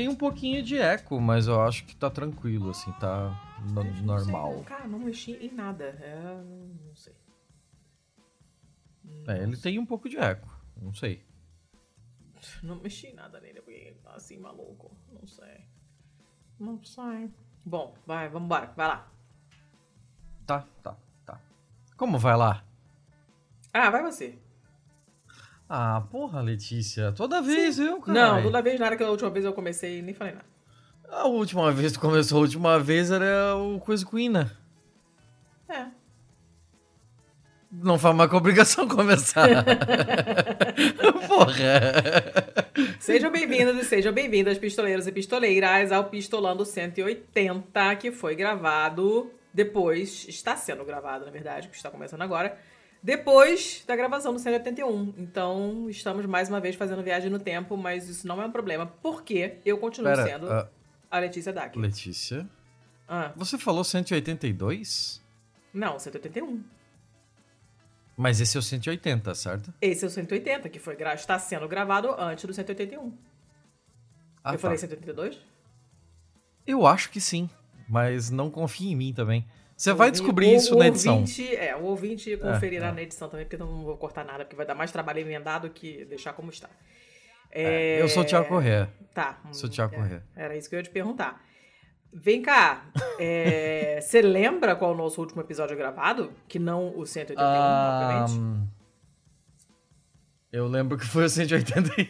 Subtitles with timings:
[0.00, 3.28] Tem um pouquinho de eco, mas eu acho que tá tranquilo, assim, tá
[3.68, 4.62] no- Não sei, normal.
[4.64, 5.84] cara, não mexi em nada.
[5.84, 6.42] É,
[6.88, 7.14] não sei.
[9.28, 10.48] É, ele tem um pouco de eco,
[10.80, 11.22] não sei.
[12.62, 14.90] Não mexi em nada nele, porque ele tá assim maluco.
[15.12, 15.66] Não sei.
[16.58, 17.30] Não sei.
[17.66, 19.12] Bom, vai, vambora, vai lá.
[20.46, 20.96] Tá, tá,
[21.26, 21.38] tá.
[21.98, 22.64] Como vai lá?
[23.74, 24.38] Ah, vai você.
[25.72, 28.18] Ah, porra, Letícia, toda vez eu, cara.
[28.18, 30.44] Não, toda vez nada que a última vez eu comecei nem falei nada.
[31.08, 34.32] A última vez que tu começou, a última vez era o Coisa Queen,
[35.68, 35.86] É.
[37.70, 39.46] Não foi uma obrigação começar.
[41.28, 41.80] porra.
[42.98, 50.26] Sejam bem-vindos e sejam bem-vindas, pistoleiros e pistoleiras, ao Pistolando 180, que foi gravado depois,
[50.28, 52.58] está sendo gravado, na verdade, que está começando agora,
[53.02, 55.14] depois da gravação do 181.
[55.16, 58.86] Então, estamos mais uma vez fazendo viagem no tempo, mas isso não é um problema,
[59.02, 60.68] porque eu continuo Pera, sendo ah,
[61.10, 61.78] a Letícia Dack.
[61.78, 62.48] Letícia,
[63.08, 65.22] Ah, você falou 182?
[65.72, 66.62] não, 181.
[68.16, 69.72] Mas esse é o 180, certo?
[69.80, 73.16] Esse é o 180, que foi está sendo gravado antes do 181.
[74.44, 74.58] Ah, eu tá.
[74.58, 75.38] falei 182?
[76.66, 77.48] Eu acho que sim,
[77.88, 79.46] mas não confie em mim também.
[79.80, 81.20] Você vai descobrir o- isso o na edição.
[81.20, 82.92] Ouvinte, é, o ouvinte conferirá é.
[82.92, 85.70] na edição também, porque eu não vou cortar nada, porque vai dar mais trabalho emendado
[85.70, 86.68] que deixar como está.
[87.50, 88.92] É, Eu sou o Thiago Corrêa.
[89.14, 89.40] Tá.
[89.52, 90.22] Sou o Thiago é, Corrêa.
[90.36, 91.42] Era isso que eu ia te perguntar.
[92.12, 96.30] Vem cá, é, você lembra qual é o nosso último episódio gravado?
[96.46, 98.68] Que não o 181, Ah, obviamente.
[100.52, 102.04] eu lembro que foi o 181.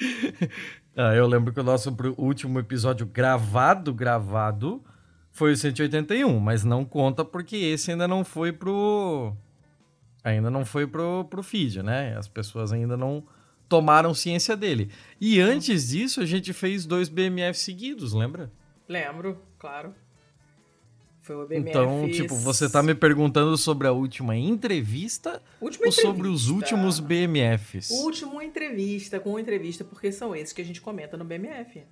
[1.00, 4.84] ah, eu lembro que o nosso último episódio gravado, gravado,
[5.30, 9.34] foi o 181, mas não conta porque esse ainda não foi pro.
[10.22, 12.16] Ainda não foi pro, pro feed, né?
[12.16, 13.24] As pessoas ainda não
[13.68, 14.90] tomaram ciência dele.
[15.20, 18.52] E antes disso, a gente fez dois BMF seguidos, lembra?
[18.86, 19.94] Lembro, claro.
[21.22, 21.68] Foi o BMF.
[21.68, 26.74] Então, tipo, você tá me perguntando sobre a última entrevista Última ou sobre os entrevista.
[26.74, 27.90] últimos BMFs?
[27.90, 31.82] Último entrevista com entrevista, porque são esses que a gente comenta no BMF.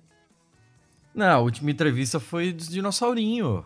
[1.13, 3.63] Não, a última entrevista foi dos dinossaurinho.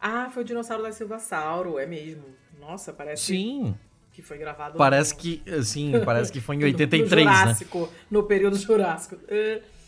[0.00, 2.24] Ah, foi o dinossauro da Silvassauro, é mesmo.
[2.60, 3.74] Nossa, parece Sim.
[4.12, 7.36] que foi gravado Parece no- que, assim, parece que foi em no- 83, no né?
[7.38, 9.16] Jurássico, no período Jurássico.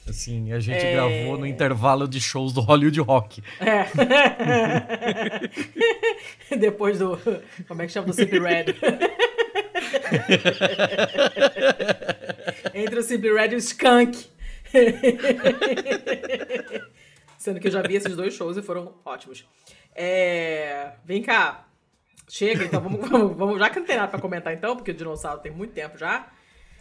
[0.08, 0.92] Assim, a gente É.
[0.94, 3.40] gravou no intervalo de shows do Hollywood Rock.
[3.60, 3.86] É.
[6.56, 7.16] Depois do.
[7.68, 8.08] Como é que chama?
[8.08, 8.64] Do Simply Red.
[12.74, 14.26] Entre o Simply Red e o Skunk.
[17.38, 19.46] Sendo que eu já vi esses dois shows e foram ótimos.
[19.94, 21.66] É, Vem cá.
[22.28, 24.94] Chega, então vamos, vamos, vamos- Já que não tem nada pra comentar, então, porque o
[24.94, 26.28] dinossauro tem muito tempo já.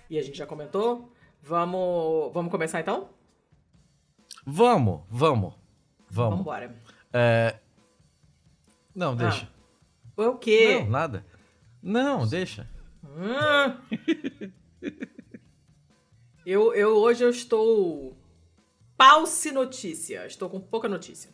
[0.10, 1.12] E a gente já comentou.
[1.42, 3.10] Vamos, vamos começar então?
[4.46, 5.54] Vamos, vamos,
[6.10, 6.38] vamos.
[6.38, 6.76] Vambora.
[7.12, 7.60] É...
[8.94, 9.50] Não, deixa.
[10.16, 10.82] O quê?
[10.82, 11.26] Não, nada.
[11.82, 12.68] Não, deixa.
[13.04, 14.00] Hum.
[16.46, 18.16] eu, eu hoje eu estou
[18.98, 20.26] pauce notícia.
[20.28, 21.32] Estou com pouca notícia.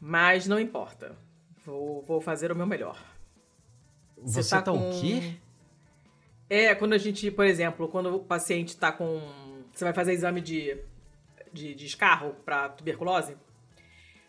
[0.00, 1.16] Mas não importa.
[1.64, 2.98] Vou, vou fazer o meu melhor.
[4.16, 5.36] Você, tá tá, com- o quê?
[6.54, 9.22] É, quando a gente, por exemplo, quando o paciente tá com.
[9.72, 10.76] Você vai fazer exame de,
[11.50, 13.38] de, de escarro para tuberculose.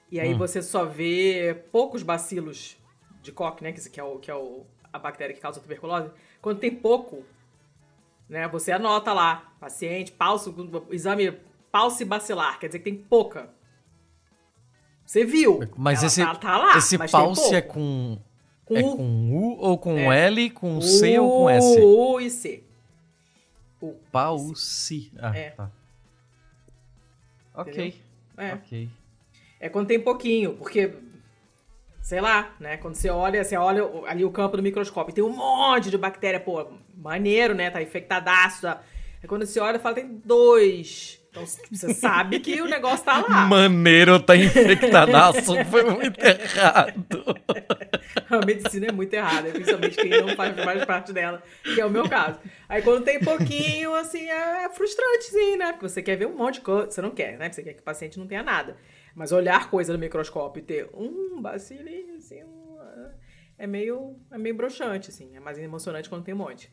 [0.09, 0.37] E aí Hum.
[0.37, 2.77] você só vê poucos bacilos
[3.21, 3.73] de Koch, né?
[3.73, 6.11] Que, é, o, que é o, a bactéria que causa a tuberculose.
[6.41, 7.25] Quando tem pouco,
[8.29, 8.47] né?
[8.47, 10.55] Você anota lá, paciente, palso,
[10.91, 11.37] exame
[11.69, 13.49] palse bacilar, quer dizer que tem pouca.
[15.05, 15.59] Você viu.
[15.75, 17.11] Mas esse, tá, tá lá, esse mas
[17.51, 18.17] é com,
[18.65, 18.95] Com é U.
[18.97, 20.27] com U ou com É.
[20.27, 21.79] L, com C ou com S?
[21.81, 22.63] U e C.
[23.81, 23.93] U.
[24.11, 25.11] Pulse.
[25.19, 25.49] Ah, É.
[25.51, 25.71] tá.
[27.55, 28.01] Ok?
[28.37, 28.53] É.
[28.53, 28.89] ok.
[29.59, 30.93] É quando tem pouquinho, porque,
[32.01, 32.77] sei lá, né?
[32.77, 36.39] Quando você olha, você olha ali o campo do microscópio tem um monte de bactéria,
[36.39, 37.69] pô, maneiro, né?
[37.69, 38.61] Tá infectadaço.
[38.63, 38.81] Tá?
[39.21, 41.21] É quando você olha fala, tem dois.
[41.33, 43.47] Então você sabe que o negócio tá lá.
[43.47, 47.25] Maneiro tá infectadaço, foi muito errado.
[48.29, 51.89] A medicina é muito errada, principalmente quem não faz mais parte dela, que é o
[51.89, 52.39] meu caso.
[52.69, 55.71] Aí quando tem pouquinho, assim, é frustrante, sim, né?
[55.71, 56.91] Porque você quer ver um monte de coisa.
[56.91, 57.51] Você não quer, né?
[57.51, 58.77] Você quer que o paciente não tenha nada.
[59.15, 62.77] Mas olhar coisa no microscópio e ter um bacilinho, assim, um,
[63.57, 65.35] é meio, é meio broxante, assim.
[65.35, 66.71] É mais emocionante quando tem um monte.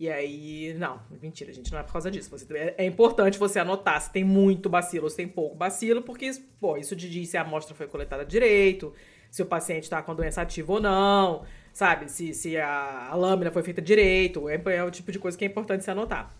[0.00, 2.30] E aí, não, mentira, gente, não é por causa disso.
[2.30, 6.00] Você, é, é importante você anotar se tem muito bacilo ou se tem pouco bacilo,
[6.00, 8.94] porque, pô, isso te diz se a amostra foi coletada direito,
[9.30, 12.10] se o paciente está com a doença ativa ou não, sabe?
[12.10, 14.48] Se, se a, a lâmina foi feita direito.
[14.48, 16.34] É, é o tipo de coisa que é importante se anotar.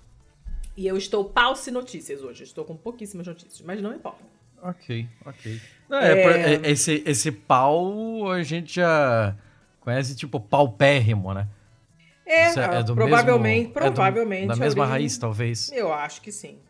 [0.74, 2.44] E eu estou pause notícias hoje.
[2.44, 4.24] Estou com pouquíssimas notícias, mas não importa.
[4.62, 5.60] Ok, ok.
[5.90, 6.12] É...
[6.12, 9.36] É, é esse, esse pau a gente já
[9.80, 11.46] conhece tipo paupérrimo, né?
[12.30, 14.44] É, é provavelmente, mesmo, provavelmente.
[14.44, 15.72] É do, da mesma origem, raiz, talvez.
[15.72, 16.60] Eu acho que sim.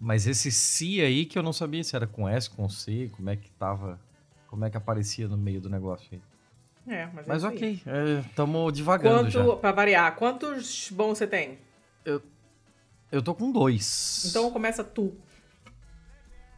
[0.00, 3.30] Mas esse si aí que eu não sabia se era com S, com C, como
[3.30, 4.00] é que tava,
[4.48, 6.20] como é que aparecia no meio do negócio aí.
[6.92, 7.82] É, mas, mas é ok,
[8.26, 9.56] estamos é, devagando Quanto, já.
[9.56, 11.58] Pra variar, quantos bons você tem?
[12.04, 12.22] Eu,
[13.12, 14.24] eu tô com dois.
[14.28, 15.14] Então começa tu.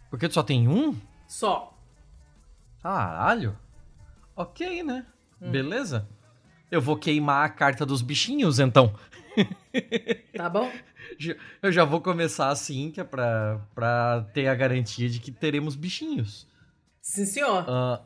[0.08, 0.96] Porque tu só tem um?
[1.26, 1.76] Só.
[2.82, 3.58] Caralho.
[4.34, 5.04] Ok, né?
[5.40, 5.50] Hum.
[5.50, 6.08] Beleza.
[6.70, 8.94] Eu vou queimar a carta dos bichinhos, então.
[10.36, 10.70] Tá bom.
[11.62, 15.76] Eu já vou começar assim, que é pra, pra ter a garantia de que teremos
[15.76, 16.46] bichinhos.
[17.02, 17.64] Sim, senhor.
[17.68, 18.02] Uh,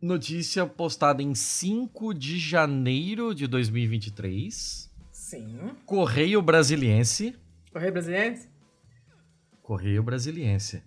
[0.00, 4.90] notícia postada em 5 de janeiro de 2023.
[5.10, 5.58] Sim.
[5.84, 7.36] Correio Brasiliense.
[7.72, 8.48] Correio Brasiliense?
[9.62, 10.82] Correio Brasiliense.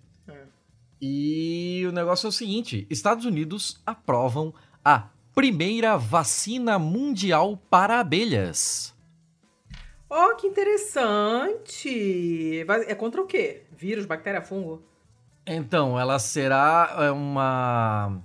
[1.00, 4.52] E o negócio é o seguinte: Estados Unidos aprovam
[4.84, 8.92] a primeira vacina mundial para abelhas.
[10.10, 11.86] Oh, que interessante!
[12.88, 13.62] É contra o quê?
[13.70, 14.82] Vírus, bactéria, fungo?
[15.46, 18.20] Então, ela será é uma.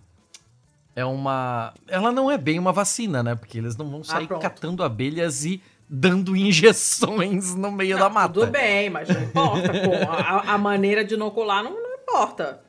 [0.96, 1.76] É uma.
[1.88, 3.36] Ela não é bem uma vacina, né?
[3.36, 8.06] Porque eles não vão ah, sair ah, catando abelhas e dando injeções no meio não,
[8.06, 8.34] da mata.
[8.34, 9.72] Tudo bem, mas não importa.
[9.72, 12.64] pô, a, a, maneira de inocular não, não importa.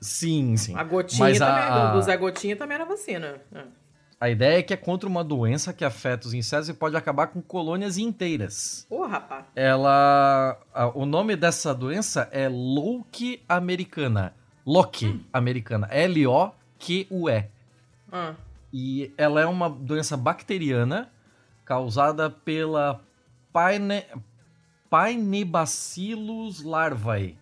[0.00, 0.74] Sim, sim.
[0.74, 1.92] A gotinha mas também, a...
[1.92, 3.40] do Zé Gotinha também era vacina.
[3.54, 3.83] É.
[4.20, 7.26] A ideia é que é contra uma doença que afeta os insetos e pode acabar
[7.26, 8.86] com colônias inteiras.
[8.88, 9.44] Ô, oh, rapaz.
[9.54, 10.58] Ela.
[10.94, 14.34] o nome dessa doença é Loki americana.
[14.66, 15.20] Loki hum.
[15.32, 15.88] americana.
[15.90, 17.44] L-O-Q-U-E.
[18.10, 18.34] Ah.
[18.72, 21.10] E ela é uma doença bacteriana
[21.64, 23.00] causada pela
[23.52, 24.04] Paine...
[24.90, 27.36] Painebacillus larvae.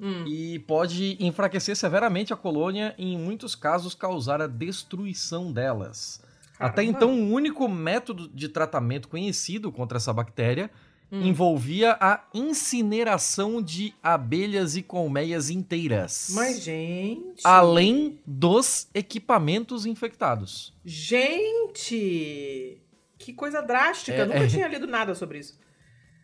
[0.00, 0.24] Hum.
[0.26, 6.20] E pode enfraquecer severamente a colônia e, em muitos casos, causar a destruição delas.
[6.56, 6.72] Caramba.
[6.72, 10.70] Até então, o único método de tratamento conhecido contra essa bactéria
[11.10, 11.22] hum.
[11.22, 16.30] envolvia a incineração de abelhas e colmeias inteiras.
[16.32, 17.42] Mas, gente.
[17.42, 20.72] Além dos equipamentos infectados.
[20.84, 22.80] Gente!
[23.18, 24.18] Que coisa drástica.
[24.18, 24.46] É, Nunca é...
[24.46, 25.58] tinha lido nada sobre isso.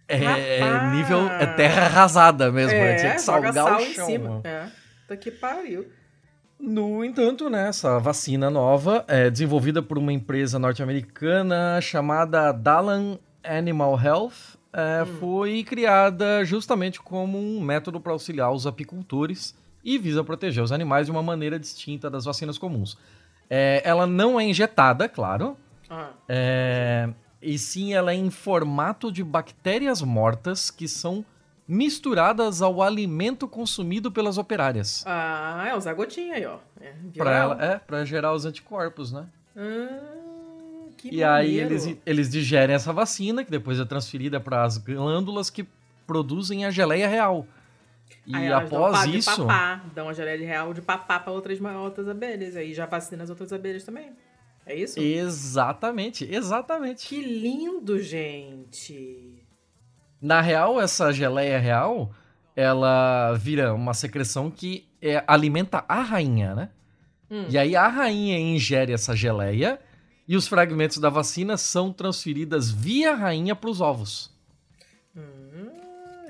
[0.06, 2.78] É, é nível é terra arrasada mesmo, né?
[2.78, 2.94] é, né?
[2.96, 4.04] Tinha que salgar sal o chão.
[4.08, 4.40] Em cima.
[4.44, 4.66] É.
[5.08, 5.86] Tá que pariu.
[6.58, 14.00] No entanto, né, essa vacina nova é desenvolvida por uma empresa norte-americana chamada Dalan Animal
[14.00, 15.06] Health é, hum.
[15.20, 21.06] foi criada justamente como um método para auxiliar os apicultores e visa proteger os animais
[21.06, 22.98] de uma maneira distinta das vacinas comuns.
[23.48, 25.56] É, ela não é injetada, claro.
[25.88, 26.10] Ah.
[26.28, 27.08] É,
[27.44, 31.24] e sim ela é em formato de bactérias mortas que são
[31.66, 35.04] misturadas ao alimento consumido pelas operárias.
[35.06, 36.58] Ah, é usar gotinha aí, ó.
[36.80, 39.26] É, pra ela, é, pra gerar os anticorpos, né?
[39.56, 41.32] Ah, que e maneiro.
[41.32, 45.66] aí eles, eles digerem essa vacina, que depois é transferida para as glândulas que
[46.06, 47.46] produzem a geleia real.
[48.26, 49.30] E aí após dão isso.
[49.30, 52.56] De papá, dão a geleia real de papá para outras, outras abelhas.
[52.56, 54.12] Aí já vacina as outras abelhas também.
[54.66, 54.98] É isso?
[54.98, 57.06] Exatamente, exatamente.
[57.06, 59.42] Que lindo, gente.
[60.20, 62.12] Na real, essa geleia real,
[62.56, 66.70] ela vira uma secreção que é, alimenta a rainha, né?
[67.30, 67.46] Hum.
[67.50, 69.78] E aí a rainha ingere essa geleia
[70.26, 74.32] e os fragmentos da vacina são transferidas via rainha para os ovos.
[75.14, 75.70] Hum,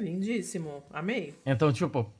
[0.00, 0.82] lindíssimo.
[0.92, 1.34] Amei.
[1.46, 2.12] Então, tipo,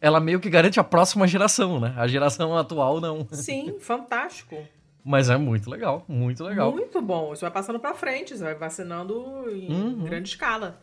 [0.00, 1.94] ela meio que garante a próxima geração, né?
[1.96, 3.26] A geração atual não.
[3.32, 4.56] Sim, fantástico.
[5.04, 6.70] Mas é muito legal, muito legal.
[6.70, 7.32] Muito bom.
[7.32, 10.04] Isso vai passando para frente, você vai vacinando em uhum.
[10.04, 10.80] grande escala.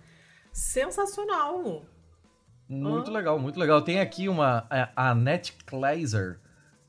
[0.51, 1.85] Sensacional.
[2.67, 3.13] Muito ah.
[3.13, 3.81] legal, muito legal.
[3.81, 6.39] Tem aqui uma a Annette Kleiser,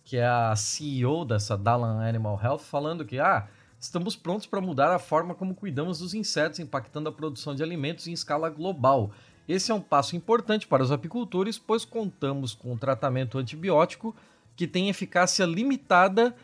[0.05, 3.47] que é a CEO dessa Dalan Animal Health, falando que ah,
[3.79, 8.09] estamos prontos para mudar a forma como cuidamos dos insetos, impactando a produção de alimentos
[8.09, 9.13] em escala global.
[9.49, 14.15] Esse é um passo importante para os apicultores, pois contamos com um tratamento antibiótico
[14.57, 16.35] que tem eficácia limitada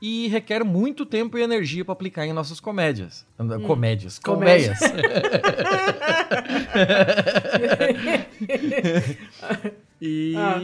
[0.00, 3.26] e requer muito tempo e energia para aplicar em nossas comédias.
[3.38, 3.60] Hum.
[3.66, 4.18] Comédias.
[4.18, 4.78] Colmeias.
[10.00, 10.58] e, ah.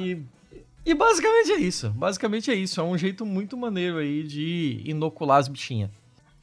[0.85, 1.91] e basicamente é isso.
[1.91, 2.81] Basicamente é isso.
[2.81, 5.91] É um jeito muito maneiro aí de inocular as bichinhas.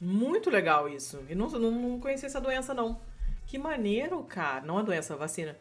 [0.00, 1.20] Muito legal isso.
[1.28, 3.00] E não, não, não conhecia essa doença, não.
[3.46, 4.64] Que maneiro, cara.
[4.64, 5.56] Não a doença, a vacina.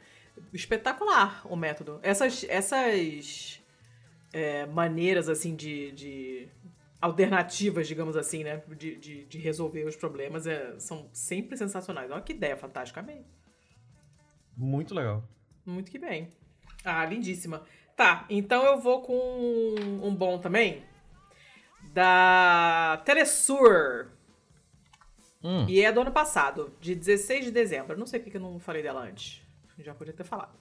[0.53, 1.99] Espetacular o método.
[2.01, 3.59] Essas, essas
[4.31, 6.47] é, maneiras, assim, de, de
[7.01, 8.61] alternativas, digamos assim, né?
[8.77, 12.11] De, de, de resolver os problemas é, são sempre sensacionais.
[12.11, 13.25] Olha que ideia fantástica, amei.
[14.55, 15.23] Muito legal.
[15.65, 16.31] Muito que bem.
[16.83, 17.63] Ah, lindíssima.
[17.95, 20.83] Tá, então eu vou com um bom também.
[21.93, 24.07] Da Telesur.
[25.43, 25.65] Hum.
[25.69, 27.97] E é do ano passado, de 16 de dezembro.
[27.97, 29.41] Não sei porque eu não falei dela antes.
[29.77, 30.57] Já podia ter falado.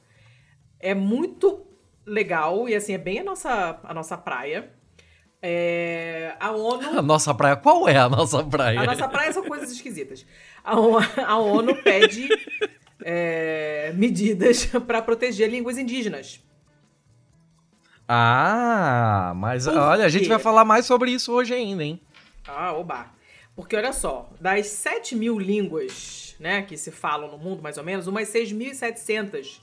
[0.79, 1.67] É muito
[2.07, 4.73] legal e assim, é bem a nossa, a nossa praia.
[5.41, 6.99] É, a ONU.
[6.99, 8.81] A nossa praia, qual é a nossa praia?
[8.81, 10.27] A nossa praia são coisas esquisitas.
[10.65, 12.29] A ONU, a ONU pede
[13.05, 16.41] é, medidas para proteger línguas indígenas.
[18.09, 20.29] Ah, mas Por olha, a gente quê?
[20.29, 22.01] vai falar mais sobre isso hoje ainda, hein?
[22.47, 23.13] Ah, oba.
[23.55, 27.85] Porque olha só, das 7 mil línguas né, que se falam no mundo, mais ou
[27.85, 29.61] menos, umas 6.700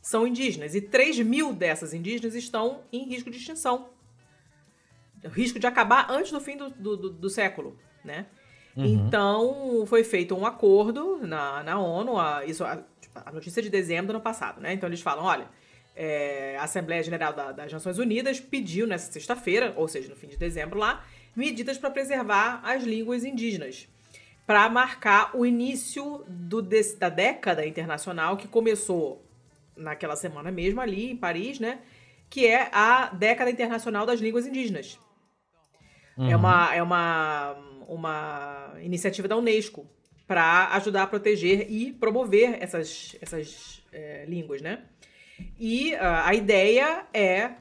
[0.00, 0.74] são indígenas.
[0.74, 3.88] E 3 mil dessas indígenas estão em risco de extinção.
[5.30, 8.26] Risco de acabar antes do fim do, do, do- século, né?
[8.76, 13.70] Então, foi feito um acordo na, na ONU, a, isso, a, tipo, a notícia de
[13.70, 14.72] dezembro do ano passado, né?
[14.72, 15.48] Então, eles falam, olha,
[15.94, 20.26] é, a Assembleia Geral da- das Nações Unidas pediu nessa sexta-feira, ou seja, no fim
[20.26, 21.04] de dezembro lá,
[21.36, 23.88] medidas para preservar as línguas indígenas,
[24.46, 29.24] para marcar o início do, desse- da década internacional que começou
[29.76, 31.78] naquela semana mesmo ali em Paris, né?
[32.28, 34.98] Que é a década internacional das línguas indígenas.
[36.18, 37.52] É, uma, é uma,
[37.88, 39.86] uma iniciativa da Unesco
[40.26, 44.84] para ajudar a proteger e promover essas, essas é, línguas, né?
[45.58, 47.52] E ah, a ideia é,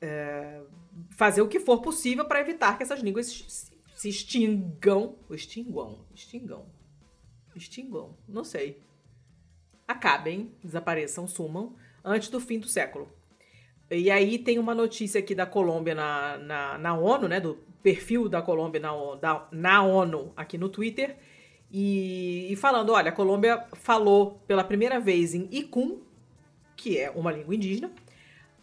[0.00, 0.60] é,
[1.10, 5.16] fazer o que for possível para evitar que essas línguas se- se extingam.
[5.30, 6.04] Extingam.
[6.14, 6.66] Extingam.
[7.54, 8.16] Extingam.
[8.28, 8.82] Não sei.
[9.86, 13.08] Acabem, desapareçam, sumam, antes do fim do século.
[13.90, 17.38] E aí tem uma notícia aqui da Colômbia na, na, na ONU, né?
[17.38, 21.16] Do perfil da Colômbia na, da- na ONU aqui no Twitter.
[21.70, 26.00] E, e falando, olha, a Colômbia falou pela primeira vez em Icum,
[26.76, 27.90] que é uma língua indígena,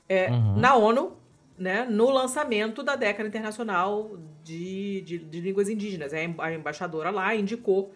[0.10, 1.16] é, na ONU,
[1.58, 6.14] né, no lançamento da década internacional de, de, de línguas indígenas.
[6.14, 7.94] A em- A embaixadora lá indicou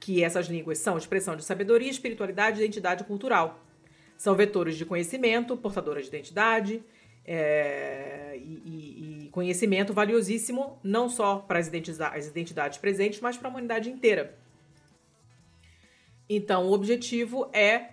[0.00, 3.60] que essas línguas são expressão de sabedoria, espiritualidade e identidade cultural.
[4.16, 6.82] São vetores de conhecimento, portadoras de identidade
[7.24, 9.01] é, e
[9.32, 14.38] conhecimento valiosíssimo não só para as identiza- as identidades presentes, mas para a humanidade inteira.
[16.28, 17.88] Então, o objetivo é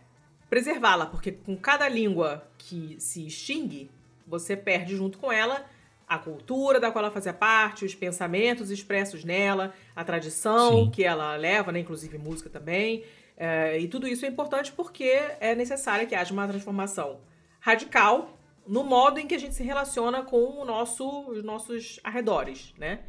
[0.50, 3.90] preservá-la, porque com cada língua que se extingue,
[4.28, 5.66] você perde junto com ela
[6.08, 10.92] a cultura da qual ela fazia parte, os pensamentos expressos nela, a tradição Sim.
[10.92, 13.04] que ela leva, né, inclusive música também.
[13.38, 17.20] É, e tudo isso é importante porque é necessário que haja uma transformação
[17.60, 18.39] radical
[18.70, 23.00] no modo em que a gente se relaciona com o nosso, os nossos arredores, né?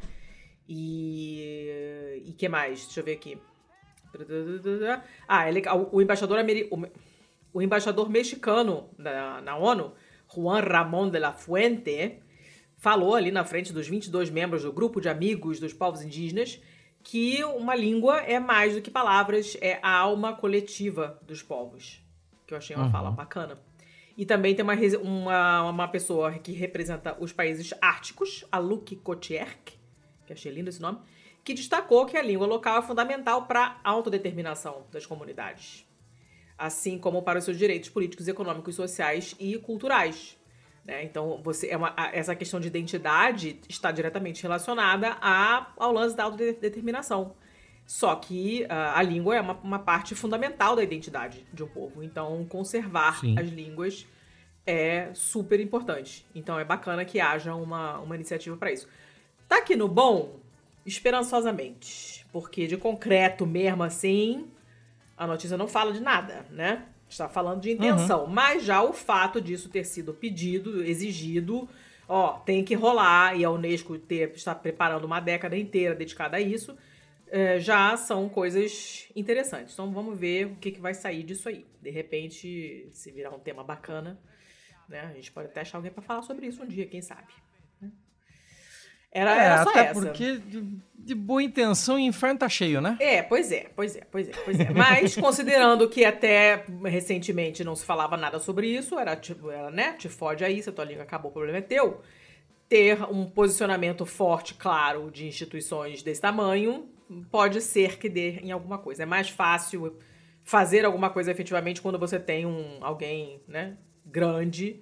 [0.67, 2.85] E e que mais?
[2.85, 3.37] Deixa eu ver aqui.
[5.27, 5.89] Ah, é legal.
[5.91, 6.69] O embaixador ameri...
[7.53, 9.93] o embaixador mexicano na, na ONU,
[10.33, 12.19] Juan Ramón de la Fuente,
[12.77, 16.59] falou ali na frente dos 22 membros do grupo de amigos dos povos indígenas
[17.03, 22.01] que uma língua é mais do que palavras, é a alma coletiva dos povos.
[22.45, 23.57] Que eu achei uma fala bacana.
[24.17, 29.73] E também tem uma, uma, uma pessoa que representa os países árticos, a Luke Kotierk,
[30.25, 30.99] que achei lindo esse nome,
[31.43, 35.85] que destacou que a língua local é fundamental para a autodeterminação das comunidades,
[36.57, 40.37] assim como para os seus direitos políticos, econômicos, sociais e culturais.
[40.83, 41.03] né?
[41.03, 46.23] Então, você é uma- essa questão de identidade está diretamente relacionada a, ao lance da
[46.23, 47.35] autodeterminação.
[47.91, 52.01] Só que ah, a língua é uma, uma parte fundamental da identidade de um povo.
[52.01, 53.37] Então, conservar Sim.
[53.37, 54.07] as línguas
[54.65, 56.25] é super importante.
[56.33, 58.87] Então, é bacana que haja uma, uma iniciativa para isso.
[59.45, 60.39] Tá aqui no bom,
[60.85, 62.25] esperançosamente.
[62.31, 64.47] Porque de concreto mesmo assim,
[65.17, 66.85] a notícia não fala de nada, né?
[67.09, 68.25] Está falando de intenção.
[68.25, 71.67] Mas já o fato disso ter sido pedido, exigido,
[72.07, 76.39] ó, tem que rolar, e a Unesco ter, está preparando uma década inteira dedicada a
[76.39, 76.73] isso,
[77.31, 79.73] eh, já são coisas interessantes.
[79.73, 81.65] Então vamos ver o que, que vai sair disso aí.
[81.81, 84.19] De repente, se virar um tema bacana,
[84.87, 85.01] né?
[85.09, 87.31] A gente pode até achar alguém para falar sobre isso um dia, quem sabe.
[87.81, 87.89] né?
[89.11, 89.93] Era, É, era só até essa.
[90.01, 92.97] porque de, de boa intenção o inferno tá cheio, né?
[92.99, 94.69] É, pois é, pois é, pois é, pois é.
[94.69, 99.93] Mas considerando que até recentemente não se falava nada sobre isso, era tipo, era, né?
[99.93, 102.01] Te fode aí, se a tua língua acabou, o problema é teu.
[102.69, 106.87] Ter um posicionamento forte, claro, de instituições desse tamanho,
[107.29, 109.03] pode ser que dê em alguma coisa.
[109.03, 109.97] É mais fácil
[110.43, 114.81] fazer alguma coisa efetivamente quando você tem um alguém, né, grande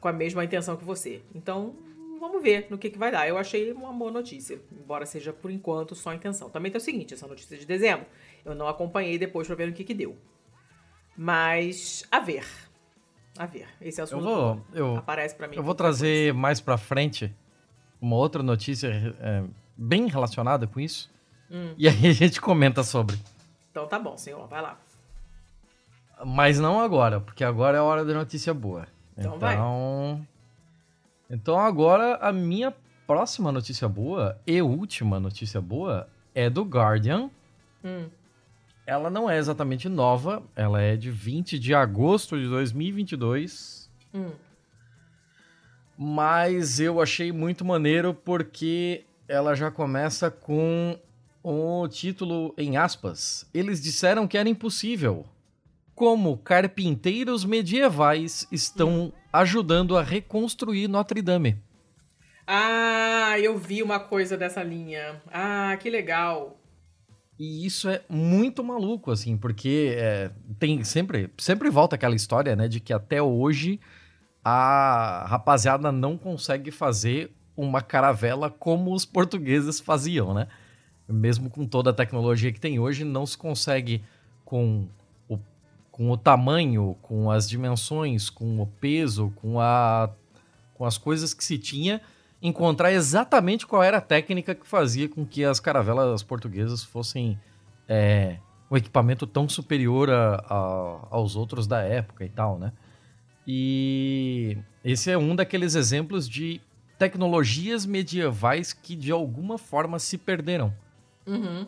[0.00, 1.22] com a mesma intenção que você.
[1.34, 1.76] Então,
[2.18, 3.28] vamos ver no que, que vai dar.
[3.28, 6.50] Eu achei uma boa notícia, embora seja por enquanto só intenção.
[6.50, 8.06] Também tem o seguinte, essa notícia de dezembro,
[8.44, 10.16] eu não acompanhei depois pra ver no que que deu.
[11.16, 12.44] Mas a ver.
[13.38, 13.68] A ver.
[13.80, 15.56] Esse é o Eu vou, eu, Aparece pra mim.
[15.56, 17.34] eu vou trazer mais pra frente
[18.00, 18.88] uma outra notícia
[19.20, 19.44] é,
[19.76, 21.10] bem relacionada com isso.
[21.52, 21.74] Hum.
[21.76, 23.18] E aí a gente comenta sobre.
[23.70, 24.48] Então tá bom, senhor.
[24.48, 24.78] Vai lá.
[26.24, 28.86] Mas não agora, porque agora é a hora da notícia boa.
[29.16, 29.54] Então vai.
[29.54, 30.26] então,
[31.28, 32.72] então agora a minha
[33.06, 37.28] próxima notícia boa e última notícia boa é do Guardian.
[37.84, 38.08] Hum.
[38.86, 43.90] Ela não é exatamente nova, ela é de 20 de agosto de 2022.
[44.14, 44.32] Hum.
[45.96, 50.98] Mas eu achei muito maneiro porque ela já começa com
[51.42, 53.48] o título em aspas.
[53.52, 55.26] Eles disseram que era impossível.
[55.94, 61.58] Como carpinteiros medievais estão ajudando a reconstruir Notre Dame.
[62.46, 65.20] Ah, eu vi uma coisa dessa linha.
[65.32, 66.58] Ah, que legal.
[67.38, 72.68] E isso é muito maluco, assim, porque é, tem sempre, sempre volta aquela história, né,
[72.68, 73.80] de que até hoje
[74.44, 80.48] a rapaziada não consegue fazer uma caravela como os portugueses faziam, né?
[81.12, 84.02] Mesmo com toda a tecnologia que tem hoje, não se consegue
[84.44, 84.86] com
[85.28, 85.38] o,
[85.90, 90.10] com o tamanho, com as dimensões, com o peso, com, a,
[90.74, 92.00] com as coisas que se tinha,
[92.40, 97.38] encontrar exatamente qual era a técnica que fazia com que as caravelas portuguesas fossem
[97.88, 98.38] é,
[98.70, 102.72] um equipamento tão superior a, a- aos outros da época e tal, né?
[103.46, 106.60] E esse é um daqueles exemplos de
[106.98, 110.72] tecnologias medievais que de alguma forma se perderam.
[111.26, 111.66] Uhum.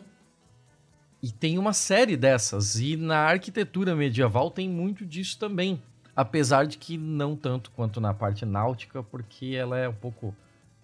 [1.21, 5.81] E tem uma série dessas, e na arquitetura medieval tem muito disso também.
[6.15, 10.35] Apesar de que não tanto quanto na parte náutica, porque ela é um pouco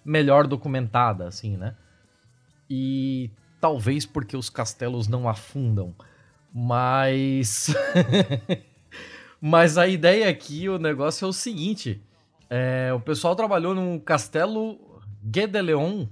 [0.04, 1.76] melhor documentada, assim, né?
[2.70, 3.30] E
[3.60, 5.94] talvez porque os castelos não afundam.
[6.54, 7.74] Mas.
[9.40, 12.02] Mas a ideia aqui, o negócio é o seguinte:
[12.50, 16.06] é, o pessoal trabalhou num castelo Guedeleon,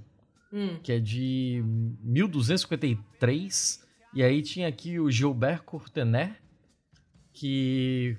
[0.52, 0.78] Hum.
[0.82, 1.62] que é de
[2.02, 3.86] 1253.
[4.12, 6.32] E aí tinha aqui o Gilbert Courtenay,
[7.32, 8.18] que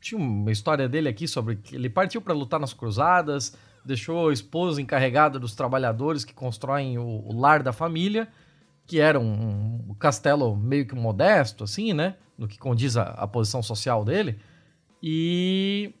[0.00, 4.32] tinha uma história dele aqui sobre que ele partiu para lutar nas cruzadas, deixou a
[4.32, 8.26] esposa encarregada dos trabalhadores que constroem o, o lar da família,
[8.84, 12.16] que era um, um castelo meio que modesto, assim, né?
[12.36, 14.40] No que condiz a, a posição social dele.
[15.00, 15.94] E,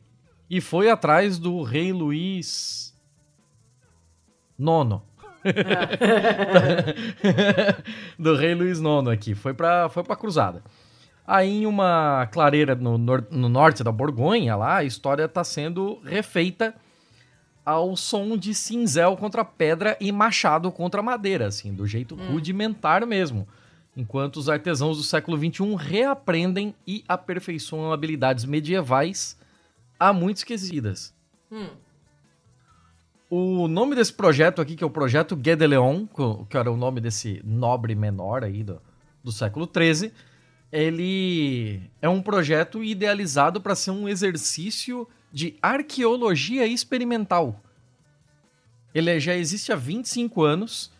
[0.50, 2.92] e foi atrás do rei Luís
[4.58, 5.00] IX.
[8.18, 9.34] do rei Luís IX aqui.
[9.34, 10.62] Foi pra, foi pra cruzada.
[11.26, 16.74] Aí em uma clareira no, no norte da Borgonha, lá, a história tá sendo refeita
[17.64, 23.46] ao som de cinzel contra pedra e machado contra madeira, assim, do jeito rudimentar mesmo.
[23.96, 29.38] Enquanto os artesãos do século XXI reaprendem e aperfeiçoam habilidades medievais
[30.00, 31.14] há muito esquecidas.
[31.50, 31.68] Hum.
[33.34, 36.04] O nome desse projeto aqui, que é o Projeto Guedeleon,
[36.50, 38.78] que era o nome desse nobre menor aí do,
[39.24, 40.12] do século XIII,
[40.70, 47.58] ele é um projeto idealizado para ser um exercício de arqueologia experimental.
[48.94, 50.92] Ele já existe há 25 anos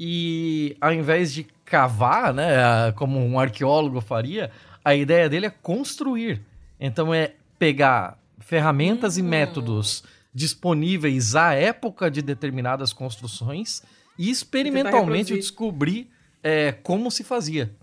[0.00, 4.50] e ao invés de cavar, né, como um arqueólogo faria,
[4.82, 6.40] a ideia dele é construir.
[6.80, 10.02] Então é pegar ferramentas e métodos
[10.34, 13.82] disponíveis à época de determinadas construções
[14.18, 15.36] e experimentalmente reproduzir.
[15.38, 16.10] descobrir
[16.42, 17.74] é, como se fazia.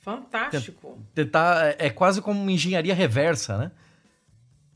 [0.00, 0.98] Fantástico.
[1.14, 3.70] Tentar é é quase como uma engenharia reversa, né?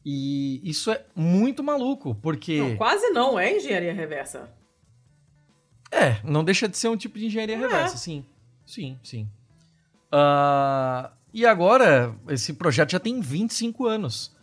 [0.04, 4.50] E isso é muito maluco, porque Não, quase não, é engenharia reversa.
[5.90, 7.58] É, não deixa de ser um tipo de engenharia É.
[7.58, 8.24] reversa, sim.
[8.66, 9.28] Sim, sim.
[10.12, 14.34] Ah, e agora, esse projeto já tem 25 anos.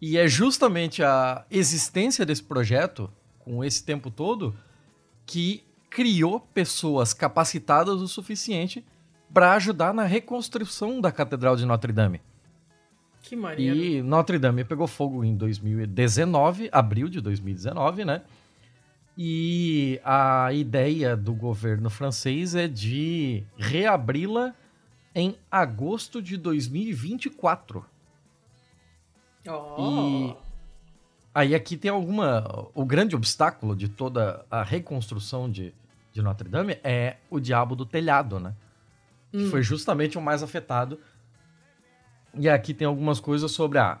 [0.00, 4.56] E é justamente a existência desse projeto, com esse tempo todo,
[5.26, 8.84] que criou pessoas capacitadas o suficiente
[9.32, 12.20] para ajudar na reconstrução da Catedral de Notre Dame.
[13.22, 13.76] Que maneiro.
[13.76, 18.22] E Notre Dame pegou fogo em 2019, abril de 2019, né?
[19.18, 24.54] E a ideia do governo francês é de reabri-la
[25.14, 27.84] em agosto de 2024.
[29.50, 29.76] Ó.
[29.78, 30.36] E
[31.34, 32.68] aí aqui tem alguma.
[32.74, 35.74] O grande obstáculo de toda a reconstrução de,
[36.12, 38.54] de Notre Dame é o diabo do telhado, né?
[39.30, 40.98] Que foi justamente o mais afetado.
[42.34, 43.98] E aqui tem algumas coisas sobre a.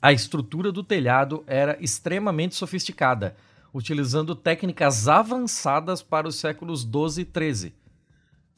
[0.00, 3.34] A estrutura do telhado era extremamente sofisticada,
[3.72, 7.74] utilizando técnicas avançadas para os séculos 12 e 13.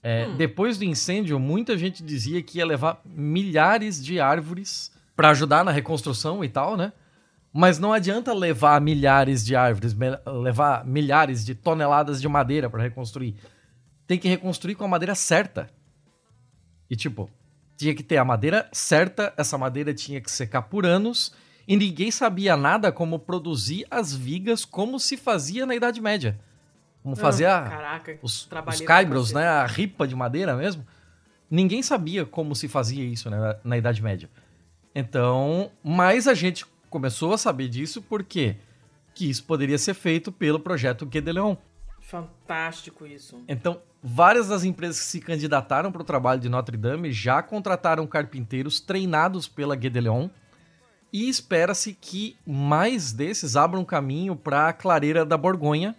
[0.03, 0.37] É, hum.
[0.37, 5.71] Depois do incêndio, muita gente dizia que ia levar milhares de árvores para ajudar na
[5.71, 6.93] reconstrução e tal, né?
[7.53, 13.35] Mas não adianta levar milhares de árvores, levar milhares de toneladas de madeira para reconstruir.
[14.07, 15.71] Tem que reconstruir com a madeira certa.
[16.91, 17.31] E tipo,
[17.77, 21.33] tinha que ter a madeira certa, essa madeira tinha que secar por anos,
[21.67, 26.39] e ninguém sabia nada como produzir as vigas como se fazia na Idade Média.
[27.03, 29.47] Como fazer caraca, os, os caibros, né?
[29.47, 30.87] A ripa de madeira mesmo.
[31.51, 34.29] Ninguém sabia como se fazia isso né, na Idade Média.
[34.99, 38.57] Então, mas a gente começou a saber disso porque
[39.15, 41.55] que isso poderia ser feito pelo projeto Guedeleon.
[42.01, 43.39] Fantástico isso.
[43.47, 48.07] Então, várias das empresas que se candidataram para o trabalho de Notre Dame já contrataram
[48.07, 50.31] carpinteiros treinados pela Guedeleon
[51.13, 55.95] e espera-se que mais desses abram caminho para a clareira da Borgonha,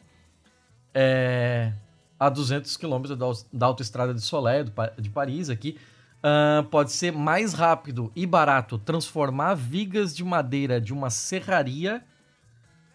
[0.91, 1.71] é,
[2.19, 4.65] a 200 quilômetros da, da autoestrada de Solé,
[4.97, 5.77] de Paris, aqui,
[6.17, 12.03] Uh, pode ser mais rápido e barato transformar vigas de madeira de uma serraria,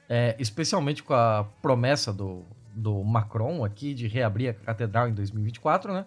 [0.09, 5.93] é, especialmente com a promessa do, do Macron aqui de reabrir a catedral em 2024,
[5.93, 6.05] né?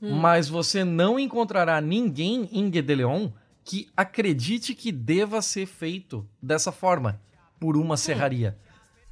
[0.00, 0.16] Hum.
[0.16, 3.30] Mas você não encontrará ninguém em Guedeleon
[3.64, 7.20] que acredite que deva ser feito dessa forma,
[7.60, 7.96] por uma hum.
[7.96, 8.56] serraria.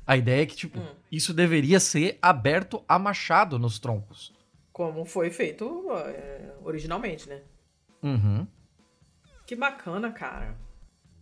[0.06, 0.88] A ideia é que, tipo, hum.
[1.10, 4.32] isso deveria ser aberto a machado nos troncos.
[4.80, 7.42] Como foi feito é, originalmente, né?
[8.02, 8.46] Uhum.
[9.46, 10.56] Que bacana, cara.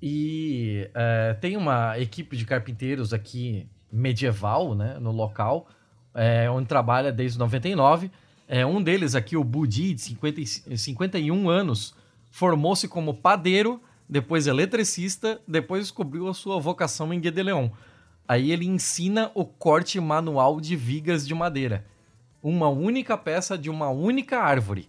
[0.00, 5.66] E é, tem uma equipe de carpinteiros aqui medieval, né, no local,
[6.14, 8.12] é, onde trabalha desde 99.
[8.46, 10.40] É, um deles aqui, o Budi, de 50,
[10.76, 11.96] 51 anos,
[12.30, 17.70] formou-se como padeiro, depois eletricista, depois descobriu a sua vocação em Guedeleon.
[18.28, 21.84] Aí ele ensina o corte manual de vigas de madeira
[22.42, 24.88] uma única peça de uma única árvore.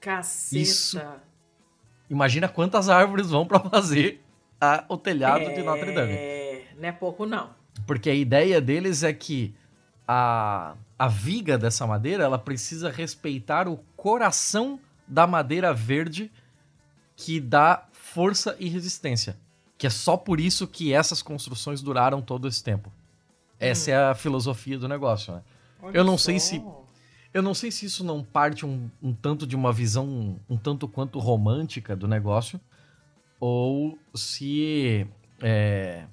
[0.00, 0.60] Caceta.
[0.60, 1.00] Isso.
[2.10, 4.22] Imagina quantas árvores vão para fazer
[4.60, 5.54] a, o telhado é...
[5.54, 6.12] de Notre Dame.
[6.12, 7.50] É, não é pouco não.
[7.86, 9.54] Porque a ideia deles é que
[10.06, 16.30] a, a viga dessa madeira, ela precisa respeitar o coração da madeira verde
[17.16, 19.38] que dá força e resistência.
[19.76, 22.92] Que é só por isso que essas construções duraram todo esse tempo.
[23.58, 23.94] Essa hum.
[23.94, 25.42] é a filosofia do negócio, né?
[25.84, 26.26] Olha eu não só.
[26.26, 26.64] sei se.
[27.32, 30.56] Eu não sei se isso não parte um, um tanto de uma visão um, um,
[30.56, 32.60] tanto quanto romântica do negócio,
[33.40, 35.04] ou se
[35.42, 36.06] é,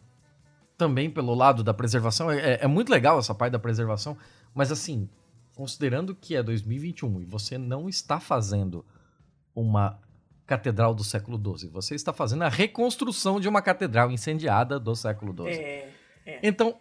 [0.78, 2.32] também pelo lado da preservação.
[2.32, 4.18] É, é, muito legal essa parte da preservação,
[4.54, 5.08] mas assim,
[5.56, 8.84] considerando que é 2021 e você não está fazendo
[9.54, 10.00] uma
[10.48, 15.34] catedral do século XII, você está fazendo a reconstrução de uma catedral incendiada do século
[15.34, 15.54] XII.
[15.54, 15.94] É,
[16.26, 16.40] é.
[16.42, 16.78] Então,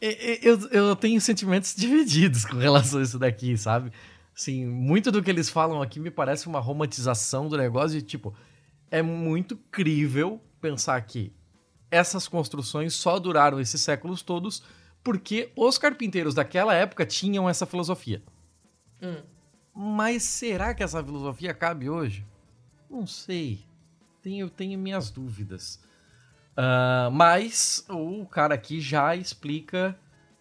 [0.00, 3.92] eu, eu tenho sentimentos divididos com relação a isso daqui, sabe?
[4.36, 8.34] Assim, muito do que eles falam aqui me parece uma romantização do negócio de tipo,
[8.90, 11.32] é muito crível pensar que
[11.90, 14.64] essas construções só duraram esses séculos todos
[15.04, 18.22] porque os carpinteiros daquela época tinham essa filosofia.
[19.00, 19.22] Hum.
[19.74, 22.24] Mas será que essa filosofia cabe hoje?
[22.88, 23.64] Não sei.
[24.22, 25.80] Tenho, tenho minhas dúvidas.
[26.56, 29.98] Uh, mas o cara aqui já explica,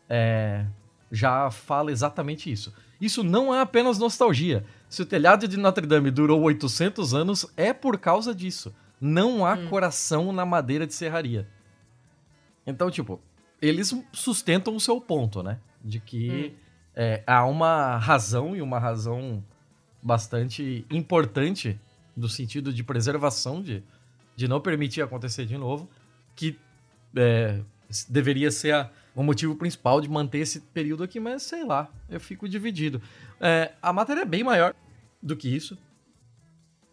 [0.08, 0.66] é,
[1.12, 2.74] já fala exatamente isso.
[3.02, 4.64] Isso não é apenas nostalgia.
[4.88, 8.74] Se o telhado de Notre Dame durou 800 anos, é por causa disso.
[9.02, 9.68] Não há hum.
[9.68, 11.48] coração na madeira de serraria.
[12.66, 13.20] Então, tipo,
[13.62, 15.60] eles sustentam o seu ponto, né?
[15.84, 16.60] De que hum.
[16.96, 19.44] é, há uma razão e uma razão
[20.02, 21.80] bastante importante
[22.16, 23.84] no sentido de preservação, de,
[24.36, 25.90] de não permitir acontecer de novo
[26.36, 26.58] que
[27.16, 27.62] é,
[28.10, 32.20] deveria ser a, o motivo principal de manter esse período aqui, mas sei lá, eu
[32.20, 33.02] fico dividido.
[33.40, 34.74] É, a matéria é bem maior
[35.22, 35.78] do que isso.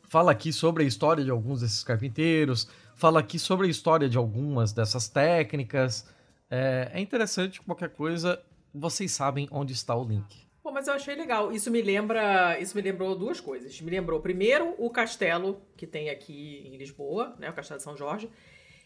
[0.08, 4.18] Fala aqui sobre a história de alguns desses carpinteiros, fala aqui sobre a história de
[4.18, 6.06] algumas dessas técnicas.
[6.50, 8.42] É, é interessante, qualquer coisa,
[8.74, 10.50] vocês sabem onde está o link.
[10.62, 11.52] Pô, mas eu achei legal.
[11.52, 13.80] Isso me lembra, isso me lembrou duas coisas.
[13.80, 17.96] Me lembrou primeiro o castelo que tem aqui em Lisboa, né, o Castelo de São
[17.96, 18.28] Jorge,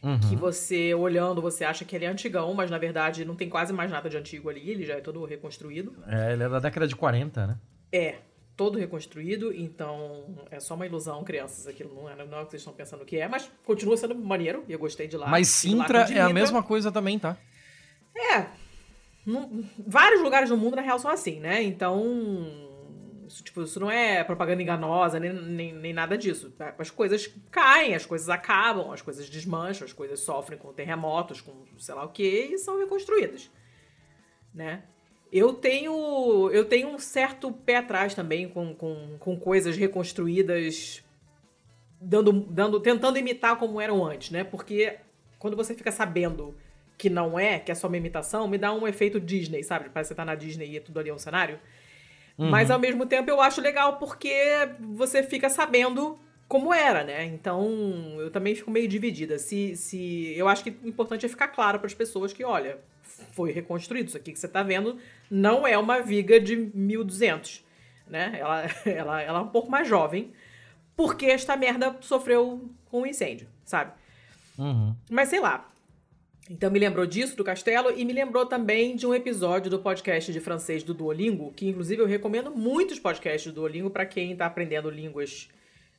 [0.04, 0.20] Uhum.
[0.20, 3.72] Que você, olhando, você acha que ele é antigão, mas na verdade não tem quase
[3.72, 5.96] mais nada de antigo ali, ele já é todo reconstruído.
[6.06, 7.58] É, ele é da década de 40, né?
[7.90, 8.16] É,
[8.54, 12.50] todo reconstruído, então é só uma ilusão, crianças, aquilo não é, não é o que
[12.50, 15.26] vocês estão pensando que é, mas continua sendo maneiro e eu gostei de lá.
[15.26, 17.38] Mas Sintra é a mesma coisa também, tá?
[18.14, 18.46] É.
[19.86, 21.62] vários lugares do mundo, na real, são assim, né?
[21.62, 22.63] Então
[23.34, 26.54] isso, tipo, isso não é propaganda enganosa, nem, nem, nem nada disso.
[26.78, 31.52] As coisas caem, as coisas acabam, as coisas desmancham, as coisas sofrem com terremotos, com
[31.76, 33.50] sei lá o que, e são reconstruídas.
[34.54, 34.84] Né?
[35.32, 41.02] Eu tenho, eu tenho um certo pé atrás também com, com, com coisas reconstruídas,
[42.00, 44.44] dando, dando, tentando imitar como eram antes, né?
[44.44, 44.96] Porque
[45.40, 46.54] quando você fica sabendo
[46.96, 49.90] que não é, que é só uma imitação, me dá um efeito Disney, sabe?
[49.90, 51.58] Parece que você tá na Disney e é tudo ali é um cenário.
[52.36, 52.50] Uhum.
[52.50, 54.34] Mas ao mesmo tempo eu acho legal porque
[54.80, 56.18] você fica sabendo
[56.48, 57.24] como era, né?
[57.24, 59.38] Então eu também fico meio dividida.
[59.38, 62.78] Se, se eu acho que o importante é ficar claro para as pessoas que, olha,
[63.32, 64.08] foi reconstruído.
[64.08, 64.98] Isso aqui que você está vendo
[65.30, 67.64] não é uma viga de 1200,
[68.08, 68.36] né?
[68.38, 70.32] Ela, ela, ela é um pouco mais jovem,
[70.96, 73.92] porque esta merda sofreu com um incêndio, sabe?
[74.58, 74.94] Uhum.
[75.10, 75.70] Mas sei lá.
[76.50, 80.30] Então me lembrou disso, do castelo, e me lembrou também de um episódio do podcast
[80.30, 84.44] de francês do Duolingo, que inclusive eu recomendo muitos podcasts do Duolingo para quem está
[84.44, 85.48] aprendendo línguas,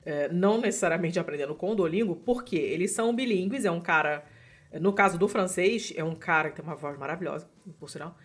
[0.05, 4.23] é, não necessariamente aprendendo com o Duolingo, porque eles são bilíngues, é um cara
[4.79, 8.15] no caso do francês, é um cara que tem uma voz maravilhosa, por sinal.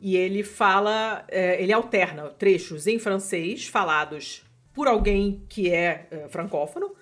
[0.00, 6.28] E ele fala, é, ele alterna trechos em francês falados por alguém que é, é
[6.28, 6.94] francófono,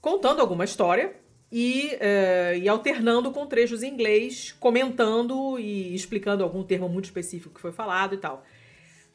[0.00, 1.14] contando alguma história
[1.50, 7.54] e, é, e, alternando com trechos em inglês, comentando e explicando algum termo muito específico
[7.54, 8.44] que foi falado e tal.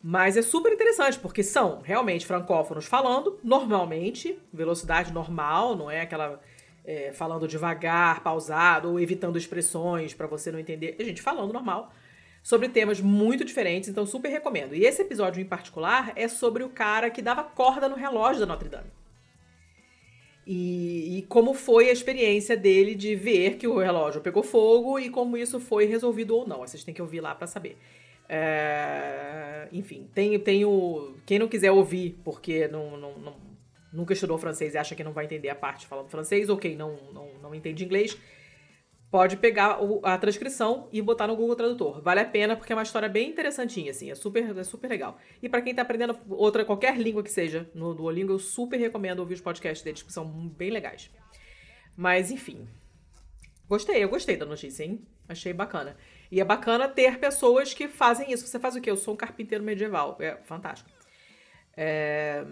[0.04, 6.42] Mas é super interessante, porque são realmente francófonos falando, normalmente, velocidade normal, não é aquela
[6.84, 10.96] é, falando devagar, pausado, ou evitando expressões para você não entender.
[11.00, 11.94] A gente falando normal
[12.42, 14.74] sobre temas muito diferentes, então super recomendo.
[14.74, 18.48] E esse episódio em particular é sobre o cara que dava corda no relógio da
[18.48, 19.01] Notre Dame.
[20.54, 25.10] E, e, como foi a experiência dele de ver que o relógio pegou fogo e
[25.10, 26.60] como isso foi resolvido ou não.
[26.60, 27.78] Vocês têm que ouvir lá para saber.
[28.28, 31.16] É, enfim, tem, tem o.
[31.26, 33.36] Quem não quiser ouvir, porque não, não, não
[33.94, 36.76] nunca estudou francês e acha que não vai entender a parte falando francês, ou quem
[36.76, 38.18] não, não, não entende inglês,
[39.12, 42.02] pode pegar o, a transcrição e botar no Google Tradutor.
[42.02, 45.20] Vale a pena porque é uma história bem interessantinha, assim, é super, é super legal.
[45.44, 49.20] E para quem tá aprendendo outra, qualquer língua que seja no Duolingo, eu super recomendo
[49.20, 51.12] ouvir os podcasts deles, que são bem legais.
[51.96, 52.68] Mas, enfim.
[53.68, 55.06] Gostei, eu gostei da notícia, hein?
[55.28, 55.98] Achei bacana.
[56.32, 58.48] E é bacana ter pessoas que fazem isso.
[58.48, 58.90] Você faz o quê?
[58.90, 60.18] Eu sou um carpinteiro medieval.
[60.20, 60.90] É fantástico.
[61.76, 62.44] É...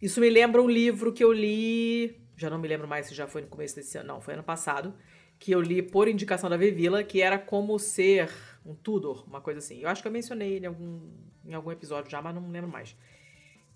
[0.00, 2.18] Isso me lembra um livro que eu li.
[2.36, 4.08] Já não me lembro mais se já foi no começo desse ano.
[4.08, 4.94] Não, foi ano passado.
[5.38, 8.30] Que eu li por indicação da Vivila, que era como ser
[8.66, 9.80] um Tudor, uma coisa assim.
[9.80, 11.00] Eu acho que eu mencionei ele em algum,
[11.46, 12.96] em algum episódio já, mas não lembro mais.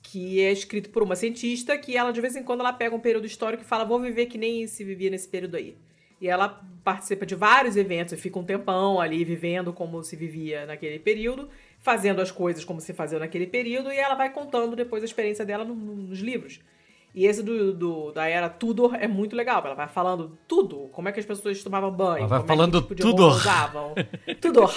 [0.03, 3.01] Que é escrito por uma cientista que ela, de vez em quando, ela pega um
[3.01, 5.77] período histórico e fala: Vou viver que nem se vivia nesse período aí.
[6.21, 10.67] E ela participa de vários eventos e fica um tempão ali vivendo como se vivia
[10.67, 11.49] naquele período
[11.83, 15.45] fazendo as coisas como se fazia naquele período, e ela vai contando depois a experiência
[15.45, 16.61] dela no, no, nos livros.
[17.15, 19.63] E esse do, do, da era Tudor é muito legal.
[19.65, 20.89] Ela vai falando tudo.
[20.93, 22.21] Como é que as pessoas tomavam banho.
[22.21, 23.27] Ela vai como falando é que, tipo tudo.
[23.27, 23.95] usavam.
[24.41, 24.75] Tudor.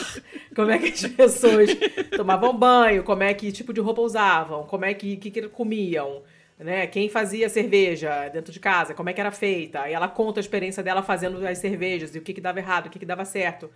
[0.53, 1.69] Como é que as pessoas
[2.15, 3.03] tomavam banho.
[3.03, 4.63] Como é que tipo de roupa usavam.
[4.63, 6.23] Como é que, que, que comiam.
[6.59, 6.87] Né?
[6.87, 8.93] Quem fazia cerveja dentro de casa.
[8.93, 9.89] Como é que era feita.
[9.89, 12.13] E ela conta a experiência dela fazendo as cervejas.
[12.15, 12.87] E o que, que dava errado.
[12.87, 13.69] O que, que dava certo.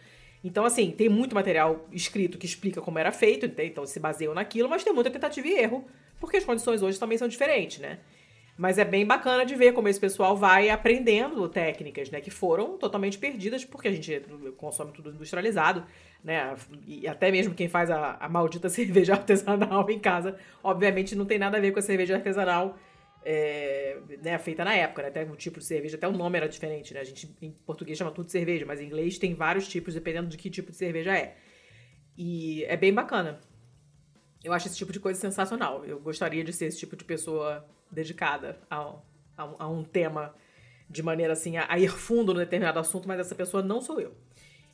[0.43, 4.69] Então, assim, tem muito material escrito que explica como era feito, então se baseiam naquilo,
[4.69, 5.85] mas tem muita tentativa e erro,
[6.17, 7.99] porque as condições hoje também são diferentes, né?
[8.59, 12.19] Mas é bem bacana de ver como esse pessoal vai aprendendo técnicas, né?
[12.19, 14.21] Que foram totalmente perdidas, porque a gente
[14.57, 15.85] consome tudo industrializado,
[16.21, 16.57] né?
[16.85, 21.39] E até mesmo quem faz a, a maldita cerveja artesanal em casa, obviamente não tem
[21.39, 22.77] nada a ver com a cerveja artesanal
[23.23, 25.07] é, né, feita na época, né?
[25.07, 26.99] Até o tipo de cerveja, até o nome era diferente, né?
[26.99, 30.27] A gente em português chama tudo de cerveja, mas em inglês tem vários tipos, dependendo
[30.27, 31.37] de que tipo de cerveja é.
[32.17, 33.39] E é bem bacana.
[34.43, 35.85] Eu acho esse tipo de coisa sensacional.
[35.85, 38.77] Eu gostaria de ser esse tipo de pessoa dedicada a,
[39.37, 40.33] a, a um tema
[40.89, 43.99] de maneira assim, a, a, ir fundo no determinado assunto, mas essa pessoa não sou
[43.99, 44.13] eu.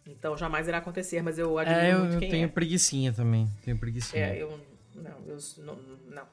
[0.08, 2.48] Então jamais irá acontecer, mas eu admiro é, eu, muito quem eu tenho é.
[2.48, 3.50] preguiçinha também.
[3.64, 4.28] Tenho preguiçinha.
[4.28, 4.60] É, eu.
[4.94, 5.38] Não, eu.
[5.58, 5.78] Não.
[6.10, 6.28] não.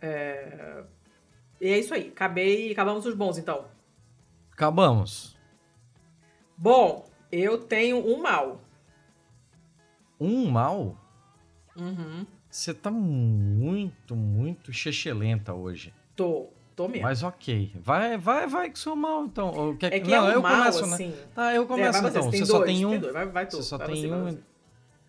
[0.00, 0.84] É,
[1.60, 2.08] e é isso aí.
[2.08, 3.66] Acabei, acabamos os bons, então.
[4.50, 5.36] Acabamos.
[6.56, 8.62] Bom, eu tenho um mal.
[10.18, 10.96] Um mal?
[11.76, 12.26] Uhum.
[12.56, 15.92] Você tá muito, muito chechelenta hoje.
[16.16, 17.02] Tô, tô mesmo.
[17.02, 17.70] Mas ok.
[17.82, 19.76] Vai, vai, vai com seu mal, então.
[19.76, 19.92] Quer...
[19.92, 20.94] É que Não, é eu mal, começo, né?
[20.94, 21.08] assim.
[21.08, 21.16] né?
[21.34, 22.22] Tá, eu começo é, então.
[22.22, 22.98] Você, você só tem um.
[22.98, 24.38] Tem vai, vai tu, você só vai tem você, um.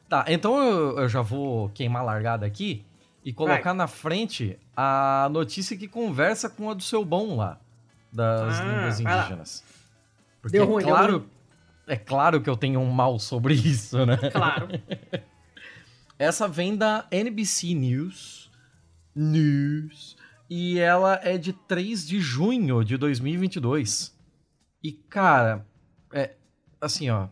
[0.10, 2.86] Tá, então eu, eu já vou queimar a largada aqui
[3.24, 3.76] e colocar Vai.
[3.76, 7.62] na frente a notícia que conversa com a do seu bom lá,
[8.12, 9.64] das ah, línguas indígenas.
[10.42, 11.30] Porque deu ruim, é claro, deu ruim.
[11.88, 14.18] é claro que eu tenho um mal sobre isso, né?
[14.34, 14.68] Claro.
[16.20, 18.50] Essa vem da NBC News.
[19.16, 20.16] News.
[20.50, 24.16] E ela é de 3 de junho de 2022.
[24.84, 25.66] E, cara,
[26.14, 26.34] é
[26.80, 27.28] assim, ó.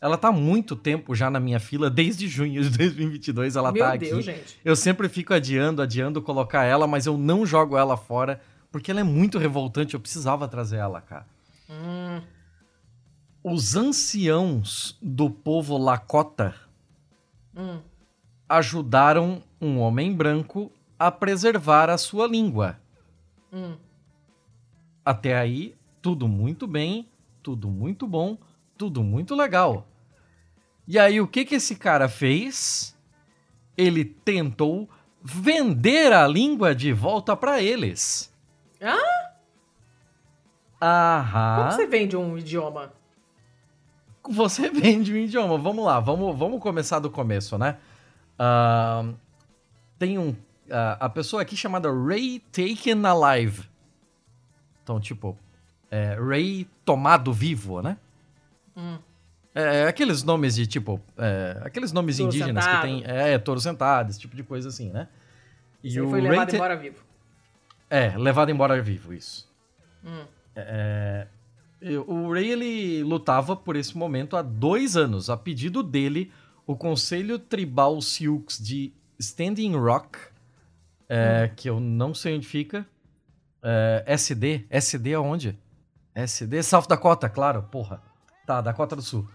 [0.00, 3.84] Ela tá há muito tempo já na minha fila, desde junho de 2022 ela Meu
[3.84, 4.22] tá Deus, aqui.
[4.22, 4.58] gente.
[4.64, 8.40] Eu sempre fico adiando, adiando colocar ela, mas eu não jogo ela fora,
[8.72, 11.26] porque ela é muito revoltante, eu precisava trazer ela, cara.
[11.68, 12.22] Hum,
[13.44, 16.54] Os anciãos do povo Lakota
[17.60, 17.80] hum.
[18.48, 22.80] ajudaram um homem branco a preservar a sua língua.
[23.52, 23.76] Hum.
[25.04, 27.08] Até aí, tudo muito bem,
[27.42, 28.38] tudo muito bom,
[28.76, 29.86] tudo muito legal.
[30.86, 32.96] E aí, o que que esse cara fez?
[33.76, 34.88] Ele tentou
[35.22, 38.34] vender a língua de volta pra eles.
[38.80, 39.32] Ah?
[40.82, 41.56] Aham.
[41.56, 42.92] Como você vende um idioma?
[44.28, 45.56] Você vende um idioma.
[45.58, 47.76] Vamos lá, vamos, vamos começar do começo, né?
[48.38, 49.14] Ahn,
[49.98, 50.34] tem um.
[50.70, 53.68] ah, a pessoa aqui chamada Ray Taken Alive.
[54.82, 55.36] Então, tipo,
[55.90, 57.96] é, Ray tomado vivo, né?
[58.76, 58.98] Hum.
[59.54, 61.00] É, aqueles nomes de tipo.
[61.18, 62.80] é, aqueles nomes Touro indígenas sentado.
[62.82, 63.02] que tem.
[63.04, 65.08] É, touro sentado, esse tipo de coisa assim, né?
[65.82, 67.02] E o foi Ray levado Ta- embora vivo.
[67.88, 69.48] É, levado embora vivo, isso.
[70.04, 70.24] Hum.
[70.54, 71.39] É, e
[72.06, 75.30] o Ray ele lutava por esse momento há dois anos.
[75.30, 76.30] A pedido dele,
[76.66, 80.18] o Conselho Tribal Sioux de Standing Rock,
[81.08, 82.86] é, que eu não sei onde fica,
[83.62, 85.58] é, SD, SD aonde?
[86.14, 88.02] SD, South Dakota, claro, porra.
[88.46, 89.28] Tá, Dakota do Sul.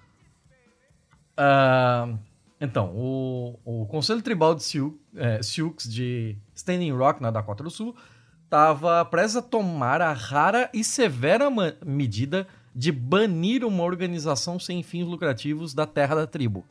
[1.38, 2.14] Ah,
[2.60, 7.70] então, o, o Conselho Tribal de Sioux, é, Sioux de Standing Rock, na Dakota do
[7.70, 7.96] Sul,
[8.46, 11.50] estava prestes a tomar a rara e severa
[11.86, 16.64] medida de banir uma organização sem fins lucrativos da terra da tribo.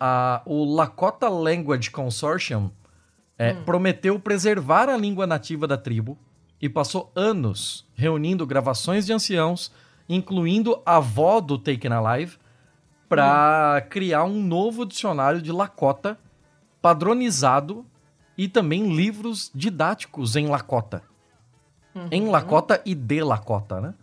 [0.00, 2.70] A- o Lakota Language Consortium
[3.36, 6.18] é, prometeu preservar a língua nativa da tribo
[6.60, 9.70] e passou anos reunindo gravações de anciãos,
[10.08, 12.36] incluindo a avó do Taken Alive,
[13.08, 16.18] para criar um novo dicionário de Lakota
[16.82, 17.84] padronizado
[18.38, 21.02] e também livros didáticos em Lakota.
[22.12, 23.94] Em Lakota e de Lakota, né?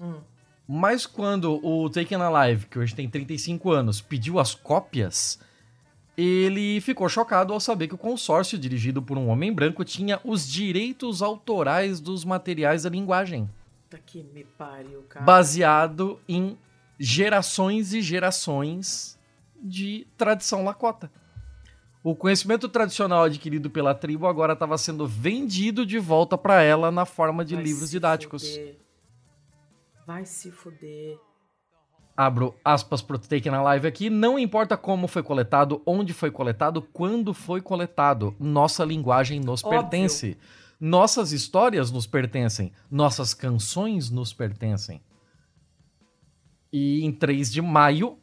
[0.00, 0.20] Hum.
[0.66, 5.38] Mas quando o Taken Alive, que hoje tem 35 anos, pediu as cópias,
[6.16, 10.48] ele ficou chocado ao saber que o consórcio, dirigido por um homem branco, tinha os
[10.48, 13.50] direitos autorais dos materiais da linguagem,
[13.90, 15.26] Tá que me pariu, cara.
[15.26, 16.56] baseado em
[16.98, 19.18] gerações e gerações
[19.60, 21.10] de tradição lakota.
[22.02, 27.04] O conhecimento tradicional adquirido pela tribo agora estava sendo vendido de volta para ela na
[27.04, 28.42] forma de Vai livros didáticos.
[28.48, 28.78] fuder.
[30.06, 31.18] Vai se fuder.
[32.16, 37.32] abro aspas pro Taken Alive aqui, não importa como foi coletado, onde foi coletado, quando
[37.32, 39.80] foi coletado, nossa linguagem nos Óbvio.
[39.80, 40.36] pertence.
[40.78, 45.02] Nossas histórias nos pertencem, nossas canções nos pertencem.
[46.72, 48.18] E em 3 de maio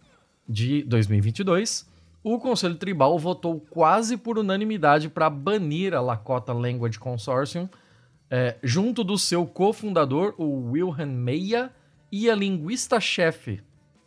[0.47, 1.87] de 2022,
[2.33, 7.69] o Conselho Tribal votou quase por unanimidade para banir a Lakota Language Consortium,
[8.29, 11.71] é, junto do seu cofundador, o Wilhelm Meia,
[12.11, 13.61] e a linguista-chefe,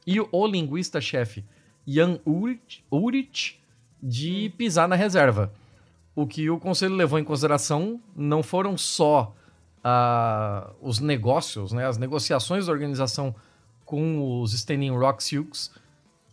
[0.07, 1.47] e o linguista-chefe,
[1.87, 2.19] Jan
[2.91, 3.59] Ulrich,
[4.03, 5.51] de pisar na reserva.
[6.15, 9.35] O que o conselho levou em consideração não foram só
[9.83, 13.35] ah, os negócios, né, as negociações da organização
[13.87, 15.71] com os Standing Rock Sioux,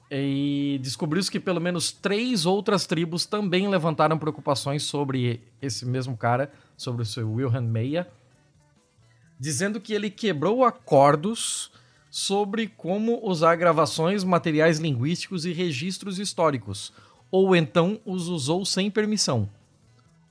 [0.10, 6.52] e descobriu-se que pelo menos três outras tribos também levantaram preocupações sobre esse mesmo cara,
[6.78, 8.08] sobre o seu Wilhelm Meia,
[9.39, 11.72] dizendo que ele quebrou acordos
[12.10, 16.93] sobre como usar gravações, materiais linguísticos e registros históricos,
[17.30, 19.50] ou então os usou sem permissão.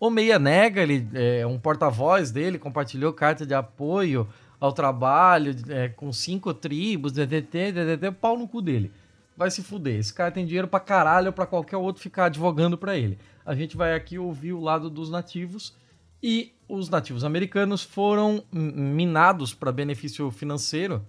[0.00, 4.28] O Meia nega, ele é um porta-voz dele, compartilhou carta de apoio
[4.58, 8.90] ao trabalho é, com cinco tribos, DDT, DDT, pau no cu dele.
[9.36, 9.98] Vai se fuder.
[9.98, 13.18] Esse cara tem dinheiro pra caralho pra qualquer outro ficar advogando pra ele.
[13.44, 15.76] A gente vai aqui ouvir o lado dos nativos
[16.22, 21.06] e os nativos americanos foram minados para benefício financeiro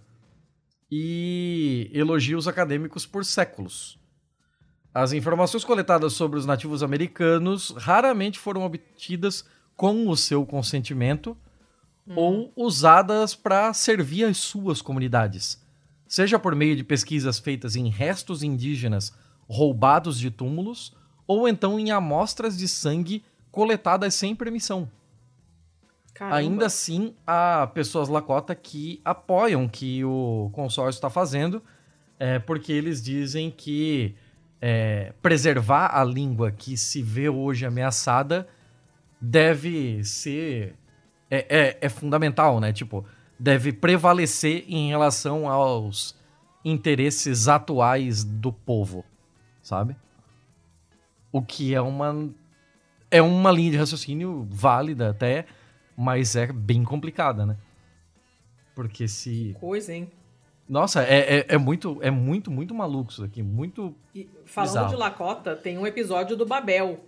[0.91, 3.97] e elogios acadêmicos por séculos.
[4.93, 11.37] As informações coletadas sobre os nativos americanos raramente foram obtidas com o seu consentimento
[12.15, 15.61] ou usadas para servir as suas comunidades,
[16.07, 19.13] seja por meio de pesquisas feitas em restos indígenas
[19.47, 20.95] roubados de túmulos
[21.25, 24.89] ou então em amostras de sangue coletadas sem permissão.
[26.13, 26.37] Caramba.
[26.37, 31.61] Ainda assim, há pessoas Lakota que apoiam o que o consórcio está fazendo,
[32.19, 34.15] é, porque eles dizem que
[34.59, 38.47] é, preservar a língua que se vê hoje ameaçada
[39.21, 40.75] deve ser.
[41.29, 42.71] É, é, é fundamental, né?
[42.71, 43.05] Tipo,
[43.39, 46.15] deve prevalecer em relação aos
[46.63, 49.05] interesses atuais do povo,
[49.61, 49.95] sabe?
[51.31, 52.29] O que é uma
[53.09, 55.45] é uma linha de raciocínio válida até,
[55.95, 57.57] mas é bem complicada, né?
[58.75, 60.11] Porque se Coisa, hein?
[60.67, 64.89] Nossa, é, é, é muito é muito muito maluco isso aqui, muito E falando Bizarro.
[64.89, 67.05] de Lakota, tem um episódio do Babel.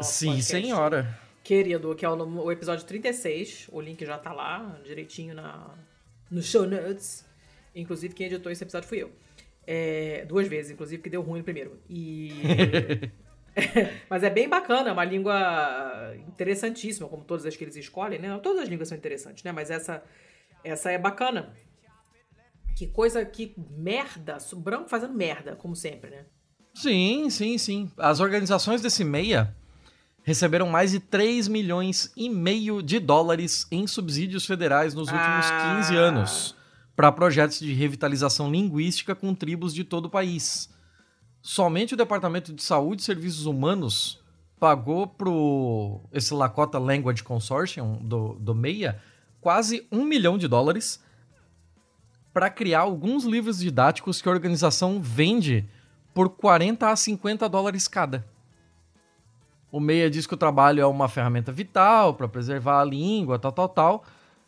[0.00, 0.62] Sim, podcast.
[0.62, 1.18] senhora.
[1.48, 3.70] Querido, que é o, o episódio 36.
[3.72, 5.74] O link já tá lá, direitinho na,
[6.30, 7.24] no show notes.
[7.74, 9.10] Inclusive, quem editou esse episódio fui eu.
[9.66, 11.80] É, duas vezes, inclusive, que deu ruim no primeiro.
[11.88, 12.32] E.
[14.10, 18.38] Mas é bem bacana, é uma língua interessantíssima, como todas as que eles escolhem, né?
[18.42, 19.50] Todas as línguas são interessantes, né?
[19.50, 20.04] Mas essa,
[20.62, 21.54] essa é bacana.
[22.76, 24.36] Que coisa, que merda.
[24.54, 26.26] Branco fazendo merda, como sempre, né?
[26.74, 27.90] Sim, sim, sim.
[27.96, 29.56] As organizações desse meia
[30.28, 35.76] receberam mais de 3 milhões e meio de dólares em subsídios federais nos últimos Ah.
[35.78, 36.54] 15 anos
[36.94, 40.68] para projetos de revitalização linguística com tribos de todo o país.
[41.40, 44.22] Somente o Departamento de Saúde e Serviços Humanos
[44.60, 49.00] pagou pro esse Lakota Language Consortium do, do MEIA
[49.40, 51.02] quase um milhão de dólares
[52.34, 55.66] para criar alguns livros didáticos que a organização vende
[56.12, 58.26] por 40 a 50 dólares cada.
[59.70, 63.52] O Meia diz que o trabalho é uma ferramenta vital para preservar a língua, tal,
[63.52, 64.04] tal, tal.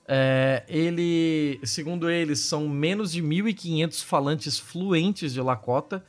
[0.09, 6.05] É, ele, segundo eles, são menos de 1.500 falantes fluentes de Lakota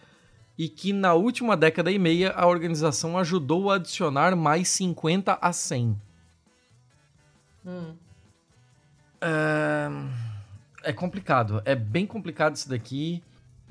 [0.58, 5.54] e que na última década e meia a organização ajudou a adicionar mais 50 a
[5.54, 6.02] 100.
[7.66, 7.94] Hum.
[9.22, 9.90] É,
[10.84, 13.22] é complicado, é bem complicado isso daqui.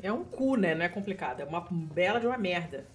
[0.02, 0.74] É um cu, né?
[0.74, 1.40] Não é complicado.
[1.40, 2.86] É uma bela de uma merda.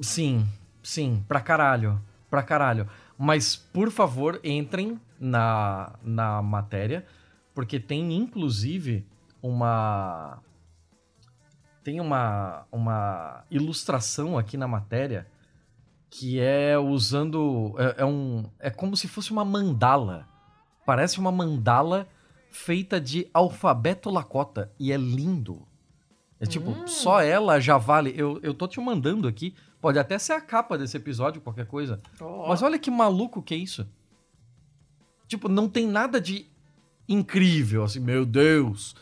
[0.00, 0.46] Sim,
[0.82, 2.88] sim, pra caralho, pra caralho.
[3.18, 7.06] Mas, por favor, entrem na, na matéria,
[7.54, 9.06] porque tem, inclusive,
[9.42, 10.38] uma...
[11.82, 15.26] Tem uma, uma ilustração aqui na matéria
[16.10, 17.74] que é usando...
[17.78, 20.28] É, é um, é como se fosse uma mandala.
[20.84, 22.06] Parece uma mandala
[22.50, 24.72] feita de alfabeto Lakota.
[24.78, 25.66] E é lindo.
[26.38, 28.14] É tipo, só ela já vale.
[28.16, 29.54] Eu, eu tô te mandando aqui.
[29.80, 32.00] Pode até ser a capa desse episódio, qualquer coisa.
[32.20, 32.48] Ó.
[32.48, 33.88] Mas olha que maluco que é isso.
[35.26, 36.46] Tipo, não tem nada de
[37.08, 38.94] incrível, assim, meu Deus.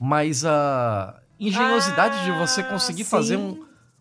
[0.00, 3.42] Mas a engenhosidade de você Ah, conseguir fazer sim.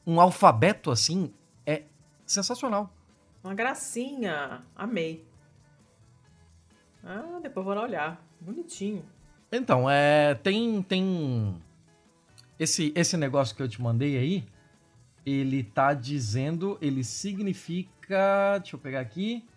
[0.06, 1.34] um, um alfabeto assim
[1.66, 1.84] é
[2.26, 2.94] sensacional.
[3.44, 4.62] Uma gracinha.
[4.76, 5.26] Amei.
[7.04, 8.24] Ah, depois vou lá olhar.
[8.40, 9.04] Bonitinho.
[9.52, 11.62] Então, é, tem tem
[12.58, 14.48] esse esse negócio que eu te mandei aí,
[15.26, 19.48] ele tá dizendo, ele significa, deixa eu pegar aqui.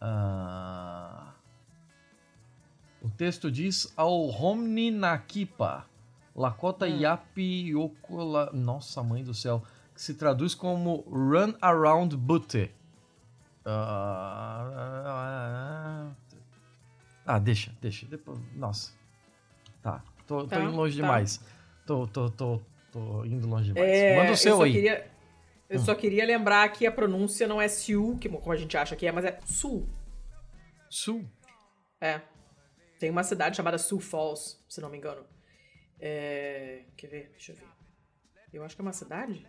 [0.00, 1.32] Ah,
[3.02, 5.86] o texto diz ao Homni Nakipa,
[6.34, 6.98] Lakota Hum.
[7.00, 9.62] Yapi Yokola, nossa mãe do céu,
[9.94, 12.70] que se traduz como Run Around Butte.
[15.18, 16.10] Ah,
[17.26, 18.06] ah, deixa, deixa.
[18.06, 18.92] Depois, nossa.
[19.82, 20.02] Tá.
[20.26, 21.02] Tô, tô Tá, indo longe tá.
[21.02, 21.40] demais.
[21.86, 22.60] Tô, tô, tô,
[22.96, 23.90] tô indo longe demais.
[23.90, 24.70] É, Manda o eu seu só aí.
[24.70, 24.74] Hum.
[24.74, 25.10] Queria,
[25.68, 28.96] eu só queria lembrar que a pronúncia não é Sioux, que, como a gente acha
[28.96, 29.86] que é, mas é Sul.
[30.88, 31.24] Sul.
[32.00, 32.20] É.
[32.98, 35.24] Tem uma cidade chamada Sioux Falls, se não me engano.
[36.00, 36.84] É...
[36.96, 37.30] Quer ver?
[37.32, 37.66] Deixa eu ver.
[38.52, 39.46] Eu acho que é uma cidade?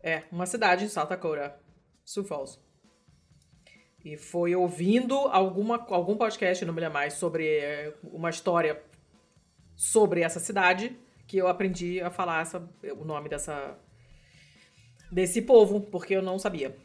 [0.00, 1.58] É, uma cidade em South Dakota.
[2.04, 2.60] Sioux Falls.
[4.04, 8.80] E foi ouvindo alguma, algum podcast, não me lembro mais, sobre é, uma história
[9.74, 10.96] sobre essa cidade
[11.26, 12.62] que eu aprendi a falar essa,
[12.98, 13.76] o nome dessa
[15.10, 16.76] desse povo, porque eu não sabia.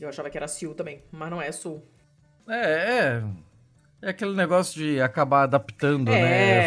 [0.00, 1.82] Eu achava que era Sioux também, mas não é Sul.
[2.48, 3.24] É, é.
[4.04, 6.20] É aquele negócio de acabar adaptando, É,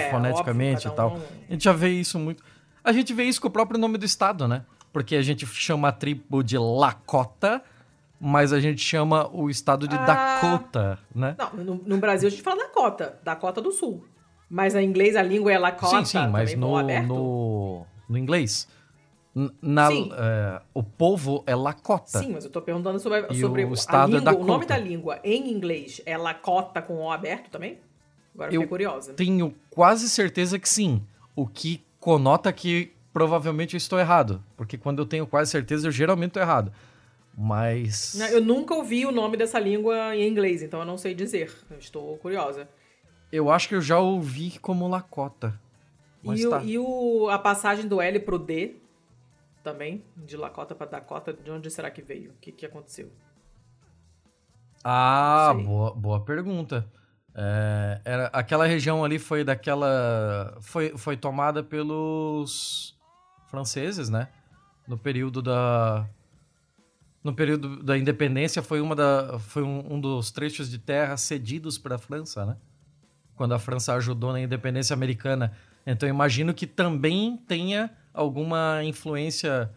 [0.06, 1.18] né, foneticamente óbvio, e tal.
[1.18, 2.42] um- A gente já vê isso muito.
[2.82, 4.64] A gente vê isso com o próprio nome do estado, né?
[4.94, 7.62] Porque a gente chama a tribo de Lakota,
[8.22, 10.06] mas a gente chama o estado de Ah.
[10.06, 11.36] Dakota, né?
[11.38, 14.06] Não, no, no Brasil a gente fala Dakota, Dakota do Sul.
[14.56, 17.08] Mas em inglês a língua é Lakota, sim, sim, mas o no, aberto.
[17.08, 18.70] no, no inglês.
[19.62, 22.20] Na, é, o povo é Lakota.
[22.20, 24.48] Sim, mas eu tô perguntando sobre, E sobre o a estado é língua, o Dakota.
[24.54, 27.80] nome da língua em inglês é Lakota com o aberto também?
[28.34, 29.14] Agora eu fiquei curiosa.
[29.14, 31.04] Tenho quase certeza que sim.
[31.36, 34.42] O que conota que provavelmente eu estou errado.
[34.56, 36.72] Porque quando eu tenho quase certeza, eu geralmente estou errado.
[37.38, 38.18] Mas.
[38.32, 41.52] Eu nunca ouvi o nome dessa língua em inglês, então eu não sei dizer.
[41.70, 42.70] Eu estou curiosa.
[43.36, 45.60] Eu acho que eu já ouvi como Lakota.
[46.24, 46.64] E, o- tá.
[46.64, 48.78] e o, a passagem do L pro D
[49.62, 52.32] também, de Lakota pra Dakota, de onde será que veio?
[52.32, 53.12] O que, que aconteceu?
[54.84, 56.88] Ah, boa, boa pergunta.
[57.34, 60.56] É, era, aquela região ali foi daquela.
[60.62, 62.98] Foi, foi tomada pelos
[63.48, 64.30] franceses, né?
[64.88, 66.08] No período da.
[67.22, 71.78] No período da independência foi, uma da, foi um, um dos trechos de terra cedidos
[71.78, 72.56] para a França, né?
[73.36, 75.52] Quando a França ajudou na independência americana.
[75.86, 79.70] Então imagino que também tenha alguma influência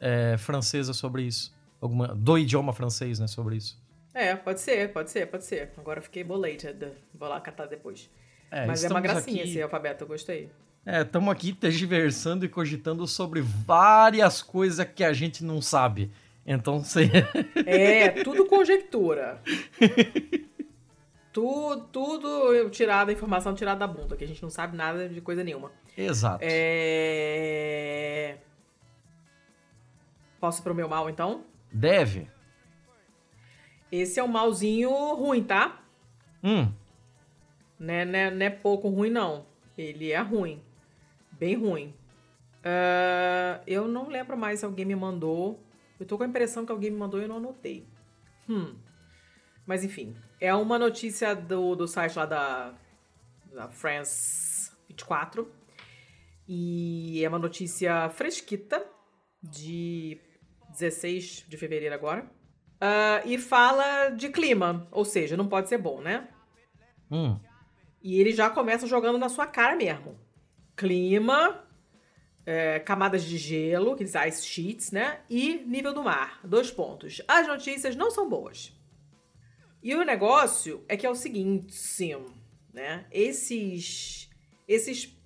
[0.00, 1.54] é, francesa sobre isso.
[1.80, 3.26] Alguma, do idioma francês, né?
[3.26, 3.80] Sobre isso.
[4.14, 5.72] É, pode ser, pode ser, pode ser.
[5.76, 6.92] Agora eu fiquei bolated.
[7.14, 8.10] Vou lá catar depois.
[8.50, 9.50] É, Mas é uma gracinha aqui...
[9.50, 10.50] esse alfabeto, eu gostei.
[10.84, 16.10] É, estamos aqui tergiversando e cogitando sobre várias coisas que a gente não sabe.
[16.44, 17.10] Então você.
[17.64, 19.40] É, tudo conjectura.
[21.32, 25.42] tudo, tudo tirada, informação tirada da bunda, que a gente não sabe nada de coisa
[25.42, 25.72] nenhuma.
[25.96, 26.44] Exato.
[26.46, 28.38] É...
[30.38, 31.44] Posso pro meu mal, então?
[31.72, 32.28] Deve.
[33.90, 35.82] Esse é um malzinho ruim, tá?
[36.42, 36.72] Hum.
[37.78, 39.46] Né, né, não é pouco ruim, não.
[39.76, 40.62] Ele é ruim.
[41.32, 41.94] Bem ruim.
[42.58, 45.58] Uh, eu não lembro mais se alguém me mandou.
[45.98, 47.86] Eu tô com a impressão que alguém me mandou e eu não anotei.
[48.48, 48.74] Hum.
[49.66, 50.14] Mas enfim.
[50.42, 52.74] É uma notícia do, do site lá da,
[53.54, 55.48] da France 24.
[56.48, 58.84] E é uma notícia fresquita
[59.40, 60.20] de
[60.70, 62.24] 16 de fevereiro agora.
[62.24, 66.26] Uh, e fala de clima, ou seja, não pode ser bom, né?
[67.08, 67.38] Hum.
[68.02, 70.18] E ele já começa jogando na sua cara mesmo.
[70.74, 71.64] Clima,
[72.44, 75.20] é, camadas de gelo, aqueles ice sheets, né?
[75.30, 76.40] E nível do mar.
[76.42, 77.22] Dois pontos.
[77.28, 78.76] As notícias não são boas.
[79.82, 82.24] E o negócio é que é o seguinte, sim,
[82.72, 83.04] né?
[83.10, 84.30] Esses,
[84.68, 85.16] esses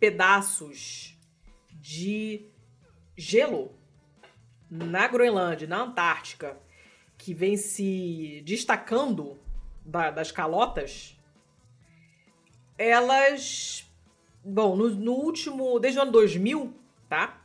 [0.00, 1.16] pedaços
[1.72, 2.46] de
[3.16, 3.74] gelo
[4.70, 6.56] na Groenlândia, na Antártica,
[7.16, 9.38] que vem se destacando
[9.84, 11.18] da, das calotas,
[12.76, 13.84] elas.
[14.44, 15.78] Bom, no, no, último.
[15.78, 16.72] Desde o ano 2000,
[17.08, 17.42] tá?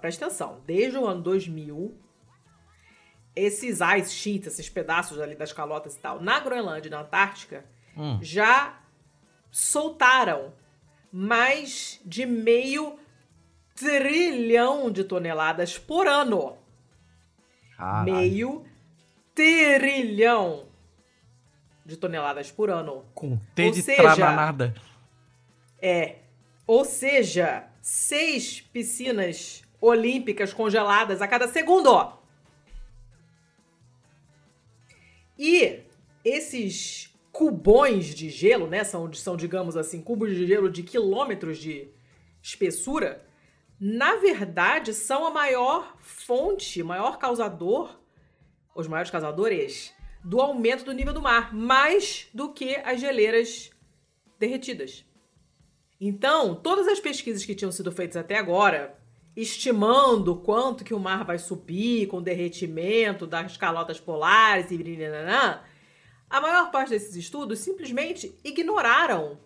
[0.00, 0.60] Presta atenção.
[0.66, 1.96] Desde o ano 2000,
[3.34, 7.64] esses ice sheets, esses pedaços ali das calotas e tal, na Groenlândia e na Antártica,
[7.96, 8.18] hum.
[8.22, 8.78] já
[9.50, 10.52] soltaram
[11.12, 12.98] mais de meio
[13.74, 16.56] trilhão de toneladas por ano.
[17.76, 18.12] Caralho.
[18.12, 18.64] Meio
[19.34, 20.66] trilhão
[21.84, 23.04] de toneladas por ano.
[23.14, 24.74] Com T ou de seja, nada.
[25.80, 26.16] É.
[26.66, 32.23] Ou seja, seis piscinas olímpicas congeladas a cada segundo.
[35.38, 35.80] E
[36.24, 38.84] esses cubões de gelo, né?
[38.84, 41.88] São, são, digamos assim, cubos de gelo de quilômetros de
[42.42, 43.26] espessura.
[43.80, 47.98] Na verdade, são a maior fonte, maior causador
[48.74, 53.70] os maiores causadores do aumento do nível do mar, mais do que as geleiras
[54.38, 55.04] derretidas.
[56.00, 58.98] Então, todas as pesquisas que tinham sido feitas até agora,
[59.36, 65.60] estimando quanto que o mar vai subir com o derretimento das calotas polares e brinanã,
[66.30, 69.38] a maior parte desses estudos simplesmente ignoraram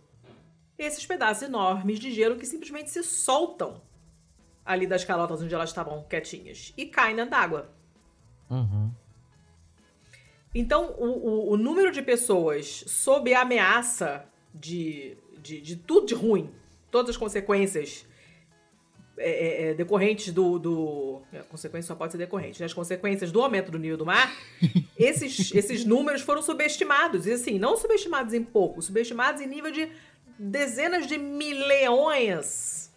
[0.78, 3.82] esses pedaços enormes de gelo que simplesmente se soltam
[4.64, 7.70] ali das calotas onde elas estavam quietinhas e caem na água.
[8.50, 8.92] Uhum.
[10.54, 16.14] Então, o, o, o número de pessoas sob a ameaça de, de, de tudo de
[16.14, 16.50] ruim,
[16.90, 18.06] todas as consequências
[19.18, 20.58] é, é, é decorrentes do.
[20.58, 22.66] do a consequência só pode ser decorrente, né?
[22.66, 24.32] As consequências do aumento do nível do mar,
[24.98, 27.26] esses, esses números foram subestimados.
[27.26, 29.88] E assim, não subestimados em pouco, subestimados em nível de
[30.38, 32.88] dezenas de milhões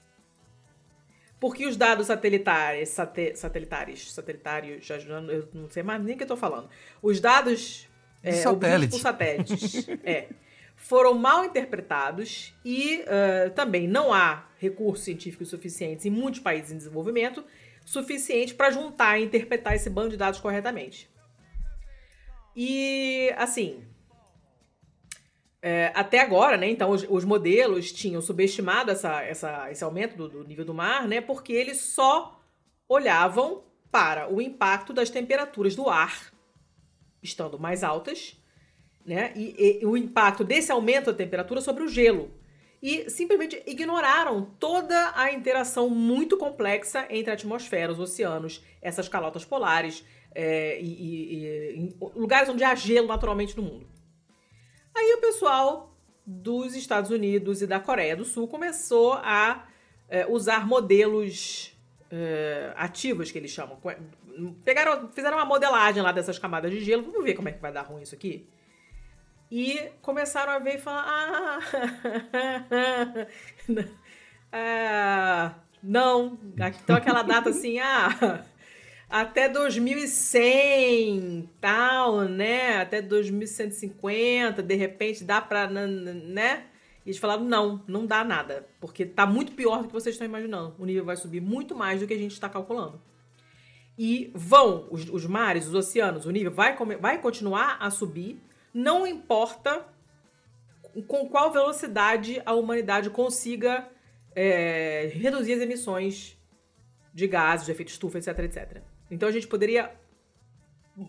[1.41, 6.23] porque os dados satelitários, sate, satelitários, satelitários, já, eu não sei mais nem o que
[6.23, 6.69] eu tô falando.
[7.01, 7.89] Os dados
[8.21, 10.27] é, por satélites é,
[10.81, 16.77] foram mal interpretados e uh, também não há recursos científicos suficientes em muitos países em
[16.77, 17.45] desenvolvimento
[17.85, 21.09] suficiente para juntar e interpretar esse bando de dados corretamente.
[22.55, 23.85] E, assim,
[25.61, 26.69] é, até agora, né?
[26.69, 31.07] Então, os, os, modelos tinham subestimado essa, essa, esse aumento do, do, nível do mar,
[31.07, 31.21] né?
[31.21, 32.41] Porque eles só
[32.89, 36.31] olhavam para o impacto das temperaturas do ar
[37.21, 38.40] estando mais altas,
[39.05, 39.31] né?
[39.35, 42.31] E, e o impacto desse aumento da temperatura sobre o gelo.
[42.81, 49.45] E simplesmente ignoraram toda a interação muito complexa entre a atmosfera, os oceanos, essas calotas
[49.45, 53.87] polares é, e, e lugares onde há gelo naturalmente no mundo.
[54.95, 55.95] Aí o pessoal
[56.25, 59.67] dos Estados Unidos e da Coreia do Sul começou a
[60.09, 61.77] é, usar modelos
[62.11, 63.77] é, ativos, que eles chamam.
[64.63, 67.03] Pegaram, fizeram uma modelagem lá dessas camadas de gelo.
[67.03, 68.47] Vamos ver como é que vai dar ruim isso aqui.
[69.51, 71.59] E começaram a ver e falar: ah,
[74.53, 76.39] ah não.
[76.81, 78.45] Então aquela data assim, ah,
[79.09, 82.77] até 2100, tal, né?
[82.77, 86.67] Até 2150, de repente dá pra, né?
[87.05, 90.25] E eles falaram: não, não dá nada, porque tá muito pior do que vocês estão
[90.25, 90.73] imaginando.
[90.79, 93.01] O nível vai subir muito mais do que a gente está calculando.
[93.97, 98.41] E vão, os, os, mares, os oceanos, o nível vai, vai continuar a subir,
[98.73, 99.85] não importa
[101.07, 103.89] com qual velocidade a humanidade consiga
[104.35, 106.37] é, reduzir as emissões
[107.13, 108.81] de gases, de efeito estufa, etc, etc.
[109.09, 109.91] Então a gente poderia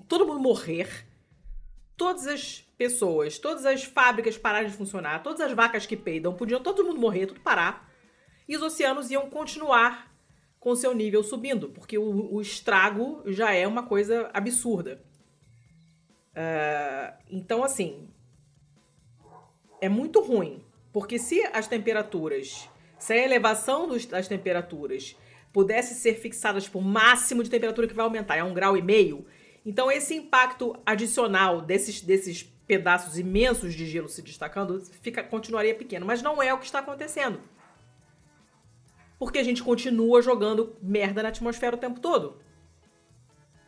[0.09, 1.07] todo mundo morrer,
[1.97, 6.63] todas as pessoas, todas as fábricas pararem de funcionar, todas as vacas que peidam, podiam
[6.63, 7.91] todo mundo morrer, tudo parar,
[8.49, 10.13] e os oceanos iam continuar
[10.59, 15.03] com seu nível subindo, porque o, o estrago já é uma coisa absurda.
[16.33, 16.72] Uh,
[17.43, 18.09] então, assim,
[19.81, 22.69] é muito ruim, porque se as temperaturas,
[23.01, 25.17] se a elevação dos, das temperaturas
[25.53, 29.27] pudesse ser fixadas por máximo de temperatura que vai aumentar, é um grau e meio,
[29.67, 36.07] então esse impacto adicional desses, desses pedaços imensos de gelo se destacando fica, continuaria pequeno,
[36.07, 37.41] mas não é o que está acontecendo.
[39.19, 42.41] Porque a gente continua jogando merda na atmosfera o tempo todo.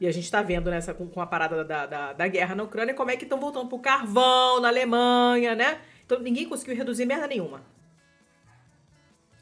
[0.04, 2.62] E a gente está vendo nessa com, com a parada da, da, da, guerra na
[2.62, 5.80] Ucrânia como é que estão voltando pro carvão na Alemanha, né?
[6.04, 7.62] Então ninguém conseguiu reduzir merda nenhuma.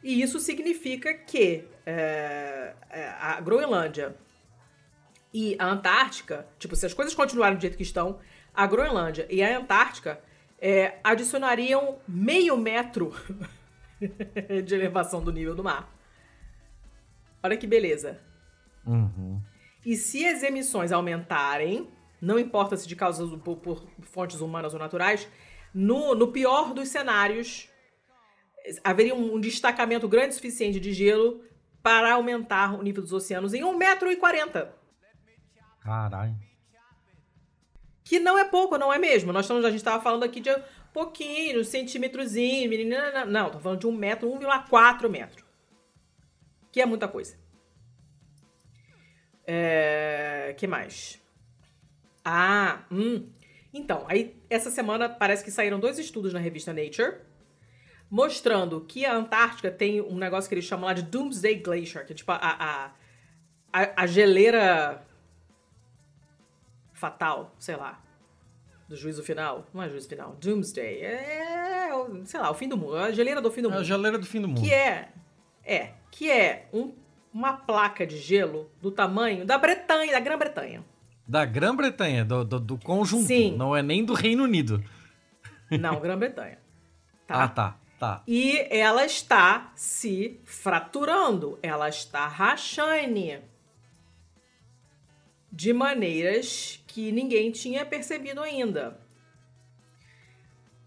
[0.05, 4.15] E isso significa que é, é, a Groenlândia
[5.35, 8.21] e a Antártica, tipo, se as coisas continuarem do jeito que estão,
[8.55, 10.21] a Groenlândia e a Antártica
[10.61, 13.13] é, adicionariam meio metro
[14.65, 15.93] de elevação do nível do mar.
[17.43, 18.21] Olha que beleza.
[18.87, 19.41] Uhum.
[19.85, 24.79] E se as emissões aumentarem, não importa se de causas por, por fontes humanas ou
[24.79, 25.29] naturais,
[25.75, 27.69] no, no pior dos cenários,
[28.85, 31.43] haveria um, um destacamento grande o suficiente de gelo
[31.83, 34.69] para aumentar o nível dos oceanos em 1,40m.
[35.81, 36.37] Caralho.
[38.05, 39.33] Que não é pouco, não é mesmo?
[39.33, 40.51] Nós estamos, a gente estava falando aqui de
[40.93, 43.25] pouquinho, centímetrozinho, menina.
[43.25, 45.45] Não, tô falando de 1 metro, 1,4 metro.
[46.71, 47.42] Que é muita coisa.
[49.47, 50.55] É...
[50.57, 51.21] que mais?
[52.25, 53.29] Ah, hum.
[53.75, 57.17] Então, aí essa semana parece que saíram dois estudos na revista Nature
[58.13, 62.13] mostrando que a Antártica tem um negócio que eles chamam lá de Doomsday Glacier, que
[62.13, 62.93] é tipo a, a,
[63.73, 65.03] a, a geleira
[66.93, 68.05] fatal, sei lá,
[68.87, 69.67] do juízo final.
[69.73, 71.01] Não é juízo final, Doomsday.
[71.01, 71.89] É,
[72.27, 72.97] sei lá, o fim do mundo.
[72.97, 73.79] A geleira do fim do mundo.
[73.79, 74.61] É a geleira do fim do mundo.
[74.61, 75.09] Que é,
[75.65, 76.95] é, que é um,
[77.33, 80.85] uma placa de gelo do tamanho da Bretanha, da Grã-Bretanha.
[81.27, 83.27] Da Grã-Bretanha, do, do, do, conjunto.
[83.27, 83.57] Sim.
[83.57, 84.83] Não é nem do Reino Unido.
[85.71, 86.59] Não, Grã-Bretanha.
[87.27, 87.35] Tá?
[87.45, 87.77] Ah, tá.
[87.99, 88.21] Tá.
[88.27, 93.41] E ela está se fraturando, ela está rachando
[95.53, 98.99] de maneiras que ninguém tinha percebido ainda.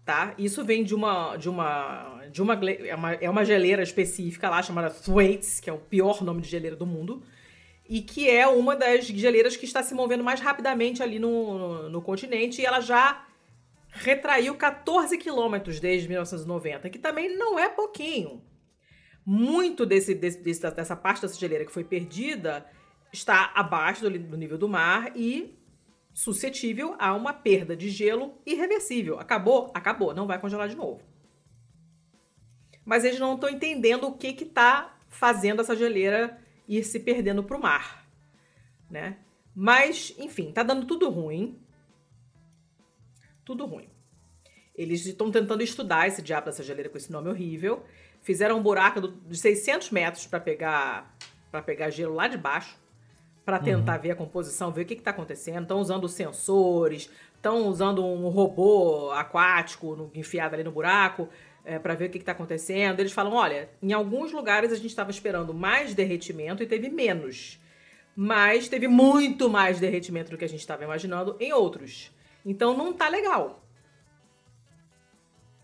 [0.06, 0.34] Tá?
[0.38, 4.62] Isso vem de uma de uma de uma é uma, é uma geleira específica lá
[4.62, 7.24] chamada Thwaites, que é o pior nome de geleira do mundo,
[7.88, 11.88] e que é uma das geleiras que está se movendo mais rapidamente ali no, no,
[11.88, 13.26] no continente e ela já
[13.90, 18.40] retraiu 14 quilômetros desde 1990, que também não é pouquinho.
[19.24, 22.64] Muito desse, desse, dessa parte dessa geleira que foi perdida
[23.12, 25.58] está abaixo do, do nível do mar e
[26.16, 29.20] suscetível a uma perda de gelo irreversível.
[29.20, 29.70] Acabou?
[29.74, 31.02] Acabou, não vai congelar de novo.
[32.86, 37.58] Mas eles não estão entendendo o que está fazendo essa geleira ir se perdendo para
[37.58, 38.08] o mar,
[38.90, 39.18] né?
[39.54, 41.60] Mas, enfim, tá dando tudo ruim
[43.44, 43.88] tudo ruim.
[44.74, 47.84] Eles estão tentando estudar esse diabo dessa geleira com esse nome horrível.
[48.22, 51.14] Fizeram um buraco de 600 metros para pegar
[51.50, 52.76] para pegar gelo lá de baixo,
[53.46, 54.02] para tentar uhum.
[54.02, 55.62] ver a composição, ver o que está acontecendo.
[55.62, 61.28] Estão usando sensores, estão usando um robô aquático no, enfiado ali no buraco
[61.64, 62.98] é, para ver o que está acontecendo.
[62.98, 67.60] Eles falam: olha, em alguns lugares a gente estava esperando mais derretimento e teve menos.
[68.16, 72.10] Mas teve muito mais derretimento do que a gente estava imaginando em outros.
[72.44, 73.62] Então não tá legal.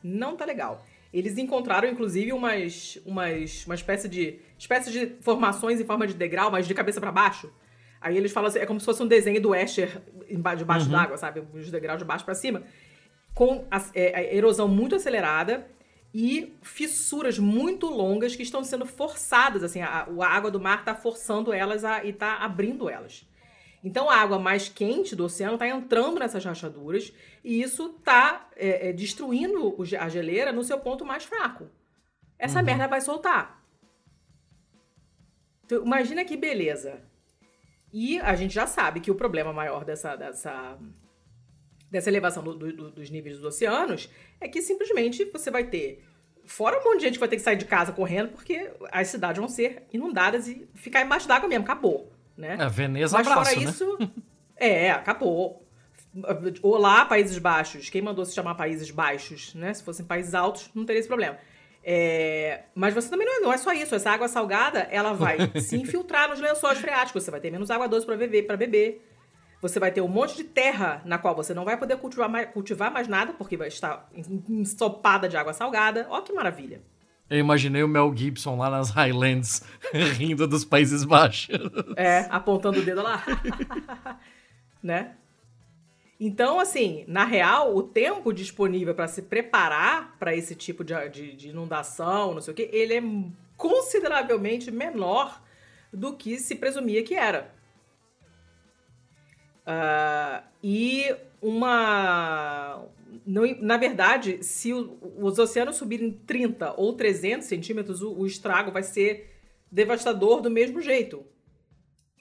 [0.00, 0.86] Não tá legal.
[1.12, 6.50] Eles encontraram, inclusive, umas, umas, uma espécie de, espécie de formações em forma de degrau,
[6.50, 7.52] mas de cabeça para baixo.
[8.02, 10.92] Aí eles falam assim, é como se fosse um desenho do Escher debaixo uhum.
[10.92, 11.42] d'água, sabe?
[11.54, 12.62] Os degraus de baixo para cima.
[13.34, 15.66] Com a, é, a erosão muito acelerada
[16.12, 20.94] e fissuras muito longas que estão sendo forçadas, assim, a, a água do mar está
[20.94, 23.26] forçando elas a, e está abrindo elas.
[23.84, 28.90] Então a água mais quente do oceano está entrando nessas rachaduras e isso está é,
[28.90, 31.68] é, destruindo a geleira no seu ponto mais fraco.
[32.38, 32.64] Essa uhum.
[32.64, 33.62] merda vai soltar.
[35.64, 37.02] Então, imagina que beleza.
[37.92, 40.78] E a gente já sabe que o problema maior dessa, dessa,
[41.90, 44.08] dessa elevação do, do, dos níveis dos oceanos
[44.40, 46.02] é que simplesmente você vai ter.
[46.44, 49.08] Fora um monte de gente que vai ter que sair de casa correndo, porque as
[49.08, 52.10] cidades vão ser inundadas e ficar embaixo d'água mesmo, acabou.
[52.36, 52.56] Né?
[52.58, 53.62] É, Veneza Mas fora né?
[53.62, 53.98] isso.
[54.56, 55.66] É, acabou.
[56.62, 57.90] Olá, Países Baixos.
[57.90, 59.72] Quem mandou se chamar Países Baixos, né?
[59.72, 61.38] Se fossem países altos, não teria esse problema.
[61.84, 63.94] É, mas você também não é, não é, só isso.
[63.94, 67.24] Essa água salgada, ela vai se infiltrar nos lençóis freáticos.
[67.24, 69.08] Você vai ter menos água doce para beber, para beber.
[69.60, 72.50] Você vai ter um monte de terra na qual você não vai poder cultivar mais,
[72.50, 74.08] cultivar mais nada, porque vai estar
[74.48, 76.06] ensopada de água salgada.
[76.10, 76.82] Ó que maravilha.
[77.30, 79.62] Eu imaginei o Mel Gibson lá nas Highlands,
[80.18, 81.58] rindo dos Países Baixos.
[81.96, 83.24] É, apontando o dedo lá.
[84.82, 85.12] né?
[86.24, 91.34] Então, assim, na real, o tempo disponível para se preparar para esse tipo de, de,
[91.34, 93.02] de, inundação, não sei o quê, ele é
[93.56, 95.42] consideravelmente menor
[95.92, 97.52] do que se presumia que era.
[99.66, 102.84] Uh, e uma.
[103.26, 108.70] Não, na verdade, se o, os oceanos subirem 30 ou 300 centímetros, o, o estrago
[108.70, 109.28] vai ser
[109.72, 111.26] devastador do mesmo jeito.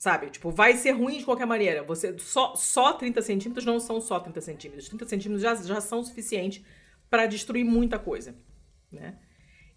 [0.01, 0.31] Sabe?
[0.31, 1.83] Tipo, vai ser ruim de qualquer maneira.
[1.83, 4.89] Você só, só 30 centímetros não são só 30 centímetros.
[4.89, 6.65] 30 centímetros já, já são suficientes
[7.07, 8.35] para destruir muita coisa,
[8.91, 9.19] né?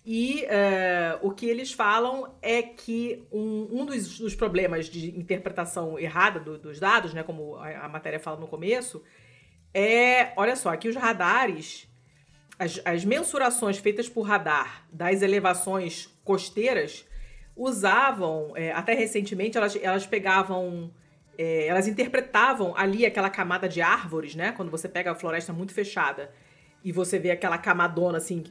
[0.03, 5.99] E uh, o que eles falam é que um, um dos, dos, problemas de interpretação
[5.99, 9.03] errada do, dos dados, né, como a, a, matéria fala no começo,
[9.75, 11.87] é, olha só, aqui os radares,
[12.59, 17.05] as, as mensurações feitas por radar das elevações costeiras
[17.57, 20.91] usavam, é, até recentemente, elas, elas pegavam.
[21.37, 24.53] É, elas interpretavam ali aquela camada de árvores, né?
[24.53, 26.31] Quando você pega a floresta muito fechada
[26.85, 28.45] e você vê aquela camadona assim,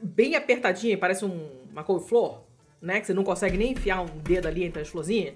[0.00, 2.42] bem apertadinha, parece um, uma couve-flor,
[2.80, 3.00] né?
[3.00, 5.34] Que você não consegue nem enfiar um dedo ali entre as florzinhas,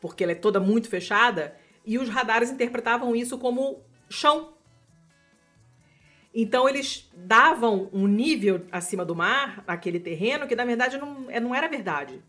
[0.00, 1.56] porque ela é toda muito fechada.
[1.86, 3.80] E os radares interpretavam isso como
[4.10, 4.54] chão.
[6.34, 11.40] Então eles davam um nível acima do mar, aquele terreno, que na verdade não, é,
[11.40, 12.22] não era verdade.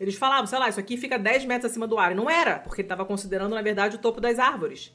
[0.00, 2.12] Eles falavam, sei lá, isso aqui fica 10 metros acima do ar.
[2.12, 4.92] E não era, porque ele estava considerando, na verdade, o topo das árvores.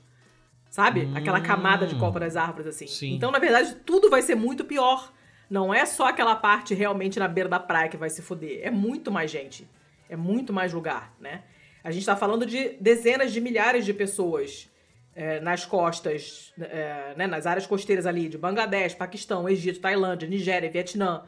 [0.71, 1.01] Sabe?
[1.01, 2.87] Hum, Aquela camada de copa das árvores, assim.
[2.87, 3.13] Sim.
[3.13, 5.13] Então, na verdade, tudo vai ser muito pior.
[5.47, 8.61] Não é só aquela parte realmente na beira da praia que vai se foder.
[8.63, 9.69] É muito mais gente.
[10.09, 11.43] É muito mais lugar, né?
[11.83, 14.69] A gente está falando de dezenas de milhares de pessoas
[15.15, 20.69] é, nas costas, é, né, nas áreas costeiras ali de Bangladesh, Paquistão, Egito, Tailândia, Nigéria,
[20.69, 21.23] Vietnã,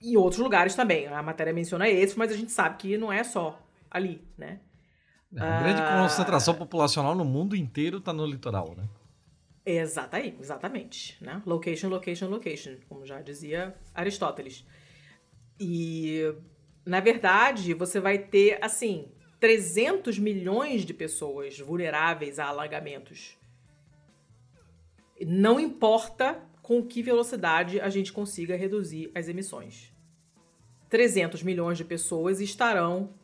[0.00, 1.06] e outros lugares também.
[1.06, 4.60] A matéria menciona esses, mas a gente sabe que não é só ali, né?
[5.36, 8.88] É, a grande ah, concentração populacional no mundo inteiro está no litoral, né?
[9.64, 11.22] Exatamente, exatamente.
[11.22, 11.40] Né?
[11.46, 14.64] Location, location, location, como já dizia Aristóteles.
[15.58, 16.34] E,
[16.84, 23.38] na verdade, você vai ter, assim, 300 milhões de pessoas vulneráveis a alagamentos.
[25.20, 29.89] Não importa com que velocidade a gente consiga reduzir as emissões.
[30.90, 33.14] 300 milhões de pessoas estarão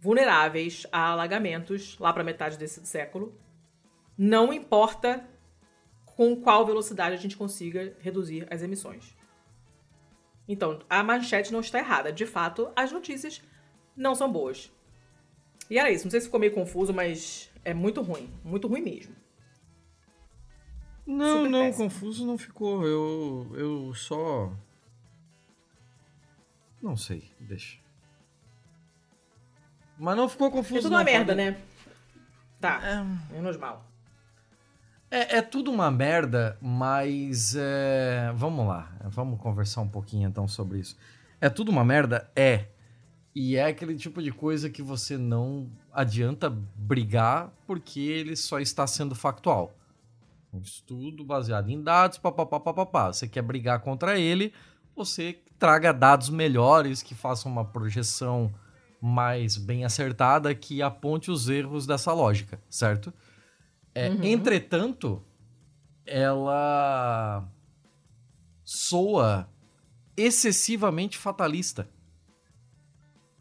[0.00, 3.34] vulneráveis a alagamentos lá para metade desse século.
[4.16, 5.28] Não importa
[6.04, 9.16] com qual velocidade a gente consiga reduzir as emissões.
[10.48, 12.12] Então, a manchete não está errada.
[12.12, 13.42] De fato, as notícias
[13.96, 14.70] não são boas.
[15.68, 16.04] E era isso.
[16.04, 18.30] Não sei se ficou meio confuso, mas é muito ruim.
[18.44, 19.14] Muito ruim mesmo.
[21.06, 21.84] Não, Super não, péssimo.
[21.84, 22.86] confuso não ficou.
[22.86, 24.52] Eu, eu só.
[26.86, 27.78] Não sei, deixa.
[29.98, 30.78] Mas não ficou confuso.
[30.78, 31.60] É tudo uma merda, né?
[32.60, 33.34] Tá, é...
[33.34, 33.84] menos mal.
[35.10, 38.32] É, é, tudo uma merda, mas é...
[38.36, 40.96] vamos lá, vamos conversar um pouquinho então sobre isso.
[41.40, 42.30] É tudo uma merda?
[42.36, 42.66] É.
[43.34, 48.86] E é aquele tipo de coisa que você não adianta brigar porque ele só está
[48.86, 49.76] sendo factual.
[50.52, 53.12] Um estudo baseado em dados, papapá.
[53.12, 54.54] Você quer brigar contra ele,
[54.94, 58.52] você traga dados melhores que façam uma projeção
[59.00, 63.12] mais bem acertada que aponte os erros dessa lógica, certo?
[63.94, 64.22] É, uhum.
[64.24, 65.22] Entretanto,
[66.04, 67.46] ela
[68.64, 69.48] soa
[70.16, 71.88] excessivamente fatalista.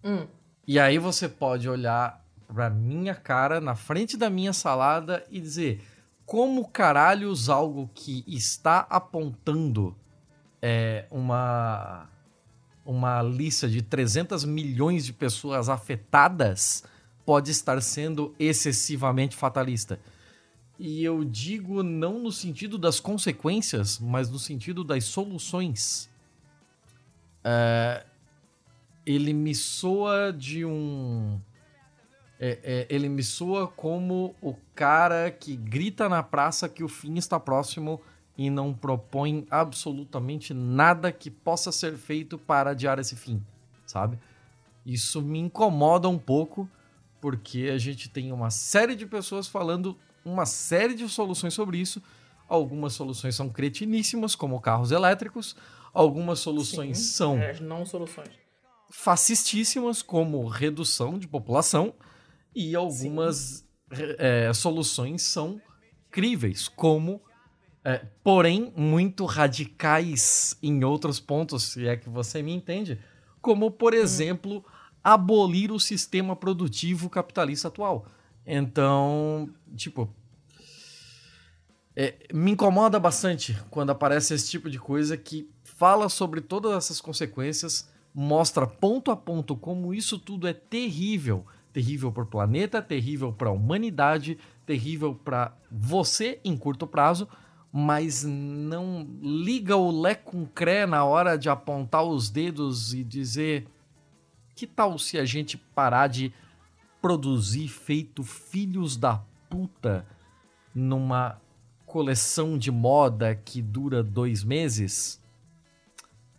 [0.03, 0.27] Hum.
[0.67, 5.83] E aí você pode olhar pra minha cara, na frente da minha salada e dizer
[6.25, 9.95] como caralhos algo que está apontando
[10.67, 12.09] é, uma,
[12.83, 16.83] uma lista de 300 milhões de pessoas afetadas
[17.23, 19.99] pode estar sendo excessivamente fatalista.
[20.79, 26.09] E eu digo não no sentido das consequências, mas no sentido das soluções.
[27.43, 28.03] É,
[29.05, 31.39] ele me soa de um.
[32.39, 37.19] É, é, ele me soa como o cara que grita na praça que o fim
[37.19, 38.01] está próximo
[38.37, 43.41] e não propõe absolutamente nada que possa ser feito para adiar esse fim,
[43.85, 44.19] sabe?
[44.85, 46.69] Isso me incomoda um pouco,
[47.21, 52.01] porque a gente tem uma série de pessoas falando uma série de soluções sobre isso.
[52.47, 55.55] Algumas soluções são cretiníssimas, como carros elétricos.
[55.93, 57.37] Algumas soluções Sim, são.
[57.39, 58.29] É, não soluções.
[58.91, 61.93] Fascistíssimas, como redução de população.
[62.53, 63.65] E algumas
[64.19, 65.61] é, soluções são
[66.11, 67.21] críveis, como.
[67.87, 72.99] É, porém, muito radicais em outros pontos, se é que você me entende.
[73.39, 73.97] Como, por hum.
[73.97, 74.65] exemplo,
[75.03, 78.07] abolir o sistema produtivo capitalista atual.
[78.43, 80.09] Então, tipo.
[81.95, 86.99] É, me incomoda bastante quando aparece esse tipo de coisa que fala sobre todas essas
[86.99, 91.45] consequências, mostra ponto a ponto como isso tudo é terrível.
[91.71, 97.29] Terrível para o planeta, terrível para a humanidade, terrível para você em curto prazo,
[97.77, 103.67] mas não liga o lé com cré na hora de apontar os dedos e dizer:
[104.55, 106.31] que tal se a gente parar de
[107.01, 110.07] produzir feito filhos da puta
[110.73, 111.37] numa
[111.85, 115.21] coleção de moda que dura dois meses?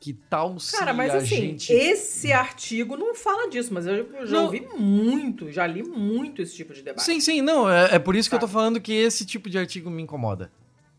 [0.01, 1.71] Que tal se Cara, mas a assim, gente...
[1.71, 4.45] esse artigo não fala disso, mas eu já não.
[4.47, 7.05] ouvi muito, já li muito esse tipo de debate.
[7.05, 9.59] Sim, sim, não, é, é por isso que eu tô falando que esse tipo de
[9.59, 10.51] artigo me incomoda.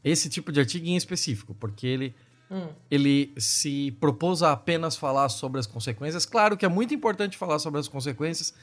[0.04, 2.16] Esse tipo de artigo em específico, porque ele,
[2.50, 2.70] hum.
[2.90, 6.26] ele se propôs a apenas falar sobre as consequências.
[6.26, 8.54] Claro que é muito importante falar sobre as consequências,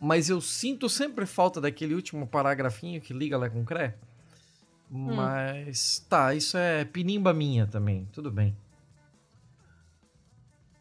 [0.00, 3.96] mas eu sinto sempre falta daquele último parágrafinho que liga lá com Cré.
[4.90, 5.14] Hum.
[5.14, 8.56] Mas tá, isso é pinimba minha também, tudo bem.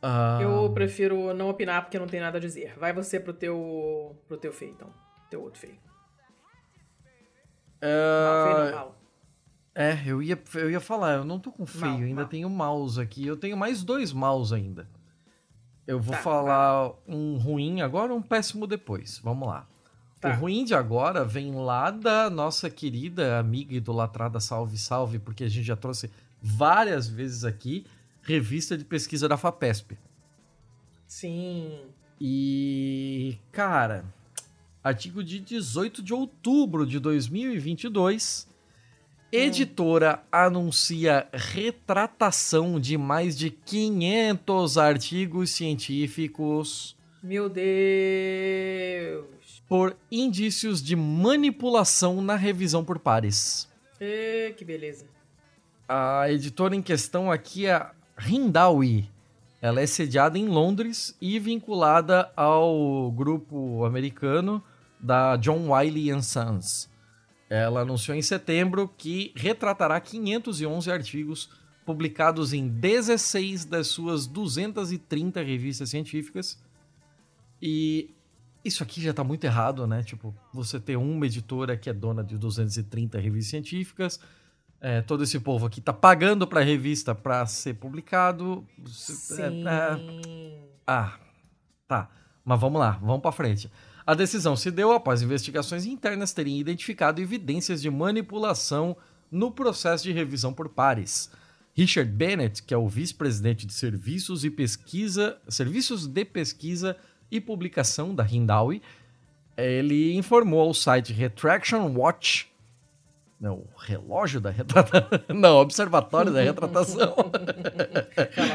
[0.01, 0.41] Uh...
[0.41, 2.73] Eu prefiro não opinar porque não tem nada a dizer.
[2.77, 4.93] Vai você pro teu pro teu feio, então.
[5.29, 5.77] Teu outro feio.
[7.81, 7.85] Uh...
[7.85, 8.98] Não, feio não.
[9.73, 12.29] É, eu ia, eu ia falar, eu não tô com feio, mal, ainda mal.
[12.29, 13.25] tenho mouse aqui.
[13.25, 14.87] Eu tenho mais dois mouse ainda.
[15.87, 19.19] Eu vou tá, falar um ruim agora um péssimo depois.
[19.23, 19.67] Vamos lá.
[20.19, 20.29] Tá.
[20.29, 25.49] O ruim de agora vem lá da nossa querida amiga idolatrada Salve Salve, porque a
[25.49, 26.11] gente já trouxe
[26.41, 27.85] várias vezes aqui
[28.21, 29.97] revista de pesquisa da FAPESP.
[31.07, 31.79] Sim.
[32.19, 34.03] E, cara,
[34.83, 38.48] artigo de 18 de outubro de 2022
[39.31, 46.97] Editora anuncia retratação de mais de 500 artigos científicos.
[47.21, 47.63] Meu Deus!
[49.67, 53.69] Por indícios de manipulação na revisão por pares.
[54.01, 55.05] E, que beleza.
[55.87, 57.91] A editora em questão aqui é a
[58.27, 59.07] Hindawi.
[59.61, 64.63] Ela é sediada em Londres e vinculada ao grupo americano
[64.99, 66.89] da John Wiley Sons.
[67.49, 71.49] Ela anunciou em setembro que retratará 511 artigos
[71.85, 76.61] publicados em 16 das suas 230 revistas científicas.
[77.59, 78.13] E
[78.63, 80.03] isso aqui já está muito errado, né?
[80.03, 84.19] Tipo, você ter uma editora que é dona de 230 revistas científicas,
[84.79, 88.65] é, todo esse povo aqui está pagando para a revista para ser publicado.
[88.85, 89.67] Sim.
[89.67, 90.69] É, é...
[90.85, 91.17] Ah,
[91.87, 92.09] tá.
[92.45, 93.69] Mas vamos lá, vamos para frente.
[94.09, 98.97] A decisão se deu após investigações internas terem identificado evidências de manipulação
[99.29, 101.29] no processo de revisão por pares.
[101.75, 106.97] Richard Bennett, que é o vice-presidente de serviços e pesquisa, serviços de pesquisa
[107.29, 108.81] e publicação da Hindawi,
[109.55, 112.51] ele informou ao site Retraction Watch
[113.39, 115.07] não, relógio da retratação.
[115.33, 117.15] Não, observatório da retratação.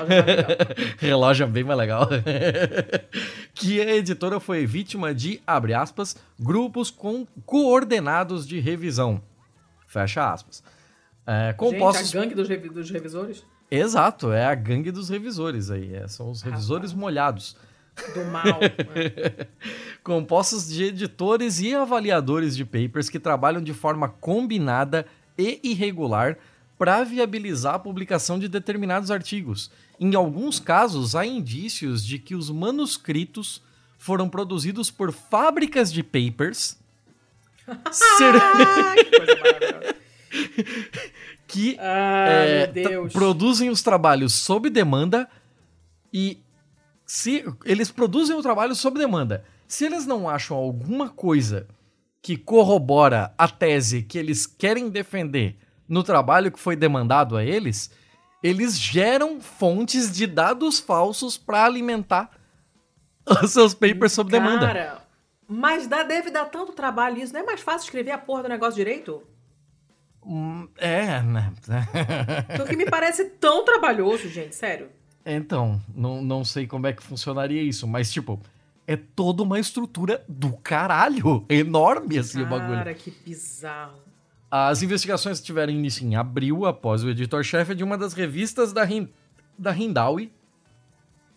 [0.99, 2.07] relógio é bem mais legal.
[3.55, 9.23] que a editora foi vítima de, abre aspas, grupos com coordenados de revisão.
[9.87, 10.63] Fecha aspas.
[11.27, 12.11] É, compostos...
[12.11, 13.47] Gente, a gangue dos, revi dos, revisores?
[13.71, 15.95] Exato, é a gangue dos revisores aí.
[15.95, 17.57] É, são os revisores ah, molhados.
[18.15, 18.61] Do mal.
[20.03, 25.07] Compostos de editores e avaliadores de papers que trabalham de forma combinada
[25.39, 26.37] e irregular
[26.77, 29.71] para viabilizar a publicação de determinados artigos.
[29.99, 33.63] Em alguns casos, há indícios de que os manuscritos
[33.97, 36.79] foram produzidos por fábricas de papers.
[37.91, 38.35] ser...
[38.97, 39.97] que coisa maravilhosa.
[41.47, 45.29] que ah, é, produzem os trabalhos sob demanda
[46.13, 46.39] e
[47.07, 51.67] se eles produzem o trabalho sob demanda Se eles não acham alguma coisa
[52.23, 57.91] que corrobora a tese que eles querem defender no trabalho que foi demandado a eles,
[58.43, 62.31] eles geram fontes de dados falsos para alimentar
[63.43, 64.67] os seus papers sob demanda.
[64.67, 65.03] Cara,
[65.47, 67.33] mas dá, deve dar tanto trabalho isso.
[67.33, 69.23] Não é mais fácil escrever a porra do negócio direito?
[70.25, 71.53] Hum, É, né?
[72.57, 74.89] Porque me parece tão trabalhoso, gente, sério.
[75.25, 78.41] Então, não, não sei como é que funcionaria isso, mas tipo,
[78.87, 81.45] é toda uma estrutura do caralho.
[81.49, 82.79] Enorme assim o bagulho.
[82.79, 83.99] Cara, que bizarro.
[84.51, 89.09] As investigações tiveram início em abril, após o editor-chefe de uma das revistas da, Hin
[89.59, 90.31] da Hindawi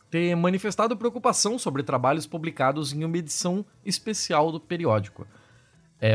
[0.10, 5.28] ter manifestado preocupação sobre trabalhos publicados em uma edição especial do periódico.
[6.00, 6.14] É,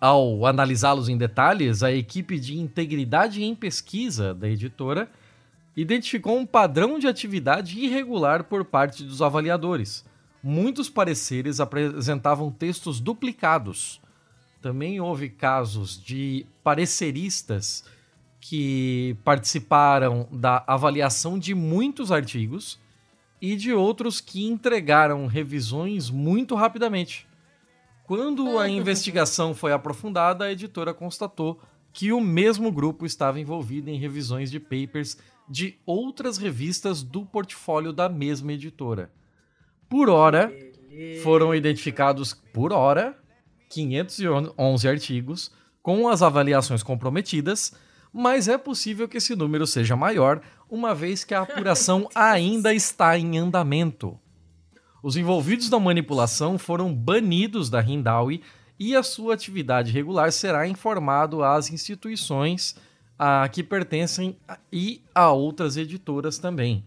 [0.00, 5.08] ao analisá-los em detalhes, a equipe de integridade em pesquisa da editora
[5.76, 10.04] identificou um padrão de atividade irregular por parte dos avaliadores.
[10.42, 14.00] Muitos pareceres apresentavam textos duplicados.
[14.60, 17.84] Também houve casos de pareceristas
[18.40, 22.78] que participaram da avaliação de muitos artigos
[23.40, 27.26] e de outros que entregaram revisões muito rapidamente.
[28.04, 31.60] Quando a investigação foi aprofundada, a editora constatou
[31.92, 35.16] que o mesmo grupo estava envolvido em revisões de papers
[35.48, 39.10] de outras revistas do portfólio da mesma editora.
[39.88, 41.22] Por hora, Beleza.
[41.22, 43.16] foram identificados por hora
[43.68, 47.72] 511 artigos com as avaliações comprometidas,
[48.12, 50.40] mas é possível que esse número seja maior,
[50.70, 54.18] uma vez que a apuração ainda está em andamento.
[55.02, 58.42] Os envolvidos na manipulação foram banidos da Hindawi
[58.78, 62.76] e a sua atividade regular será informado às instituições
[63.24, 66.84] a que pertencem a- e a outras editoras também.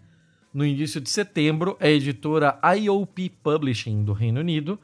[0.54, 4.78] No início de setembro, a editora IOP Publishing do Reino Unido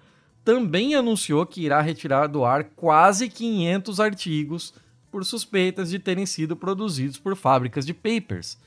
[0.45, 4.73] também anunciou que irá retirar do ar quase 500 artigos
[5.11, 8.57] por suspeitas de terem sido produzidos por fábricas de papers.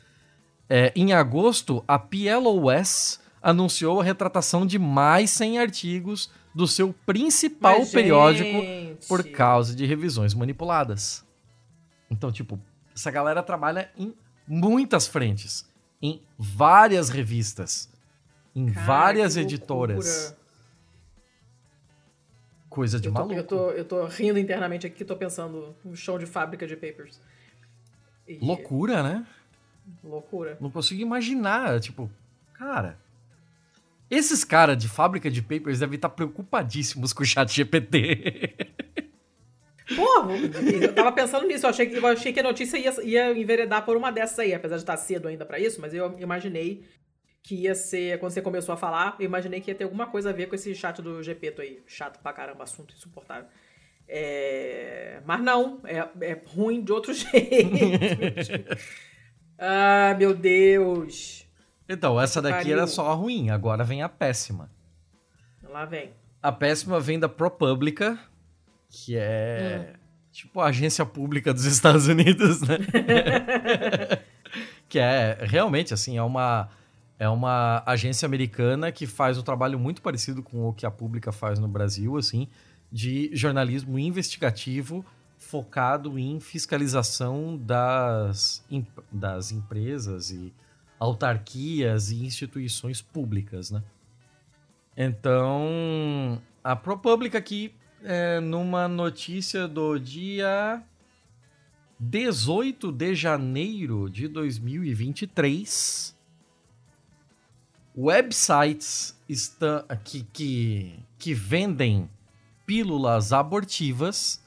[0.69, 7.79] É, em agosto, a PLOS anunciou a retratação de mais 100 artigos do seu principal
[7.79, 11.25] Mas, periódico gente, por causa de revisões manipuladas.
[12.11, 12.61] Então, tipo,
[12.95, 14.15] essa galera trabalha em
[14.47, 15.69] muitas frentes,
[16.01, 17.89] em várias revistas,
[18.55, 20.35] em cara, várias editoras.
[22.69, 23.35] Coisa de Eu tô, maluco.
[23.39, 27.21] eu, tô, eu tô rindo internamente aqui, tô pensando no chão de fábrica de papers.
[28.27, 29.27] E- Loucura, né?
[30.03, 30.57] Loucura.
[30.61, 32.11] Não consigo imaginar, tipo,
[32.55, 32.99] cara.
[34.11, 38.55] Esses caras de fábrica de papers devem estar preocupadíssimos com o chat GPT.
[39.95, 40.31] Pô,
[40.83, 41.67] eu tava pensando nisso.
[41.67, 44.55] Eu achei, que- eu achei que a notícia ia, ia enveredar por uma dessas aí,
[44.55, 46.85] apesar de estar cedo ainda pra isso, mas eu imaginei
[47.43, 50.31] que ia ser, quando você começou a falar, eu imaginei que ia ter alguma coisa
[50.31, 51.83] a ver com esse chat do Gepeto aí.
[51.87, 53.47] Chato pra caramba, assunto insuportável.
[54.09, 57.37] É, Mas não, é, é ruim de outro jeito.
[59.59, 61.47] ah, meu Deus.
[61.89, 62.73] então, essa daqui pariu.
[62.79, 64.71] era só a ruim, agora vem a péssima.
[65.63, 66.13] Lá vem.
[66.43, 68.19] A péssima vem da ProPublica,
[68.95, 69.95] que é
[70.31, 72.79] tipo a agência pública dos Estados Unidos, né?
[74.89, 76.69] que é realmente assim, é uma
[77.19, 81.33] é uma agência americana que faz um trabalho muito parecido com o que a Pública
[81.33, 82.49] faz no Brasil, assim,
[82.91, 85.05] de jornalismo investigativo
[85.39, 88.65] focado em fiscalização das,
[89.13, 90.53] das empresas e
[90.99, 93.83] autarquias e instituições públicas, né?
[94.97, 97.75] Então, a ProPublica aqui,
[98.05, 100.83] é, numa notícia do dia
[101.99, 106.15] 18 de janeiro de 2023,
[107.97, 112.11] websites está, que, que, que vendem
[112.67, 114.43] pílulas abortivas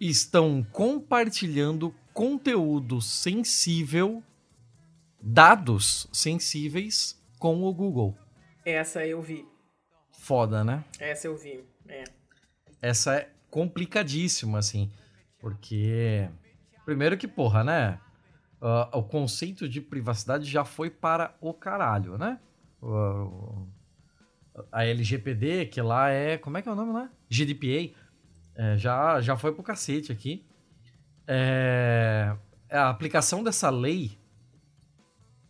[0.00, 4.22] estão compartilhando conteúdo sensível,
[5.20, 8.16] dados sensíveis com o Google.
[8.64, 9.46] Essa eu vi.
[10.10, 10.84] Foda, né?
[10.98, 11.62] Essa eu vi.
[11.86, 12.19] É.
[12.82, 14.90] essa é complicadíssima, assim.
[15.40, 16.28] Porque.
[16.84, 17.98] Primeiro que, porra, né?
[18.60, 22.38] Ah, o conceito de privacidade já foi para o caralho, né?
[22.82, 23.66] O-
[24.72, 26.36] a LGPD, que lá é.
[26.38, 27.10] Como é que é o nome lá?
[27.28, 27.94] GDPR.
[28.56, 30.44] é, já, já foi pro cacete aqui.
[31.26, 32.34] É,
[32.70, 34.18] a aplicação dessa lei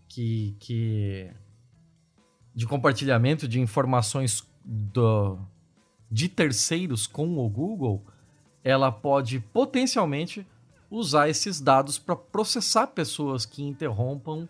[0.08, 1.30] que, que
[2.54, 5.38] de compartilhamento de informações do,
[6.10, 8.04] de terceiros com o Google,
[8.64, 10.46] ela pode potencialmente
[10.90, 14.48] usar esses dados para processar pessoas que interrompam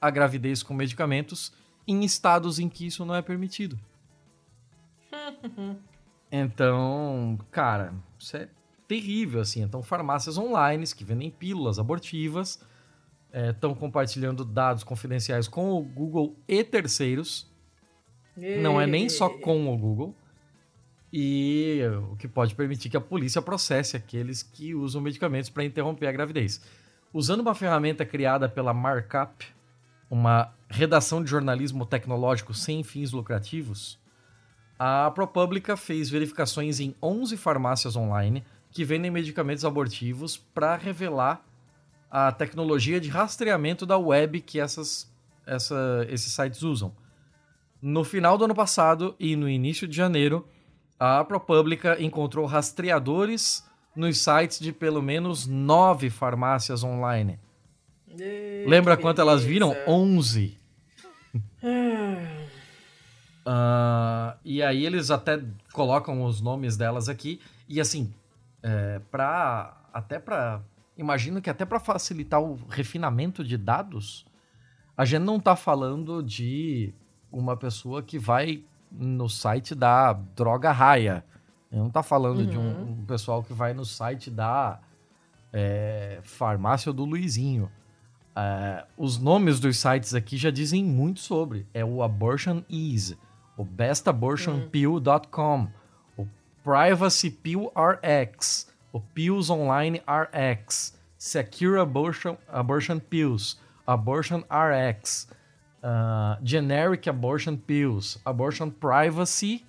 [0.00, 1.52] a gravidez com medicamentos
[1.86, 3.78] em estados em que isso não é permitido.
[6.34, 8.48] Então, cara, isso é
[8.88, 9.60] terrível, assim.
[9.60, 12.58] Então, farmácias online que vendem pílulas abortivas
[13.50, 17.50] estão é, compartilhando dados confidenciais com o Google e terceiros.
[18.34, 20.14] Não é nem só com o Google.
[21.12, 26.06] E o que pode permitir que a polícia processe aqueles que usam medicamentos para interromper
[26.06, 26.62] a gravidez.
[27.12, 29.44] Usando uma ferramenta criada pela Markup,
[30.08, 34.00] uma redação de jornalismo tecnológico sem fins lucrativos,
[34.78, 41.44] a ProPublica fez verificações em 11 farmácias online que vendem medicamentos abortivos para revelar
[42.10, 45.10] a tecnologia de rastreamento da web que essas,
[45.46, 46.92] essa, esses sites usam.
[47.80, 50.46] No final do ano passado e no início de janeiro,
[51.04, 57.40] a ProPublica encontrou rastreadores nos sites de pelo menos nove farmácias online.
[58.08, 59.74] E, Lembra quanto elas viram?
[59.84, 60.56] 11.
[61.34, 61.40] uh,
[64.44, 65.42] e aí eles até
[65.72, 67.40] colocam os nomes delas aqui.
[67.68, 68.14] E assim,
[68.62, 70.62] é, pra, até para
[70.96, 74.24] imagino que até para facilitar o refinamento de dados,
[74.96, 76.94] a gente não está falando de
[77.32, 78.62] uma pessoa que vai
[78.92, 81.24] no site da Droga Raia.
[81.70, 82.46] Não tá falando uhum.
[82.46, 82.90] de um, uhum.
[82.90, 84.78] um, pessoal que vai no site da
[85.52, 87.70] é, Farmácia do Luizinho.
[88.36, 91.66] É, os nomes dos sites aqui já dizem muito sobre.
[91.72, 93.18] É o Abortion Ease,
[93.56, 95.68] o bestabortionpill.com,
[96.16, 96.26] o
[96.62, 105.28] Privacy Pill RX, o Pills Online RX, Secure Abortion, Abortion Pills, Abortion RX,
[105.82, 109.64] uh, Generic Abortion Pills, Abortion Privacy.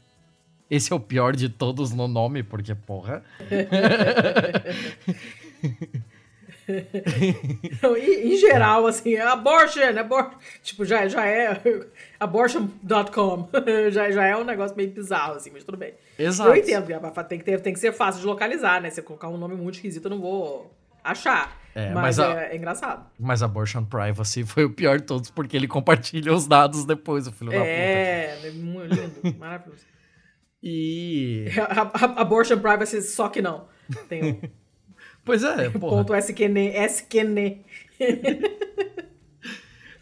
[0.70, 3.24] Esse é o pior de todos no nome, porque porra.
[7.82, 10.32] Não, em, em, geral, assim, abortion, abor
[10.64, 11.60] tipo, já, já é
[12.20, 13.50] abortion.com,
[13.92, 15.94] já, já é um negócio meio bizarro, assim, mas tudo bem.
[16.18, 16.50] Exato.
[16.50, 16.88] Eu entendo,
[17.28, 18.90] tem que, ter, tem que ser fácil de localizar, né?
[18.90, 20.72] Se eu colocar um nome muito esquisito, eu não vou
[21.04, 21.64] achar.
[21.76, 23.06] É, mas, mas a, é, é, engraçado.
[23.20, 27.32] Mas Abortion Privacy foi o pior de todos, porque ele compartilha os dados depois, o
[27.32, 28.48] filho é, da puta.
[28.48, 29.84] É, muito lindo, maravilhoso.
[30.62, 31.48] E.
[31.60, 33.68] A, a, abortion Privacy, só que não.
[34.08, 34.42] Tem um.
[35.26, 35.98] pois é, porra.
[35.98, 36.72] Ponto SQN.
[36.88, 37.66] SQN.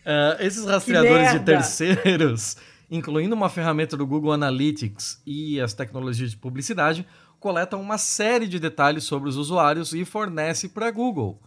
[0.05, 2.57] uh, esses rastreadores de terceiros,
[2.91, 7.07] incluindo uma ferramenta do Google Analytics e as tecnologias de publicidade,
[7.41, 11.37] coletam uma série de detalhes sobre os usuários e fornece para a Google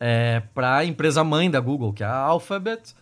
[0.00, 2.94] é, para a empresa mãe da Google, que é a Alphabet,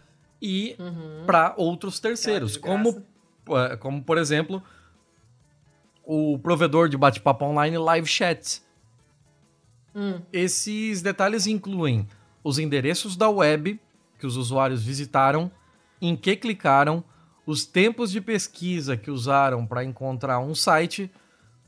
[0.43, 1.24] e uhum.
[1.24, 3.03] para outros terceiros, como,
[3.51, 4.61] é, como, por exemplo,
[6.05, 8.62] o provedor de bate-papo online LiveChat.
[9.95, 10.20] Hum.
[10.33, 12.07] Esses detalhes incluem
[12.43, 13.81] os endereços da web
[14.18, 15.51] que os usuários visitaram,
[16.01, 17.05] em que clicaram,
[17.47, 21.11] os tempos de pesquisa que usaram para encontrar um site,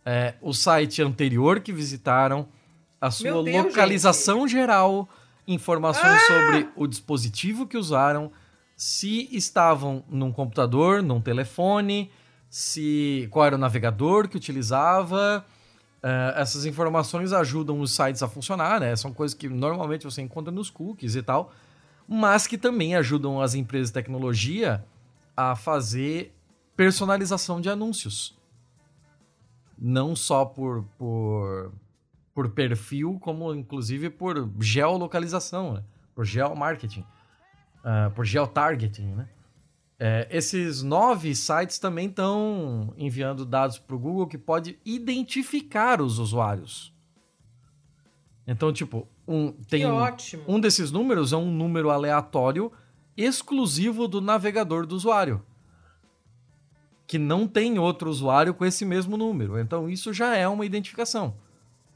[0.05, 2.49] é, o site anterior que visitaram,
[3.01, 4.53] a sua Deus, localização gente.
[4.53, 5.09] geral,
[5.47, 6.27] informações ah!
[6.27, 8.31] sobre o dispositivo que usaram,
[8.77, 12.11] se estavam num computador, num telefone,
[12.49, 15.45] se qual era o navegador que utilizava.
[16.03, 18.97] Uh, essas informações ajudam os sites a funcionar, né?
[18.97, 21.53] São coisas que normalmente você encontra nos cookies e tal,
[22.09, 24.83] mas que também ajudam as empresas de tecnologia
[25.37, 26.35] a fazer
[26.75, 28.35] personalização de anúncios.
[29.81, 31.73] Não só por, por
[32.35, 35.83] por perfil, como inclusive por geolocalização, né?
[36.15, 37.05] por geomarketing,
[37.81, 39.29] uh, por geotargeting, né?
[40.03, 46.19] É, esses nove sites também estão enviando dados para o Google que pode identificar os
[46.19, 46.91] usuários.
[48.47, 49.85] Então, tipo, um, tem
[50.49, 52.73] um desses números é um número aleatório
[53.15, 55.45] exclusivo do navegador do usuário.
[57.11, 59.59] Que não tem outro usuário com esse mesmo número.
[59.59, 61.35] Então, isso já é uma identificação.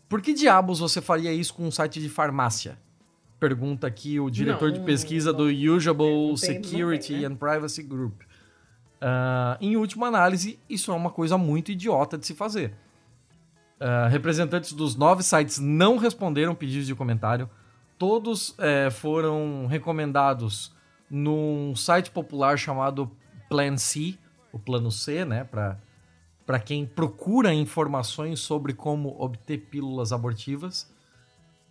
[0.08, 2.76] Por que diabos você faria isso com um site de farmácia?
[3.38, 7.26] Pergunta aqui o diretor não, de pesquisa não, do Usable Security né?
[7.26, 8.22] and Privacy Group.
[8.22, 12.74] Uh, em última análise, isso é uma coisa muito idiota de se fazer.
[13.80, 17.48] Uh, representantes dos nove sites não responderam pedidos de comentário.
[17.96, 20.74] Todos é, foram recomendados
[21.08, 23.08] num site popular chamado
[23.48, 24.18] Plan C,
[24.54, 30.88] o plano C, né, para quem procura informações sobre como obter pílulas abortivas.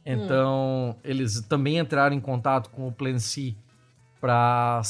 [0.06, 1.00] Então, hum.
[1.02, 3.56] eles também entraram em contato com o Plan C
[4.20, 4.82] para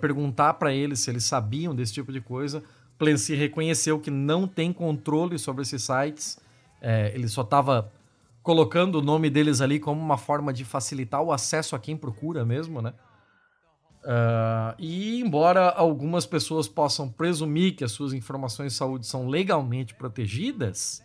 [0.00, 2.62] perguntar para eles se eles sabiam desse tipo de coisa.
[2.98, 6.38] Plan C reconheceu que não tem controle sobre esses sites.
[6.80, 7.92] É, ele só estava
[8.42, 12.44] colocando o nome deles ali como uma forma de facilitar o acesso a quem procura
[12.44, 12.92] mesmo, né?
[14.02, 19.94] Uh, e embora algumas pessoas possam presumir que as suas informações de saúde são legalmente
[19.94, 21.02] protegidas,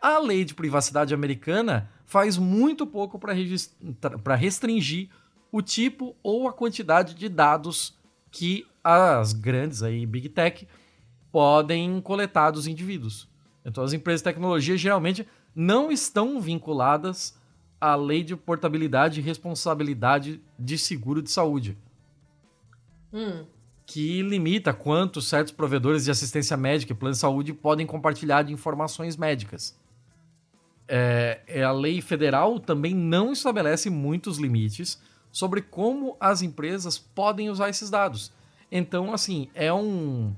[0.00, 5.08] a lei de privacidade americana faz muito pouco para restringir
[5.50, 7.96] o tipo ou a quantidade de dados
[8.30, 10.68] que as grandes aí, Big Tech
[11.32, 13.28] podem coletar dos indivíduos.
[13.64, 17.34] Então as empresas de tecnologia geralmente não estão vinculadas
[17.80, 21.76] à lei de portabilidade e responsabilidade de seguro de saúde.
[23.12, 23.44] Hum.
[23.86, 28.52] Que limita quanto certos provedores de assistência médica e plano de saúde podem compartilhar de
[28.52, 29.78] informações médicas.
[30.88, 35.00] É, é, a lei federal também não estabelece muitos limites
[35.32, 38.32] sobre como as empresas podem usar esses dados.
[38.70, 40.34] Então, assim, é um.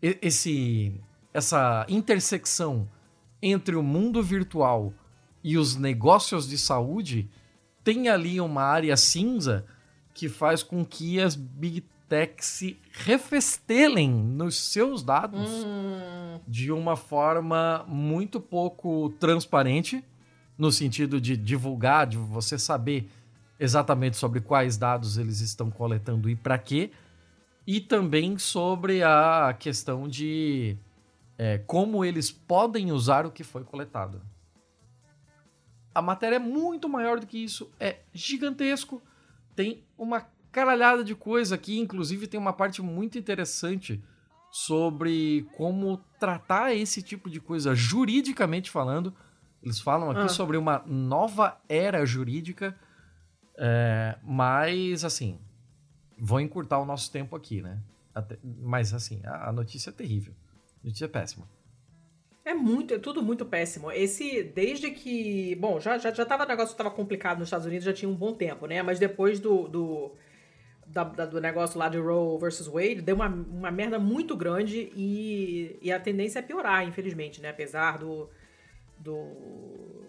[0.00, 1.00] Esse,
[1.32, 2.88] essa intersecção
[3.42, 4.92] entre o mundo virtual
[5.42, 7.28] e os negócios de saúde
[7.82, 9.64] tem ali uma área cinza
[10.12, 11.84] que faz com que as big
[12.38, 16.40] se refestelem nos seus dados hum.
[16.46, 20.04] de uma forma muito pouco transparente,
[20.56, 23.10] no sentido de divulgar, de você saber
[23.58, 26.90] exatamente sobre quais dados eles estão coletando e para quê,
[27.66, 30.76] e também sobre a questão de
[31.36, 34.22] é, como eles podem usar o que foi coletado.
[35.94, 39.02] A matéria é muito maior do que isso, é gigantesco,
[39.54, 40.20] tem uma
[40.56, 44.02] caralhada de coisa aqui, inclusive tem uma parte muito interessante
[44.50, 49.14] sobre como tratar esse tipo de coisa juridicamente falando.
[49.62, 50.28] Eles falam aqui ah.
[50.28, 52.74] sobre uma nova era jurídica,
[53.58, 55.38] é, mas assim,
[56.18, 57.78] vou encurtar o nosso tempo aqui, né?
[58.14, 60.32] Até, mas assim, a, a notícia é terrível,
[60.82, 61.46] a notícia é péssima.
[62.46, 63.92] É muito, é tudo muito péssimo.
[63.92, 65.54] Esse, desde que.
[65.56, 68.14] Bom, já, já, já tava, o negócio estava complicado nos Estados Unidos, já tinha um
[68.14, 68.82] bom tempo, né?
[68.82, 70.16] Mas depois do, do
[70.86, 74.90] da, da, do negócio lá de Roe versus Wade deu uma, uma merda muito grande
[74.94, 77.50] e, e a tendência é piorar, infelizmente, né?
[77.50, 78.28] Apesar do.
[78.98, 80.04] do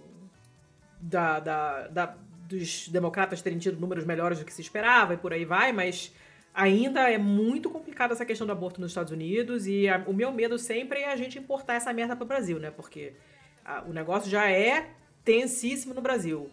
[0.99, 2.17] da, da, da,
[2.47, 6.13] dos democratas terem tido números melhores do que se esperava e por aí vai, mas
[6.53, 10.31] ainda é muito complicada essa questão do aborto nos Estados Unidos e a, o meu
[10.31, 12.71] medo sempre é a gente importar essa merda para o Brasil, né?
[12.71, 13.13] Porque
[13.63, 14.89] a, o negócio já é
[15.23, 16.49] tensíssimo no Brasil.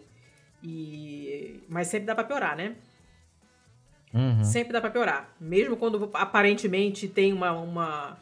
[0.61, 2.75] E, mas sempre dá para piorar, né?
[4.15, 4.43] Uhum.
[4.45, 5.35] Sempre dá para piorar.
[5.39, 8.17] Mesmo quando aparentemente tem uma, uma,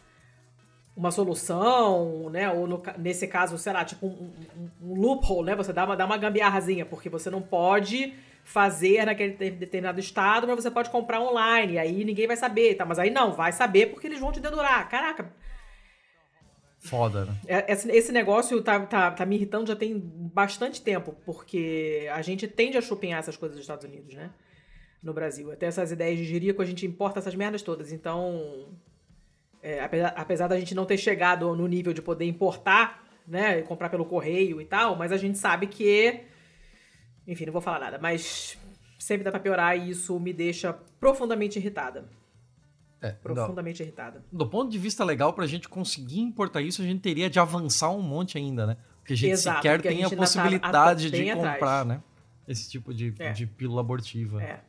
[0.98, 2.52] uma solução, né?
[2.52, 5.56] Ou no, nesse caso, sei lá, tipo um, um, um, loophole, né?
[5.56, 8.12] Você dá uma, dá uma gambiarrazinha, porque você não pode
[8.44, 12.84] fazer naquele determinado estado, mas você pode comprar online, aí ninguém vai saber, tá?
[12.86, 14.90] Mas aí não, vai saber porque eles vão te dedurar.
[14.90, 15.32] Caraca.
[16.80, 17.36] Foda, né?
[17.48, 22.22] É, esse, esse negócio tá, tá, tá me irritando já tem bastante tempo, porque a
[22.24, 24.32] gente tende a chupinhar essas coisas dos Estados Unidos, né?
[25.04, 25.52] No Brasil.
[25.52, 27.92] Até essas ideias de jirico, a gente importa essas merdas todas.
[27.92, 28.70] Então,
[29.62, 33.90] é, apesar, apesar da gente não ter chegado no nível de poder importar, né, comprar
[33.90, 36.22] pelo correio e tal, mas a gente sabe que,
[37.28, 38.58] enfim, não vou falar nada, mas
[38.98, 42.10] sempre dá pra piorar e isso me deixa profundamente irritada.
[43.02, 44.24] É, profundamente do, irritada.
[44.32, 47.90] Do ponto de vista legal, pra gente conseguir importar isso, a gente teria de avançar
[47.90, 48.78] um monte ainda, né?
[49.00, 51.88] Porque a gente Exato, sequer tem a, a tá possibilidade tá de comprar, atrás.
[51.88, 52.02] né?
[52.48, 53.34] Esse tipo de, é.
[53.34, 54.42] de pílula abortiva.
[54.42, 54.62] É.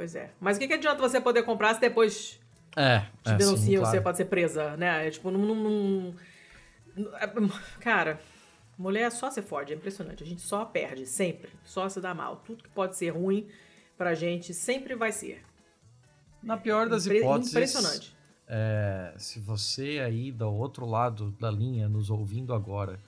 [0.00, 0.30] Pois é.
[0.40, 2.40] Mas o que, que adianta você poder comprar se depois
[2.74, 5.06] é, te é, denunciam, sim, você pode ser presa, né?
[5.06, 6.14] É, tipo, não, não,
[6.96, 7.50] não,
[7.80, 8.18] Cara,
[8.78, 10.22] mulher é só se fode, é impressionante.
[10.22, 11.50] A gente só perde, sempre.
[11.66, 12.36] Só se dá mal.
[12.36, 13.46] Tudo que pode ser ruim
[13.98, 15.44] pra gente sempre vai ser.
[16.42, 17.52] Na pior das Impre hipóteses.
[17.52, 18.16] Impressionante.
[18.48, 22.98] É, se você aí do outro lado da linha, nos ouvindo agora,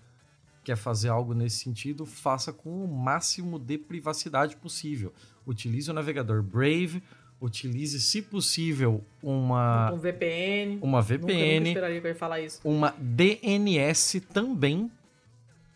[0.63, 5.11] quer fazer algo nesse sentido, faça com o máximo de privacidade possível.
[5.47, 7.03] Utilize o navegador Brave,
[7.41, 10.79] utilize, se possível, uma um VPN.
[10.81, 11.59] Uma VPN.
[11.59, 12.61] Nunca, esperaria que eu ia falar isso.
[12.65, 14.91] Uma DNS também.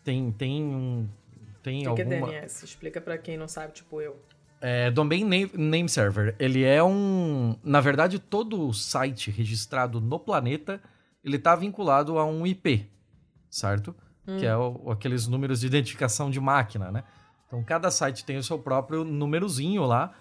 [0.03, 1.07] Tem tem um
[1.61, 2.63] tem o que alguma é DNS?
[2.63, 4.17] Explica para quem não sabe, tipo eu.
[4.59, 6.35] É, Domain name, name Server.
[6.39, 10.81] Ele é um, na verdade, todo site registrado no planeta,
[11.23, 12.87] ele está vinculado a um IP,
[13.49, 13.93] certo?
[14.27, 14.37] hum.
[14.37, 17.03] que é o, aqueles números de identificação de máquina, né?
[17.47, 20.13] Então, cada site tem o seu próprio númerozinho lá,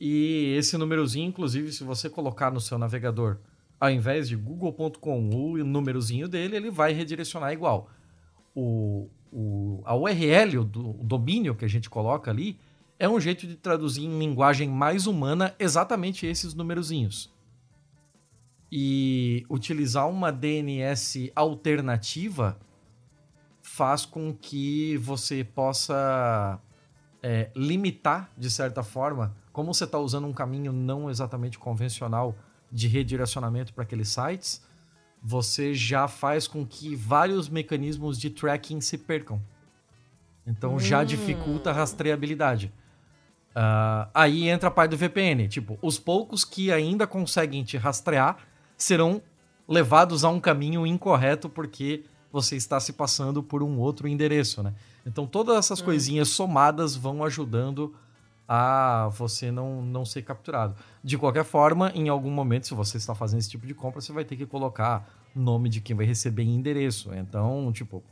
[0.00, 3.38] e esse númerozinho, inclusive, se você colocar no seu navegador,
[3.78, 7.88] ao invés de google.com o númerozinho dele, ele vai redirecionar igual.
[8.54, 12.58] O, o, a URL, do, o domínio que a gente coloca ali,
[12.98, 17.32] é um jeito de traduzir em linguagem mais humana exatamente esses númerozinhos.
[18.70, 22.58] E utilizar uma DNS alternativa
[23.60, 26.60] faz com que você possa
[27.22, 32.34] é, limitar, de certa forma, como você está usando um caminho não exatamente convencional
[32.70, 34.62] de redirecionamento para aqueles sites,
[35.22, 39.40] você já faz com que vários mecanismos de tracking se percam.
[40.44, 42.72] Então já dificulta a rastreabilidade.
[43.50, 45.46] Uh, aí entra a parte do VPN.
[45.46, 48.38] Tipo, os poucos que ainda conseguem te rastrear
[48.76, 49.22] serão
[49.68, 54.74] levados a um caminho incorreto porque você está se passando por um outro endereço, né?
[55.06, 55.84] Então todas essas hum.
[55.84, 57.94] coisinhas somadas vão ajudando
[58.46, 60.76] a você não, não ser capturado.
[61.02, 64.12] De qualquer forma, em algum momento, se você está fazendo esse tipo de compra, você
[64.12, 67.14] vai ter que colocar nome de quem vai receber e endereço.
[67.14, 68.02] Então, tipo,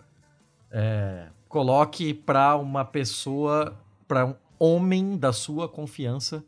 [0.70, 3.76] é, coloque para uma pessoa,
[4.08, 6.44] para um homem da sua confiança,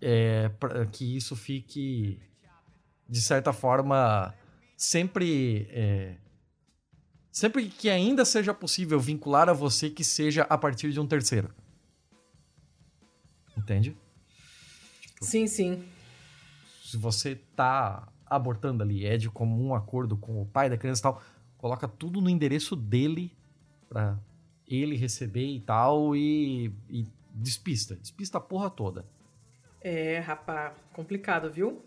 [0.00, 2.18] é, para que isso fique,
[3.08, 4.34] de certa forma,
[4.76, 5.68] sempre.
[5.70, 6.16] É,
[7.32, 11.50] sempre que ainda seja possível vincular a você que seja a partir de um terceiro.
[13.56, 13.96] Entende?
[15.00, 15.82] Tipo, sim, sim.
[16.84, 21.02] Se você tá abortando ali, é de comum acordo com o pai da criança e
[21.02, 21.22] tal,
[21.56, 23.32] coloca tudo no endereço dele
[23.88, 24.18] para
[24.66, 29.06] ele receber e tal e, e despista, despista a porra toda.
[29.80, 31.82] É, rapaz, complicado, viu?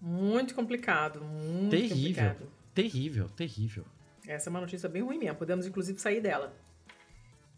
[0.00, 2.59] Muito complicado, muito terrível, complicado.
[2.74, 3.84] Terrível, terrível.
[4.26, 5.36] Essa é uma notícia bem ruim mesmo.
[5.36, 6.54] Podemos inclusive sair dela.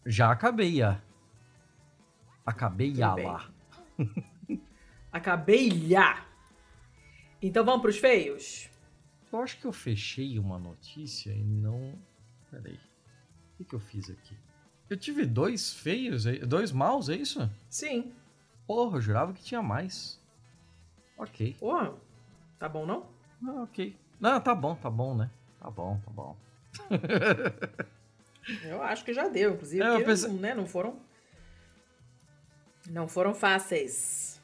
[0.05, 1.01] Já acabei, a.
[2.45, 3.49] Acabei já lá.
[5.11, 6.25] acabei já.
[7.41, 8.69] Então vamos pros feios?
[9.31, 11.97] Eu acho que eu fechei uma notícia e não.
[12.51, 12.75] Peraí.
[12.75, 14.37] O que, que eu fiz aqui?
[14.89, 17.49] Eu tive dois feios, dois maus, é isso?
[17.69, 18.13] Sim.
[18.67, 20.21] Porra, eu jurava que tinha mais.
[21.17, 21.55] Ok.
[21.59, 21.95] Porra,
[22.59, 23.09] tá bom não?
[23.45, 23.95] Ah, ok.
[24.23, 25.29] Não, tá bom, tá bom, né?
[25.59, 26.37] Tá bom, tá bom.
[28.63, 30.31] eu acho que já deu, inclusive, é, pensei...
[30.31, 30.95] né, não foram...
[32.89, 34.41] Não foram fáceis.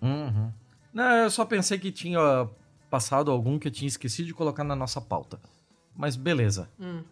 [0.00, 0.52] Uhum.
[0.94, 2.48] Não, eu só pensei que tinha
[2.88, 5.40] passado algum que eu tinha esquecido de colocar na nossa pauta.
[5.96, 6.70] Mas beleza.
[6.78, 7.02] Hum.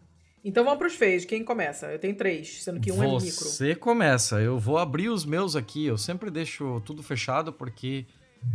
[0.44, 1.24] Então vamos para os feios.
[1.24, 1.86] Quem começa?
[1.86, 3.44] Eu tenho três, sendo que um Você é micro.
[3.44, 4.40] Você começa.
[4.40, 5.86] Eu vou abrir os meus aqui.
[5.86, 8.06] Eu sempre deixo tudo fechado porque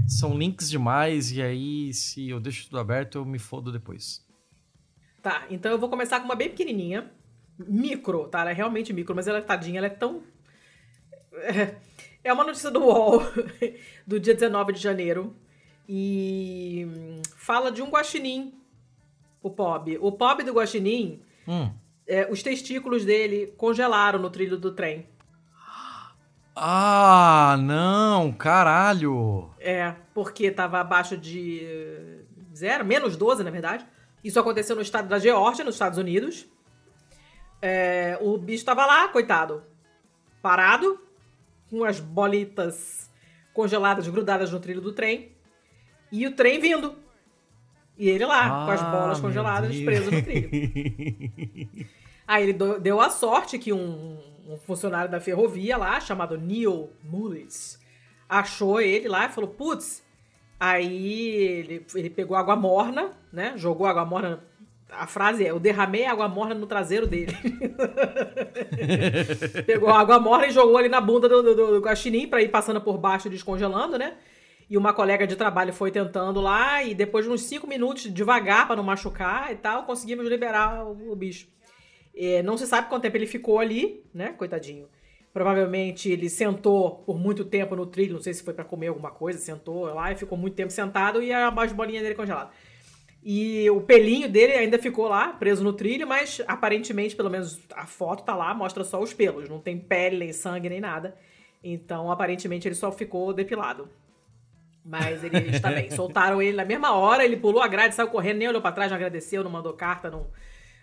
[0.07, 4.25] são links demais e aí se eu deixo tudo aberto eu me fodo depois.
[5.21, 7.11] Tá, então eu vou começar com uma bem pequenininha.
[7.59, 8.41] Micro, tá?
[8.41, 10.23] Ela é realmente micro, mas ela é tadinha, ela é tão...
[12.23, 13.19] É uma notícia do UOL
[14.05, 15.35] do dia 19 de janeiro
[15.89, 16.87] e
[17.35, 18.53] fala de um guaxinim,
[19.41, 19.97] o Pob.
[19.99, 21.71] O Pob do guaxinim Hum.
[22.07, 25.05] É, os testículos dele congelaram no trilho do trem.
[26.63, 29.49] Ah, não, caralho.
[29.59, 32.21] É, porque estava abaixo de
[32.55, 33.83] zero, menos 12, na verdade.
[34.23, 36.45] Isso aconteceu no estado da Geórgia, nos Estados Unidos.
[37.59, 39.63] É, o bicho estava lá, coitado,
[40.39, 41.01] parado,
[41.67, 43.09] com as bolitas
[43.55, 45.31] congeladas, grudadas no trilho do trem.
[46.11, 46.95] E o trem vindo.
[47.97, 51.89] E ele lá, ah, com as ah, bolas congeladas presas no trilho.
[52.27, 54.19] Aí ele deu a sorte que um,
[54.51, 57.79] um, funcionário da ferrovia lá, chamado Neil Mullis,
[58.27, 60.03] achou ele lá e falou: putz.
[60.59, 63.53] Aí ele, ele pegou água morna, né?
[63.55, 64.43] Jogou água morna.
[64.91, 67.35] A frase é: Eu derramei água morna no traseiro dele.
[69.65, 72.79] pegou água morna e jogou ali na bunda do, do, do guaxinim pra ir passando
[72.79, 74.17] por baixo descongelando, né?
[74.69, 78.67] E uma colega de trabalho foi tentando lá, e depois de uns cinco minutos, devagar
[78.67, 81.47] para não machucar e tal, conseguimos liberar o, o bicho.
[82.13, 84.33] E não se sabe quanto tempo ele ficou ali, né?
[84.33, 84.87] Coitadinho.
[85.33, 89.11] Provavelmente ele sentou por muito tempo no trilho, não sei se foi para comer alguma
[89.11, 92.51] coisa, sentou lá e ficou muito tempo sentado e a bolinha dele congelada.
[93.23, 97.85] E o pelinho dele ainda ficou lá, preso no trilho, mas aparentemente, pelo menos a
[97.85, 101.15] foto tá lá, mostra só os pelos, não tem pele, nem sangue, nem nada.
[101.63, 103.87] Então, aparentemente, ele só ficou depilado.
[104.83, 105.91] Mas ele está bem.
[105.91, 108.89] Soltaram ele na mesma hora, ele pulou a grade, saiu correndo, nem olhou pra trás,
[108.89, 110.27] não agradeceu, não mandou carta, não.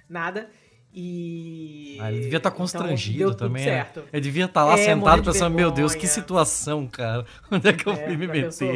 [0.08, 0.48] Nada.
[0.92, 1.98] E.
[2.00, 3.64] Ah, ele devia estar tá constrangido então, também.
[3.64, 3.70] Né?
[3.70, 4.04] Certo.
[4.12, 7.24] Ele devia estar tá lá é, sentado pensando: meu Deus, que situação, cara.
[7.50, 8.44] Onde é que eu é, fui me meter?
[8.44, 8.72] Pensou?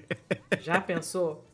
[0.60, 1.44] Já pensou?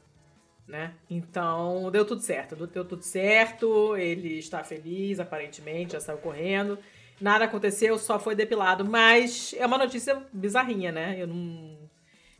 [0.66, 0.92] Né?
[1.10, 2.66] Então, deu tudo certo.
[2.66, 6.78] Deu tudo certo, ele está feliz, aparentemente, já saiu correndo.
[7.20, 8.82] Nada aconteceu, só foi depilado.
[8.84, 11.16] Mas é uma notícia bizarrinha, né?
[11.18, 11.82] Eu não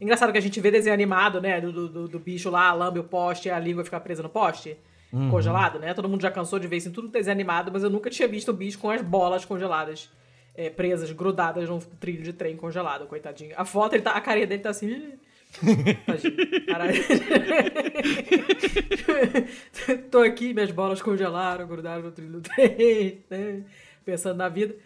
[0.03, 1.61] Engraçado que a gente vê desenho animado, né?
[1.61, 4.77] Do, do, do bicho lá, lambe o poste e a língua fica presa no poste.
[5.13, 5.31] Uhum.
[5.31, 5.93] Congelado, né?
[5.93, 8.27] Todo mundo já cansou de ver isso em tudo desenho animado, mas eu nunca tinha
[8.27, 10.11] visto o bicho com as bolas congeladas.
[10.55, 13.55] É, presas, grudadas num trilho de trem congelado, coitadinho.
[13.57, 15.15] A foto, ele tá, a carinha dele tá assim.
[20.11, 23.63] Tô aqui, minhas bolas congelaram, grudaram no trilho do trem, né?
[24.05, 24.77] Pensando na vida.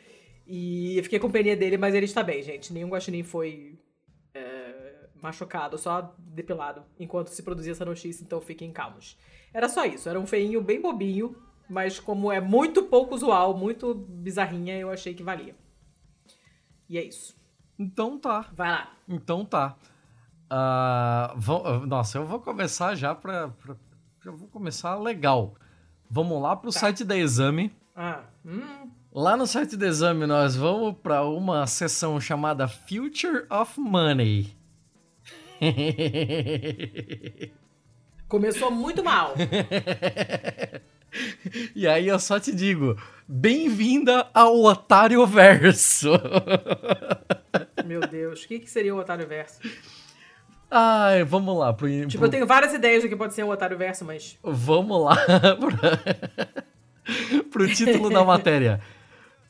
[0.47, 2.73] E eu fiquei com companhia dele, mas ele está bem, gente.
[2.73, 3.75] Nenhum guaxinim foi
[5.27, 9.19] machucado, só depilado, enquanto se produzia essa notícia, então fiquem calmos.
[9.53, 11.37] Era só isso, era um feinho bem bobinho,
[11.69, 15.57] mas como é muito pouco usual, muito bizarrinha, eu achei que valia.
[16.89, 17.37] E é isso.
[17.79, 18.49] Então tá.
[18.53, 18.93] Vai lá.
[19.09, 19.77] Então tá.
[20.47, 23.77] Uh, vou, nossa, eu vou começar já pra, pra.
[24.25, 25.55] Eu vou começar legal.
[26.09, 26.79] Vamos lá pro tá.
[26.79, 27.75] site da Exame.
[27.95, 28.23] Ah.
[28.45, 28.91] Hum.
[29.13, 34.57] Lá no site da Exame nós vamos para uma seção chamada Future of Money.
[38.29, 39.35] Começou muito mal.
[41.75, 46.13] e aí eu só te digo, bem-vinda ao Otário Verso.
[47.85, 49.61] Meu Deus, o que, que seria o Otário Verso?
[50.71, 51.73] Ai, vamos lá.
[51.73, 52.27] Pro, tipo, pro...
[52.27, 54.39] eu tenho várias ideias do que pode ser o Otário Verso, mas.
[54.43, 55.17] Vamos lá
[57.51, 58.81] pro título da matéria.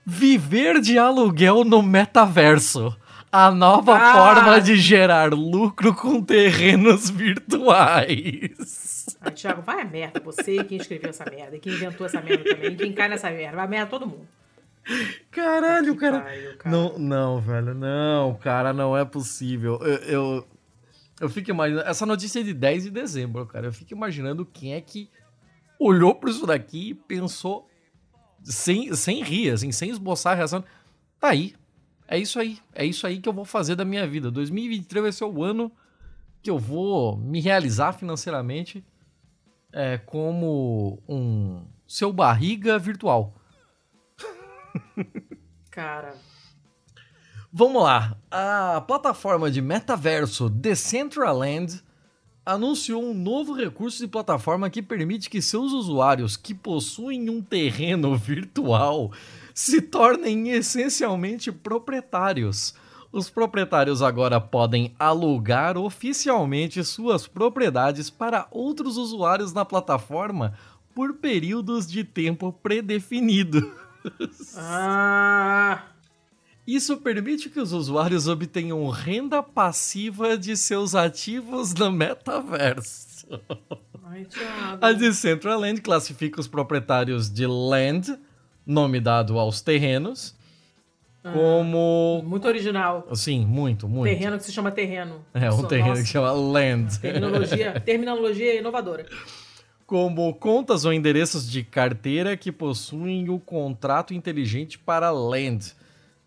[0.04, 2.94] Viver de aluguel no metaverso.
[3.36, 4.12] A nova ah.
[4.14, 9.14] forma de gerar lucro com terrenos virtuais.
[9.20, 10.18] Ah, Thiago, vai a merda.
[10.20, 13.56] Você quem escreveu essa merda, quem inventou essa merda também, quem cai nessa merda.
[13.56, 14.26] Vai a merda todo mundo.
[15.30, 16.20] Caralho, cara.
[16.20, 16.74] Pariu, cara.
[16.74, 19.78] Não, não, velho, não, cara, não é possível.
[19.82, 20.48] Eu, eu,
[21.20, 21.86] eu fico imaginando.
[21.86, 23.66] Essa notícia é de 10 de dezembro, cara.
[23.66, 25.10] Eu fico imaginando quem é que
[25.78, 27.68] olhou para isso daqui e pensou
[28.42, 30.64] sem, sem rir, assim, sem esboçar a reação.
[31.20, 31.54] Tá aí.
[32.08, 32.58] É isso aí.
[32.74, 34.30] É isso aí que eu vou fazer da minha vida.
[34.30, 35.70] 2023 vai ser o ano
[36.42, 38.84] que eu vou me realizar financeiramente
[39.72, 43.34] é, como um seu barriga virtual.
[45.70, 46.14] Cara.
[47.52, 48.16] Vamos lá.
[48.30, 51.82] A plataforma de metaverso Decentraland
[52.44, 58.16] anunciou um novo recurso de plataforma que permite que seus usuários que possuem um terreno
[58.16, 59.10] virtual
[59.56, 62.74] se tornem essencialmente proprietários.
[63.10, 70.52] Os proprietários agora podem alugar oficialmente suas propriedades para outros usuários na plataforma
[70.94, 73.64] por períodos de tempo predefinidos.
[74.54, 75.84] Ah!
[76.66, 83.40] Isso permite que os usuários obtenham renda passiva de seus ativos no metaverso.
[84.04, 84.26] Ai,
[84.82, 88.18] A Decentraland classifica os proprietários de land,
[88.66, 90.34] nome dado aos terrenos,
[91.22, 92.22] ah, como.
[92.26, 93.08] Muito original.
[93.14, 94.12] Sim, muito, muito.
[94.12, 95.24] Terreno que se chama terreno.
[95.32, 96.00] É, um terreno Nossa.
[96.02, 96.98] que se chama land.
[96.98, 99.06] Terminologia, terminologia inovadora.
[99.86, 105.74] Como contas ou endereços de carteira que possuem o contrato inteligente para land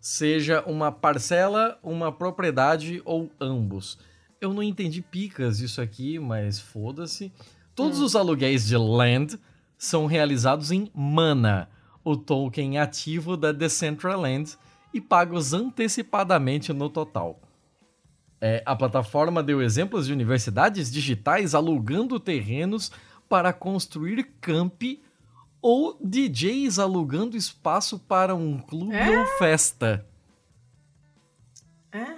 [0.00, 3.98] seja uma parcela, uma propriedade ou ambos.
[4.40, 7.30] Eu não entendi picas isso aqui, mas foda-se.
[7.74, 8.04] Todos hum.
[8.04, 9.38] os aluguéis de Land
[9.76, 11.68] são realizados em Mana,
[12.04, 14.56] o token ativo da Decentraland,
[14.92, 17.40] e pagos antecipadamente no total.
[18.40, 22.90] É, a plataforma deu exemplos de universidades digitais alugando terrenos
[23.28, 25.02] para construir campi
[25.62, 29.20] ou DJs alugando espaço para um clube é?
[29.20, 30.06] ou festa.
[31.92, 32.16] É?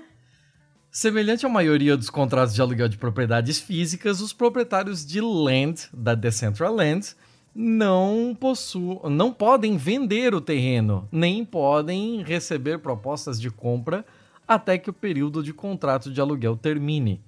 [0.91, 6.15] Semelhante à maioria dos contratos de aluguel de propriedades físicas, os proprietários de land da
[6.15, 7.17] Decentraland
[7.55, 14.05] não possuem, não podem vender o terreno, nem podem receber propostas de compra
[14.47, 17.21] até que o período de contrato de aluguel termine.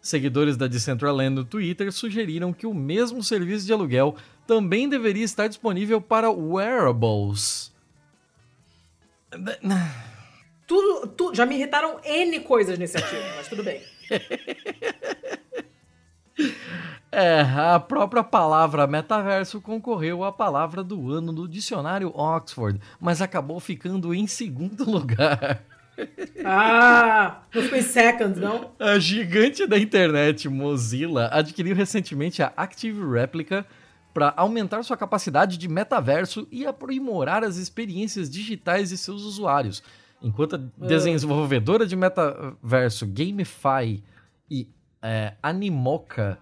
[0.00, 4.16] Seguidores da Decentraland no Twitter sugeriram que o mesmo serviço de aluguel
[4.46, 7.70] também deveria estar disponível para wearables.
[10.66, 13.82] Tudo, tudo, já me irritaram N coisas nesse artigo, mas tudo bem.
[17.12, 23.58] É, a própria palavra metaverso concorreu à palavra do ano no dicionário Oxford, mas acabou
[23.58, 25.60] ficando em segundo lugar.
[26.44, 28.70] Ah, não ficou em second, não?
[28.78, 33.66] A gigante da internet Mozilla adquiriu recentemente a Active Replica
[34.14, 39.82] para aumentar sua capacidade de metaverso e aprimorar as experiências digitais de seus usuários.
[40.22, 40.86] Enquanto a ah.
[40.86, 44.02] desenvolvedora de metaverso Gamify
[45.02, 46.38] é, Animoca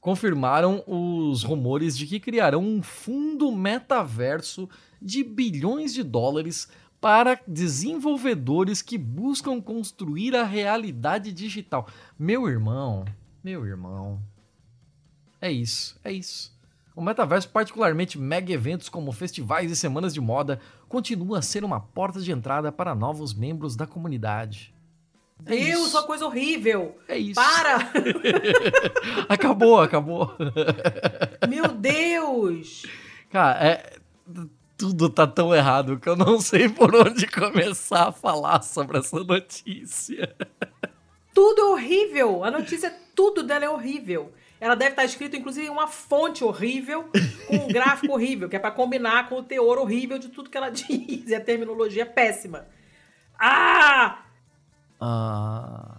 [0.00, 4.68] confirmaram os rumores de que criarão um fundo metaverso
[5.00, 6.68] de bilhões de dólares
[7.00, 11.86] para desenvolvedores que buscam construir a realidade digital.
[12.18, 13.04] Meu irmão,
[13.42, 14.20] meu irmão.
[15.40, 16.56] É isso, é isso.
[16.96, 21.78] O metaverso, particularmente mega eventos como festivais e semanas de moda, continua a ser uma
[21.78, 24.74] porta de entrada para novos membros da comunidade.
[25.46, 25.96] É Deus, isso.
[25.96, 26.98] uma coisa horrível!
[27.08, 27.34] É isso.
[27.34, 27.90] Para!
[29.28, 30.34] acabou, acabou.
[31.48, 32.82] Meu Deus!
[33.30, 33.98] Cara, é
[34.76, 39.24] tudo tá tão errado que eu não sei por onde começar a falar sobre essa
[39.24, 40.34] notícia.
[41.34, 42.44] Tudo é horrível.
[42.44, 44.32] A notícia, tudo dela é horrível.
[44.60, 47.08] Ela deve estar escrito, inclusive, em uma fonte horrível,
[47.46, 50.56] com um gráfico horrível, que é para combinar com o teor horrível de tudo que
[50.56, 51.28] ela diz.
[51.28, 52.66] E a terminologia é péssima.
[53.38, 54.24] Ah!
[55.00, 55.98] Ah.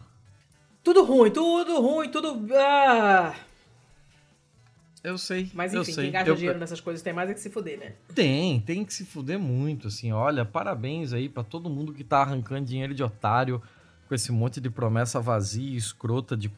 [0.84, 2.48] Tudo ruim, tudo ruim, tudo.
[2.54, 3.36] Ah!
[5.04, 5.50] Eu sei.
[5.54, 6.04] Mas enfim, sei.
[6.06, 6.36] quem gasta eu...
[6.36, 7.94] dinheiro nessas coisas tem mais é que se fuder, né?
[8.14, 10.12] Tem, tem que se fuder muito, assim.
[10.12, 13.62] Olha, parabéns aí para todo mundo que tá arrancando dinheiro de otário
[14.08, 16.52] com esse monte de promessa vazia, escrota de.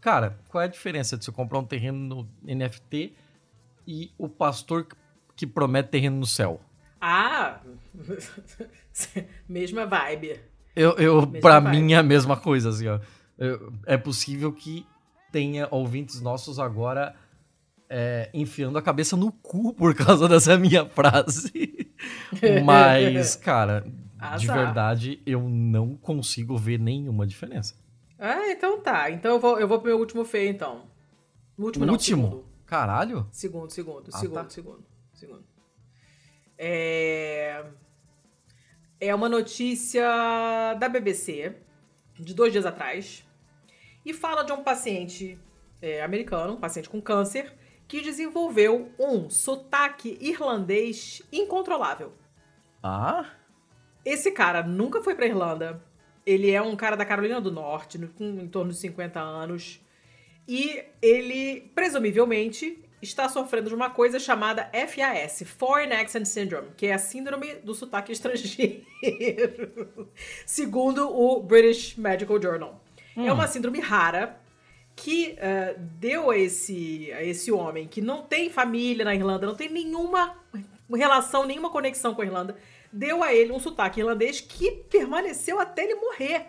[0.00, 3.12] Cara, qual é a diferença de você comprar um terreno no NFT
[3.86, 4.86] e o pastor
[5.36, 6.60] que promete terreno no céu?
[7.00, 7.60] Ah!
[9.48, 10.40] Mesma vibe.
[10.76, 11.20] Eu, eu
[11.62, 11.68] vibe.
[11.70, 13.00] mim é a mesma coisa, assim, ó.
[13.38, 14.86] Eu- é possível que
[15.32, 17.14] tenha ouvintes nossos agora
[17.88, 21.50] é, enfiando a cabeça no cu por causa dessa minha frase.
[22.64, 23.84] Mas, cara,
[24.38, 27.74] de verdade, eu não consigo ver nenhuma diferença.
[28.18, 29.10] Ah, então tá.
[29.10, 30.84] Então eu vou, eu vou pro meu último feio, então.
[31.58, 32.22] Último não, Último?
[32.28, 32.44] segundo.
[32.66, 33.26] Caralho?
[33.30, 34.50] Segundo, segundo, Ah, segundo, tá.
[34.50, 34.84] segundo,
[35.14, 35.44] segundo.
[36.58, 37.64] É...
[39.00, 40.04] é uma notícia
[40.78, 41.54] da BBC,
[42.18, 43.24] de dois dias atrás,
[44.04, 45.38] e fala de um paciente
[45.82, 47.52] é, americano, um paciente com câncer,
[47.88, 52.12] que desenvolveu um sotaque irlandês incontrolável.
[52.82, 53.26] Ah?
[54.04, 55.82] Esse cara nunca foi pra Irlanda.
[56.24, 59.80] Ele é um cara da Carolina do Norte, no- com em torno de 50 anos.
[60.48, 66.94] E ele, presumivelmente, está sofrendo de uma coisa chamada FAS, Foreign Accent Syndrome, que é
[66.94, 70.08] a síndrome do sotaque estrangeiro,
[70.44, 72.82] segundo o British Medical Journal.
[73.16, 74.38] É uma síndrome rara
[74.94, 79.54] que eh, deu a esse, a esse homem que não tem família na Irlanda, não
[79.54, 80.36] tem nenhuma
[80.90, 82.56] relação, nenhuma conexão com a Irlanda,
[82.92, 86.46] deu a ele um sotaque irlandês que permaneceu até ele morrer.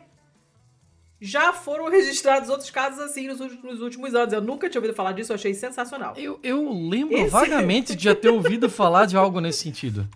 [1.19, 4.34] Já foram registrados outros casos assim nos, últimos- nos últimos anos.
[4.34, 6.14] Eu nunca tinha ouvido falar disso, eu achei sensacional.
[6.15, 10.07] Eu, eu lembro Esse- vagamente de já ter ouvido falar de algo nesse sentido.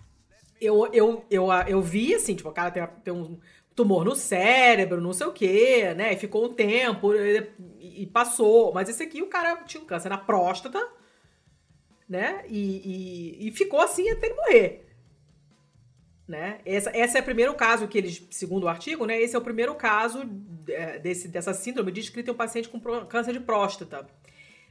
[0.60, 3.36] Eu, eu, eu, eu vi, assim, tipo, o cara tem, tem um
[3.74, 6.12] tumor no cérebro, não sei o quê, né?
[6.12, 8.72] E ficou um tempo e, e passou.
[8.72, 10.86] Mas esse aqui, o cara tinha um câncer na próstata,
[12.08, 12.44] né?
[12.48, 14.86] E, e, e ficou assim até ele morrer.
[16.26, 16.60] Né?
[16.64, 19.20] Essa, esse é o primeiro caso que eles, segundo o artigo, né?
[19.20, 20.22] Esse é o primeiro caso
[20.68, 24.06] é, desse, dessa síndrome descrita em um paciente com câncer de próstata.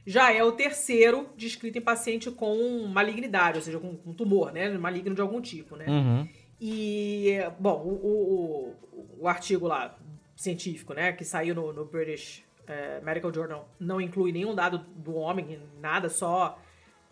[0.04, 4.68] Já é o terceiro descrito em paciente com malignidade, ou seja, com, com tumor, né?
[4.76, 5.84] Maligno de algum tipo, né?
[5.88, 6.28] Uhum.
[6.60, 9.96] E, bom, o, o, o- o artigo lá,
[10.34, 15.14] científico, né, que saiu no, no British eh, Medical Journal, não inclui nenhum dado do
[15.14, 16.58] homem, nada, só.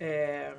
[0.01, 0.53] eh,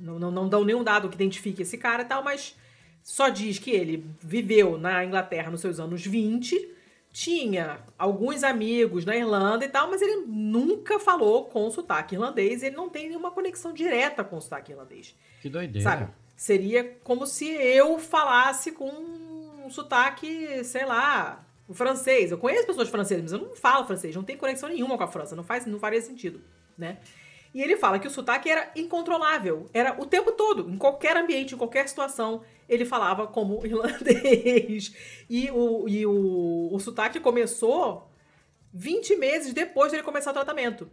[0.00, 2.56] não, não, não dão nenhum dado que identifique esse cara e tal, mas
[3.02, 6.76] só diz que ele viveu na Inglaterra nos seus anos 20,
[7.12, 12.76] tinha alguns amigos na Irlanda e tal, mas ele nunca falou com sotaque irlandês, ele
[12.76, 15.16] não tem nenhuma conexão direta com o sotaque irlandês.
[15.40, 15.88] Que doideira.
[15.88, 16.08] Sabe?
[16.36, 22.30] Seria como se eu falasse com um sotaque, sei lá, o francês.
[22.30, 25.08] Eu conheço pessoas francesas, mas eu não falo francês, não tenho conexão nenhuma com a
[25.08, 26.40] França, não faz, não faria sentido,
[26.76, 26.98] né?
[27.54, 31.54] E ele fala que o sotaque era incontrolável, era o tempo todo, em qualquer ambiente,
[31.54, 34.94] em qualquer situação, ele falava como irlandês.
[35.30, 38.10] E o, e o, o sotaque começou
[38.72, 40.90] 20 meses depois dele começar o tratamento.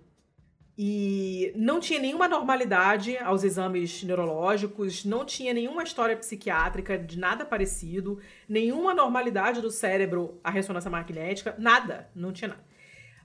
[0.78, 7.46] E não tinha nenhuma normalidade aos exames neurológicos, não tinha nenhuma história psiquiátrica de nada
[7.46, 12.64] parecido, nenhuma normalidade do cérebro à ressonância magnética, nada, não tinha nada.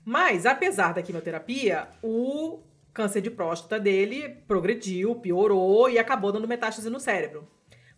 [0.04, 6.90] Mas, apesar da quimioterapia, o câncer de próstata dele progrediu, piorou e acabou dando metástase
[6.90, 7.48] no cérebro.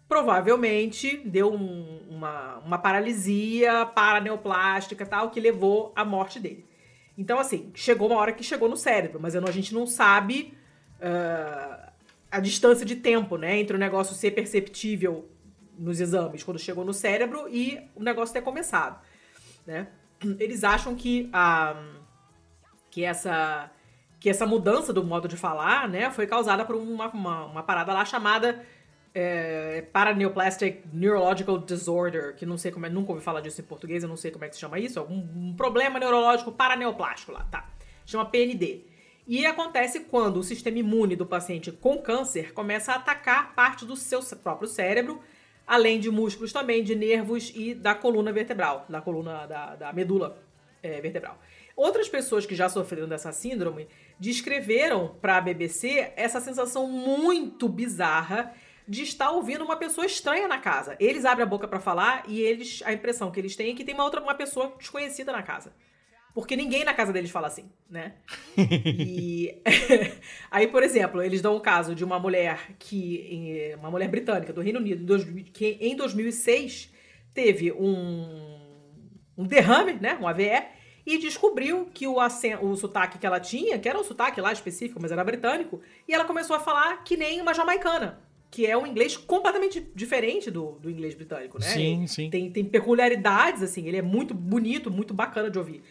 [0.09, 6.66] Provavelmente deu um- uma, uma paralisia paraneoplástica tal, que levou à morte dele.
[7.16, 10.56] Então, assim, chegou uma hora que chegou no cérebro, mas a gente não sabe
[11.01, 11.93] ah,
[12.31, 13.59] a distância de tempo, né?
[13.59, 15.28] Entre o negócio ser perceptível
[15.78, 19.01] nos exames, quando chegou no cérebro, e o negócio ter começado,
[19.66, 19.89] né?
[20.39, 21.74] Eles acham que a
[22.90, 23.70] que essa
[24.23, 27.93] que essa mudança do modo de falar, né, foi causada por uma, uma, uma parada
[27.93, 28.65] lá chamada
[29.12, 34.05] é, Paraneoplastic Neurological Disorder, que não sei como é, nunca ouvi falar disso em português,
[34.05, 37.43] eu não sei como é que se chama isso, algum um problema neurológico paraneoplástico lá,
[37.51, 37.69] tá?
[38.07, 38.82] Chama PND.
[39.27, 43.97] E acontece quando o sistema imune do paciente com câncer começa a atacar parte do
[43.97, 45.20] seu próprio cérebro,
[45.66, 50.40] além de músculos também, de nervos e da coluna vertebral, da coluna da, da medula
[50.81, 51.40] é, vertebral.
[51.74, 58.55] Outras pessoas que já sofreram dessa síndrome descreveram para a BBC essa sensação muito bizarra
[58.86, 60.97] de estar ouvindo uma pessoa estranha na casa.
[60.98, 63.84] Eles abrem a boca para falar e eles a impressão que eles têm é que
[63.84, 65.72] tem uma outra uma pessoa desconhecida na casa.
[66.34, 68.14] Porque ninguém na casa deles fala assim, né?
[68.56, 69.62] e
[70.51, 74.60] aí, por exemplo, eles dão o caso de uma mulher que uma mulher britânica do
[74.60, 75.18] Reino Unido
[75.52, 76.90] que em 2006
[77.34, 78.60] teve um
[79.36, 80.62] um derrame, né, um AVE
[81.05, 85.01] e descobriu que o, o sotaque que ela tinha, que era um sotaque lá específico,
[85.01, 88.20] mas era britânico, e ela começou a falar que nem uma jamaicana
[88.53, 91.66] que é um inglês completamente diferente do, do inglês britânico, né?
[91.66, 92.29] Sim, sim.
[92.29, 95.83] Tem, tem peculiaridades, assim, ele é muito bonito, muito bacana de ouvir.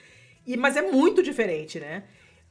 [0.46, 2.04] E, mas é muito diferente, né?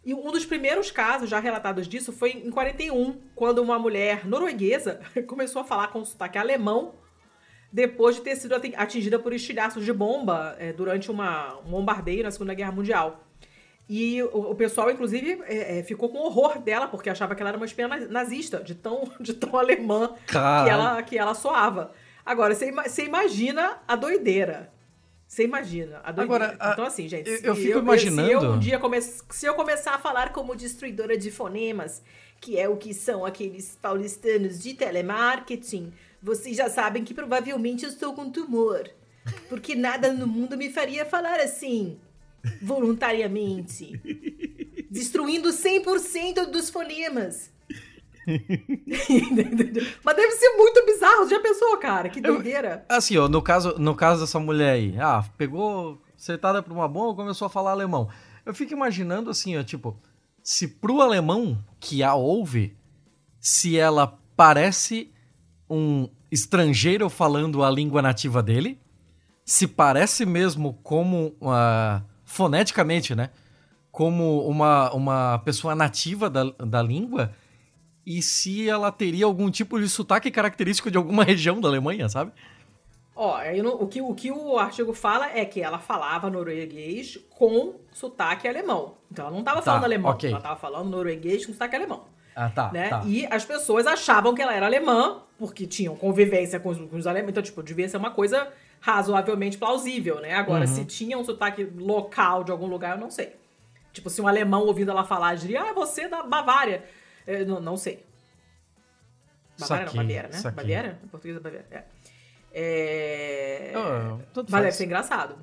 [0.04, 5.00] E um dos primeiros casos já relatados disso foi em 41, quando uma mulher norueguesa
[5.28, 6.94] começou a falar com sotaque alemão
[7.72, 12.30] depois de ter sido atingida por estilhaços de bomba é, durante uma, um bombardeio na
[12.30, 13.24] Segunda Guerra Mundial.
[13.88, 17.50] E o, o pessoal, inclusive, é, é, ficou com horror dela, porque achava que ela
[17.50, 21.92] era uma espiã nazista, de tão, de tão alemã que ela, que ela soava.
[22.24, 24.72] Agora, você imagina a doideira.
[25.26, 26.46] Você imagina a doideira.
[26.52, 27.28] Agora, então, assim, gente.
[27.28, 28.28] Eu, eu fico eu, imaginando.
[28.28, 32.02] Se eu um dia come, se eu começar a falar como destruidora de fonemas,
[32.40, 35.92] que é o que são aqueles paulistanos de telemarketing,
[36.22, 38.88] vocês já sabem que provavelmente eu estou com tumor.
[39.48, 41.98] Porque nada no mundo me faria falar assim
[42.62, 44.00] voluntariamente,
[44.90, 47.50] destruindo 100% dos fonemas.
[50.04, 51.28] Mas deve ser muito bizarro.
[51.28, 52.08] Já pensou, cara?
[52.08, 52.84] Que doideira.
[52.88, 56.86] Eu, assim, ó, no caso, no caso dessa mulher aí, ah, pegou acertada por uma
[56.86, 58.08] bomba começou a falar alemão.
[58.44, 59.98] Eu fico imaginando assim, ó, tipo,
[60.42, 62.76] se pro alemão que a ouve,
[63.40, 65.10] se ela parece
[65.70, 68.78] um estrangeiro falando a língua nativa dele,
[69.44, 73.30] se parece mesmo como uma foneticamente, né?
[73.90, 77.32] Como uma, uma pessoa nativa da, da língua
[78.06, 82.32] e se ela teria algum tipo de sotaque característico de alguma região da Alemanha, sabe?
[83.14, 83.38] Ó,
[83.80, 88.94] o, que, o que o artigo fala é que ela falava norueguês com sotaque alemão.
[89.10, 90.30] Então ela não estava falando tá, alemão, okay.
[90.30, 92.04] ela estava falando norueguês com sotaque alemão.
[92.40, 92.88] Ah, tá, né?
[92.88, 93.02] tá.
[93.04, 97.06] E as pessoas achavam que ela era alemã, porque tinham convivência com os, com os
[97.06, 97.32] alemães.
[97.32, 98.50] Então, tipo, devia ser uma coisa
[98.80, 100.32] razoavelmente plausível, né?
[100.32, 100.74] Agora, uhum.
[100.74, 103.36] se tinha um sotaque local de algum lugar, eu não sei.
[103.92, 106.82] Tipo, se um alemão ouvindo ela falar, diria, ah, você é da Bavária.
[107.26, 108.06] Eu, não, não sei.
[109.58, 110.38] Bavária não, Baviera, né?
[110.38, 110.56] Saquei.
[110.56, 110.98] Baviera?
[111.04, 111.66] Em português é Baviera.
[111.70, 111.84] É.
[112.54, 113.72] é...
[113.76, 115.36] Oh, Mas deve ser engraçado.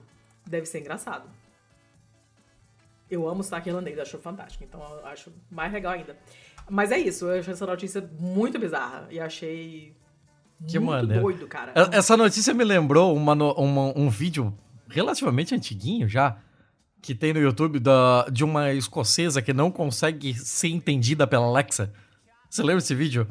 [0.47, 1.29] Deve ser engraçado.
[3.07, 4.63] Eu amo sotaque irlandês, acho fantástico.
[4.63, 6.17] Então eu acho mais legal ainda.
[6.69, 9.07] Mas é isso, eu achei essa notícia muito bizarra.
[9.09, 9.95] E achei
[10.65, 11.21] que Muito maneiro.
[11.21, 11.71] doido, cara.
[11.91, 14.53] Essa notícia me lembrou uma, uma, um vídeo
[14.89, 16.37] relativamente antiguinho já,
[17.01, 21.93] que tem no YouTube da, de uma escocesa que não consegue ser entendida pela Alexa.
[22.49, 23.27] Você lembra desse vídeo?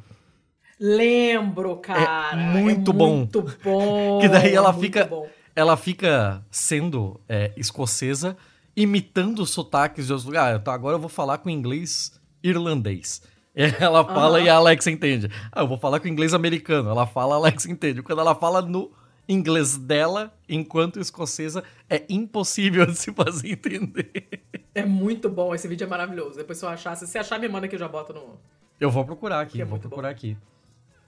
[0.79, 2.33] Lembro, cara.
[2.33, 3.17] É muito é bom.
[3.17, 4.21] Muito bom.
[4.21, 5.29] que daí ela fica, bom.
[5.55, 8.37] ela fica sendo é, escocesa,
[8.77, 10.57] imitando os sotaques de outros lugares.
[10.57, 12.16] Ah, então agora eu vou falar com inglês
[12.49, 13.23] irlandês.
[13.81, 14.45] Ela fala uhum.
[14.45, 15.31] e a Alexa entende.
[15.51, 16.91] Ah, eu vou falar com inglês americano.
[16.91, 18.03] Ela fala, a Alexa entende.
[18.03, 18.93] Quando ela fala no
[19.27, 24.43] inglês dela, enquanto escocesa, é impossível de se fazer entender.
[24.75, 26.37] É muito bom, esse vídeo é maravilhoso.
[26.37, 28.39] Depois se eu achar, se você achar, me manda que eu já boto no...
[28.79, 30.13] Eu vou procurar aqui, é vou procurar bom.
[30.13, 30.37] aqui.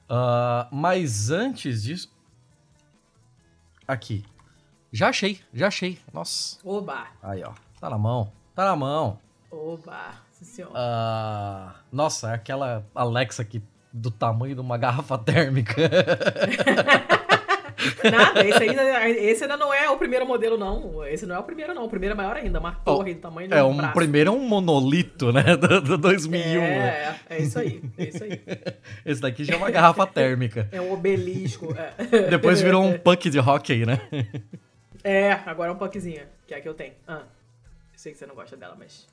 [0.08, 2.10] Uh, mas antes disso...
[3.86, 4.24] Aqui.
[4.90, 5.98] Já achei, já achei.
[6.12, 6.58] Nossa.
[6.64, 7.08] Oba.
[7.22, 7.52] Aí, ó.
[7.78, 8.32] Tá na mão.
[8.54, 9.18] Tá na mão.
[9.50, 10.27] Oba.
[11.92, 13.62] Nossa, é aquela Alexa que
[13.92, 15.74] do tamanho de uma garrafa térmica.
[18.10, 21.06] Nada, esse ainda, esse ainda não é o primeiro modelo, não.
[21.06, 21.84] Esse não é o primeiro, não.
[21.84, 23.94] O primeiro é maior ainda, uma torre oh, do tamanho de é, um, um braço.
[23.94, 25.42] primeiro é um monolito, né?
[25.56, 26.60] Do, do 2001.
[26.60, 27.20] É, né?
[27.30, 28.42] é isso aí, é isso aí.
[29.04, 30.68] Esse daqui já é uma garrafa térmica.
[30.72, 31.74] É um obelisco.
[31.76, 32.28] É.
[32.30, 34.00] Depois virou um puck de hockey, né?
[35.02, 36.94] É, agora é um puckzinho, que é a que eu tenho.
[37.06, 37.22] Ah,
[37.92, 39.06] eu sei que você não gosta dela, mas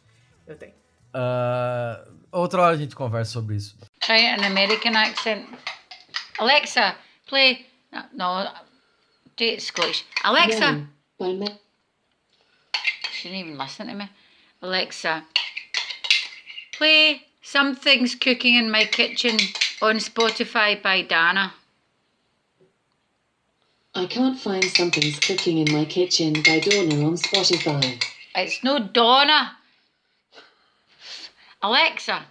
[0.47, 0.73] eu tenho.
[1.15, 3.77] Uh, outra hora a gente conversa sobre isso.
[4.01, 5.47] Try an American accent.
[6.37, 7.65] Alexa, play.
[8.11, 8.43] No,
[9.37, 10.03] do it Scottish.
[10.25, 10.85] Alexa.
[13.13, 14.09] She didn't even listen to me.
[14.61, 15.23] Alexa,
[16.77, 19.37] play Something's Cooking in My Kitchen
[19.81, 21.53] on Spotify by Dana.
[23.93, 28.03] I can't find Something's Cooking in My Kitchen by Donna on Spotify.
[28.35, 29.57] It's no Donna.
[31.61, 32.25] Alexa,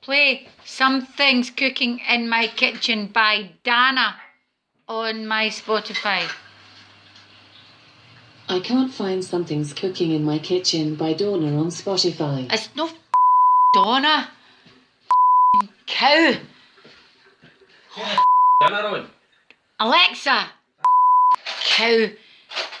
[0.00, 4.16] play Something's Cooking in My Kitchen by Dana
[4.88, 6.28] on my Spotify.
[8.48, 12.52] I can't find Something's Cooking in My Kitchen by Donna on Spotify.
[12.52, 12.90] It's no
[13.72, 14.28] Donna.
[15.86, 16.34] Cow.
[18.60, 19.08] Donna
[19.80, 20.46] Alexa,
[21.64, 22.06] cow,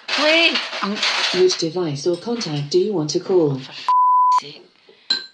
[0.06, 0.54] play.
[0.82, 0.96] Um,
[1.34, 3.60] Which device or contact do you want to call?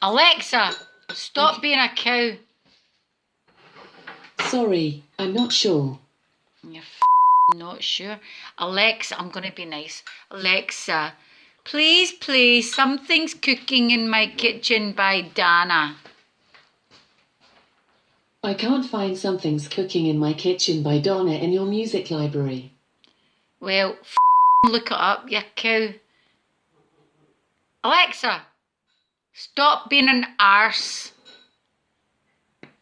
[0.02, 0.72] Alexa,
[1.12, 2.32] stop being a cow.
[4.48, 5.98] Sorry, I'm not sure.
[6.62, 6.82] You're
[7.54, 8.18] not sure.
[8.56, 10.02] Alexa, I'm going to be nice.
[10.30, 11.12] Alexa,
[11.64, 15.96] please play Something's Cooking in My Kitchen by Dana.
[18.42, 22.72] I can't find Something's Cooking in My Kitchen by Donna in your music library.
[23.60, 23.96] Well,
[24.64, 25.88] look it up, you cow.
[27.84, 28.46] Alexa,
[29.40, 31.12] stop being an arse.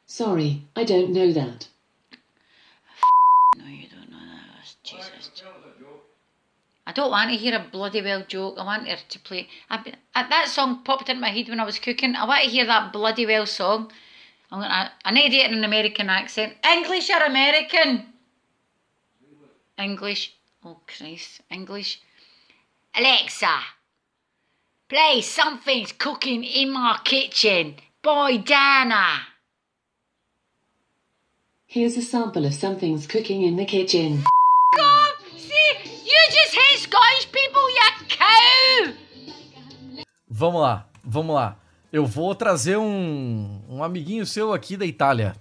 [0.06, 1.68] Sorry, I don't know that.
[3.56, 4.74] No, you don't know that.
[4.82, 5.42] Jesus.
[6.86, 8.56] I don't want to hear a bloody well joke.
[8.58, 9.48] I want her to play.
[9.70, 12.16] I, I, that song popped into my head when I was cooking.
[12.16, 13.92] I want to hear that bloody well song.
[14.50, 14.90] I'm gonna.
[15.04, 16.54] I need to do it in an American accent.
[16.64, 18.06] English or American?
[19.78, 20.34] English.
[20.64, 22.00] Oh Christ, English.
[22.96, 23.54] Alexa,
[24.88, 27.76] play something's cooking in my kitchen.
[28.02, 29.26] Boy, Dana.
[31.66, 34.24] Here's a sample of Something's Cooking in the Kitchen.
[34.74, 38.94] God, see, you just hate Scottish people, you cow.
[40.30, 41.56] Vamos lá, vamos lá.
[41.92, 45.36] Eu vou trazer um, um amiguinho seu aqui da Itália.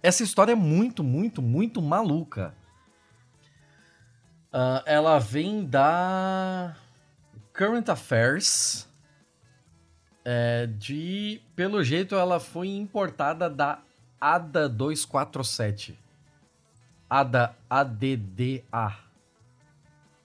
[0.00, 2.54] Essa história é muito, muito, muito maluca.
[4.52, 6.76] Ah, ela vem da
[7.52, 8.88] Current Affairs.
[10.24, 13.82] É, de, pelo jeito, ela foi importada da
[14.20, 15.98] ADA 247.
[17.08, 18.96] ADA ADDA.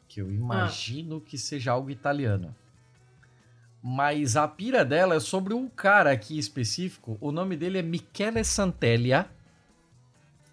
[0.08, 2.56] Que eu imagino que seja algo italiano.
[3.82, 7.18] Mas a pira dela é sobre um cara aqui específico.
[7.22, 9.30] O nome dele é Michele Santellia.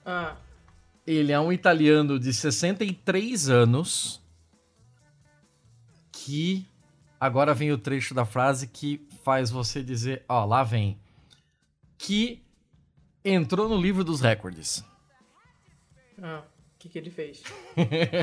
[0.05, 0.37] Ah,
[1.07, 4.22] Ele é um italiano de 63 anos.
[6.25, 6.67] Que.
[7.21, 10.99] Agora vem o trecho da frase que faz você dizer: Ó, lá vem.
[11.99, 12.43] Que
[13.25, 14.85] entrou no livro dos recordes.
[16.21, 16.43] ah,
[16.75, 17.43] o que, que ele fez?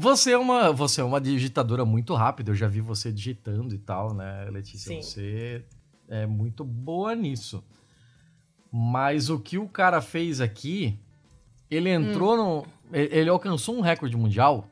[0.00, 3.78] Você é uma, você é uma digitadora muito rápida, eu já vi você digitando e
[3.78, 4.94] tal, né, Letícia?
[4.94, 5.02] Sim.
[5.02, 5.64] Você
[6.06, 7.64] é muito boa nisso.
[8.70, 10.96] Mas o que o cara fez aqui,
[11.68, 12.66] ele entrou no.
[12.96, 14.70] e- Ele alcançou um recorde mundial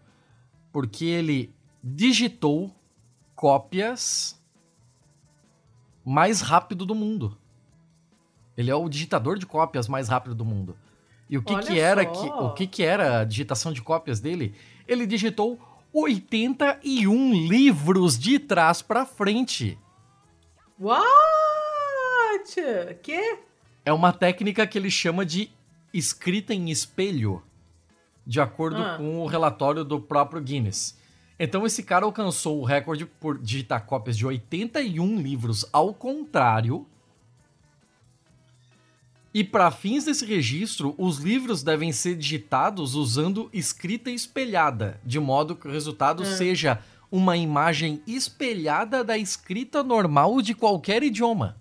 [0.70, 1.52] porque ele
[1.88, 2.74] digitou
[3.36, 4.40] cópias
[6.04, 7.38] mais rápido do mundo.
[8.56, 10.76] Ele é o digitador de cópias mais rápido do mundo.
[11.30, 12.10] E o que, Olha que era só.
[12.22, 14.54] que, o que, que era a digitação de cópias dele?
[14.88, 15.60] Ele digitou
[15.92, 19.78] 81 livros de trás pra frente.
[20.78, 21.04] What?
[23.02, 23.38] Que?
[23.84, 25.50] É uma técnica que ele chama de
[25.92, 27.42] escrita em espelho,
[28.26, 28.96] de acordo Ah.
[28.96, 30.98] com o relatório do próprio Guinness.
[31.38, 36.86] Então esse cara alcançou o recorde por digitar cópias de 81 livros ao contrário.
[39.34, 45.54] E para fins desse registro, os livros devem ser digitados usando escrita espelhada, de modo
[45.54, 51.56] que o resultado seja uma imagem espelhada da escrita normal de qualquer idioma.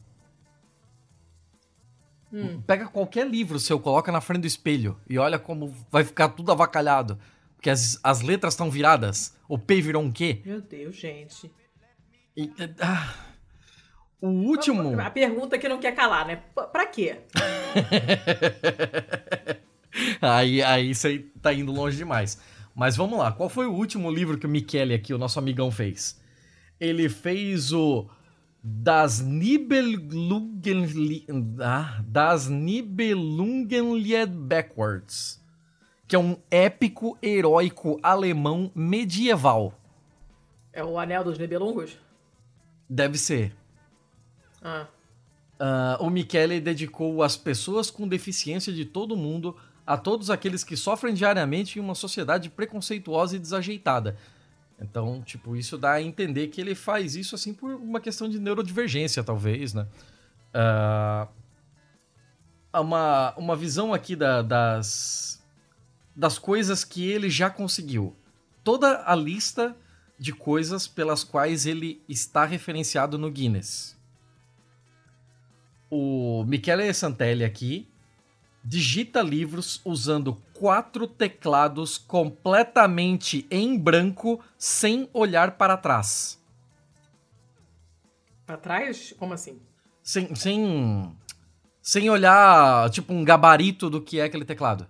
[2.65, 6.51] Pega qualquer livro seu, coloca na frente do espelho e olha como vai ficar tudo
[6.51, 7.17] avacalhado.
[7.65, 9.35] Porque as, as letras estão viradas.
[9.49, 10.39] O P virou um Q.
[10.45, 11.51] Meu Deus, gente.
[12.37, 13.11] E, ah,
[14.21, 15.01] o último.
[15.01, 16.43] A pergunta que não quer calar, né?
[16.71, 17.21] Pra quê?
[20.21, 22.39] aí, aí você tá indo longe demais.
[22.75, 25.71] Mas vamos lá, qual foi o último livro que o Michele aqui, o nosso amigão,
[25.71, 26.21] fez?
[26.79, 28.07] Ele fez o
[28.61, 30.85] Das Nibelungen...
[31.59, 35.43] Ah, das Nibelungenlied Backwards,
[36.15, 39.77] que é um épico heróico alemão medieval.
[40.71, 41.97] É o Anel dos Nebelungos?
[42.89, 43.53] Deve ser.
[44.63, 44.87] Ah,
[45.59, 49.55] Ah, o Michele dedicou as pessoas com deficiência de todo mundo
[49.87, 54.17] a todos aqueles que sofrem diariamente em uma sociedade preconceituosa e desajeitada.
[54.81, 58.37] Então, tipo, isso dá a entender que ele faz isso assim por uma questão de
[58.39, 59.87] neurodivergência, talvez, né?
[60.53, 61.27] Ah,
[62.73, 65.41] uma, uma visão aqui da- das,
[66.15, 68.15] das coisas que ele já conseguiu.
[68.63, 69.75] Toda a lista
[70.17, 73.95] de coisas pelas quais ele está referenciado no Guinness
[75.89, 77.87] o Michele Santelli aqui
[78.63, 86.41] digita livros usando quatro teclados completamente em branco, sem olhar para trás.
[88.45, 89.13] pra trás?
[89.17, 89.59] Como assim?
[90.01, 91.15] Sem, sem,
[91.81, 94.87] sem olhar, tipo, um gabarito do que é aquele teclado.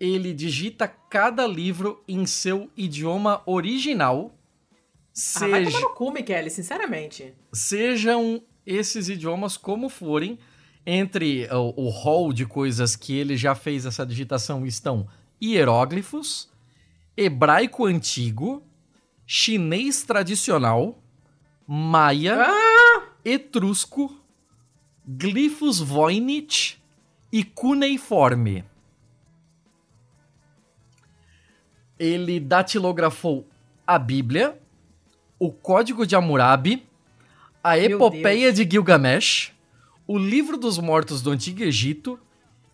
[0.00, 4.32] Ele digita cada livro em seu idioma original,
[5.36, 7.34] Ah, vai tomar seja, no cu, Michele, sinceramente.
[7.52, 10.38] sejam esses idiomas como forem.
[10.86, 15.06] Entre o, o hall de coisas que ele já fez essa digitação estão
[15.42, 16.48] hieróglifos,
[17.16, 18.62] hebraico antigo,
[19.26, 21.02] chinês tradicional,
[21.66, 23.02] maia, Ah!
[23.24, 24.18] etrusco,
[25.06, 26.78] glifos Voynich
[27.30, 28.64] e cuneiforme.
[31.98, 33.46] Ele datilografou
[33.86, 34.58] a Bíblia,
[35.38, 36.86] o Código de Hammurabi,
[37.62, 38.56] a Meu Epopeia Deus.
[38.56, 39.52] de Gilgamesh,
[40.06, 42.18] o Livro dos Mortos do Antigo Egito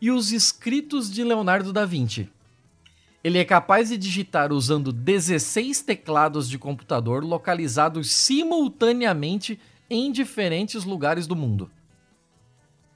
[0.00, 2.28] e os escritos de Leonardo da Vinci.
[3.22, 11.26] Ele é capaz de digitar usando 16 teclados de computador localizados simultaneamente em diferentes lugares
[11.26, 11.70] do mundo.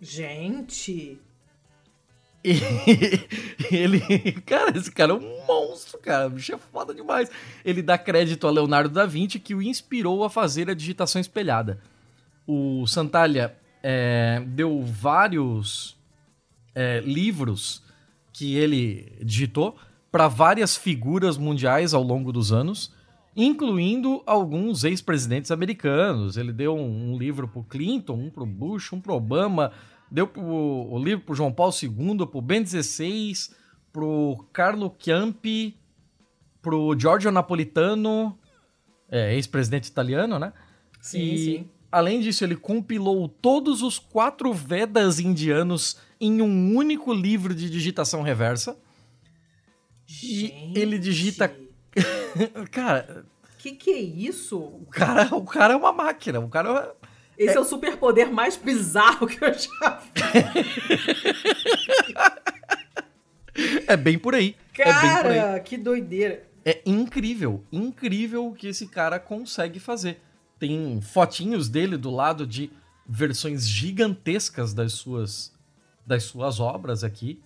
[0.00, 1.18] Gente.
[2.44, 2.55] E
[3.74, 4.32] ele.
[4.47, 6.28] Cara, esse cara é um monstro, cara.
[6.28, 7.31] O bicho é foda demais.
[7.65, 11.81] Ele dá crédito a Leonardo da Vinci, que o inspirou a fazer a digitação espelhada.
[12.47, 15.97] O Santalha é, deu vários
[16.74, 17.82] é, livros
[18.32, 19.77] que ele digitou
[20.10, 22.93] para várias figuras mundiais ao longo dos anos,
[23.36, 26.36] incluindo alguns ex-presidentes americanos.
[26.36, 29.73] Ele deu um, um livro pro Clinton, um pro Bush, um pro Obama,
[30.10, 33.32] deu pro, o livro pro João Paulo II, pro Ben XVI,
[33.93, 35.76] pro Carlo Chiampi,
[36.62, 38.39] pro Giorgio Napolitano,
[39.10, 40.52] é, ex-presidente italiano, né?
[41.01, 41.70] Sim, e, sim.
[41.90, 48.20] Além disso, ele compilou todos os quatro Vedas indianos em um único livro de digitação
[48.22, 48.76] reversa.
[50.22, 51.55] E ele digita-
[52.70, 53.24] Cara,
[53.59, 54.59] Que que é isso?
[54.59, 56.39] o cara, o cara é uma máquina.
[56.40, 56.94] O cara
[57.39, 60.12] Esse é, o superpoder mais bizarro que eu já vi.
[63.86, 64.56] é bem por aí.
[64.77, 65.36] é bem por aí.
[65.36, 66.48] Cara, que doideira.
[66.65, 70.20] É incrível, incrível o que esse cara consegue fazer.
[70.59, 72.73] Tem fotinhos dele do lado de
[73.09, 75.56] versões gigantescas das suas
[76.05, 77.40] das suas obras aqui.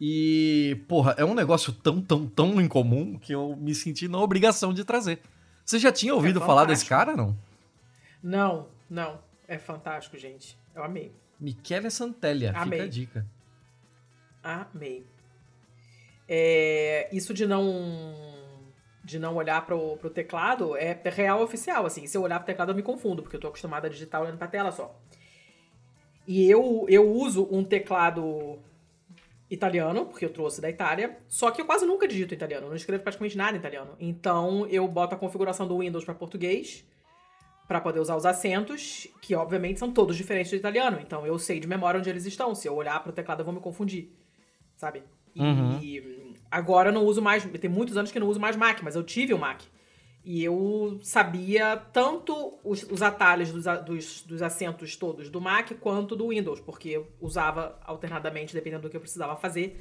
[0.00, 4.72] E, porra, é um negócio tão, tão, tão incomum que eu me senti na obrigação
[4.72, 5.20] de trazer.
[5.64, 7.36] Você já tinha ouvido falar desse cara, não?
[8.22, 9.20] Não, não.
[9.46, 10.58] É fantástico, gente.
[10.74, 11.12] Eu amei.
[11.40, 12.78] Michele Santellia, Amei.
[12.78, 13.26] fica a dica.
[14.42, 15.06] Amei.
[16.28, 18.14] É, isso de não
[19.02, 22.06] de não olhar pro, pro teclado é real oficial, assim.
[22.06, 24.36] Se eu olhar pro teclado eu me confundo, porque eu tô acostumada a digitar olhando
[24.36, 24.94] pra tela só.
[26.26, 28.58] E eu, eu uso um teclado
[29.50, 32.76] italiano, porque eu trouxe da Itália, só que eu quase nunca digito italiano, eu não
[32.76, 33.96] escrevo praticamente nada em italiano.
[33.98, 36.84] Então eu boto a configuração do Windows para português,
[37.68, 40.98] para poder usar os acentos, que obviamente são todos diferentes do italiano.
[41.00, 42.54] Então eu sei de memória onde eles estão.
[42.54, 44.10] Se eu olhar pro teclado eu vou me confundir,
[44.74, 45.02] sabe?
[45.36, 46.34] E Uhum.
[46.50, 48.96] agora eu não uso mais, tem muitos anos que eu não uso mais Mac, mas
[48.96, 49.60] eu tive o Mac.
[50.24, 56.16] E eu sabia tanto os, os atalhos dos, dos, dos assentos todos do Mac quanto
[56.16, 59.80] do Windows, porque eu usava alternadamente, dependendo do que eu precisava fazer.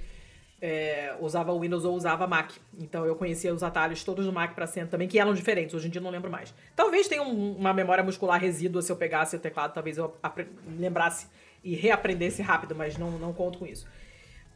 [0.62, 2.52] É, usava Windows ou usava Mac.
[2.80, 5.76] Então eu conhecia os atalhos todos do Mac para assento também, que eram diferentes.
[5.76, 6.54] Hoje em dia não lembro mais.
[6.76, 10.16] Talvez tenha um- uma memória muscular resídua se eu pegasse o teclado, talvez eu
[10.80, 11.28] lembrasse
[11.64, 13.88] e reaprendesse rápido, mas não, não conto com isso.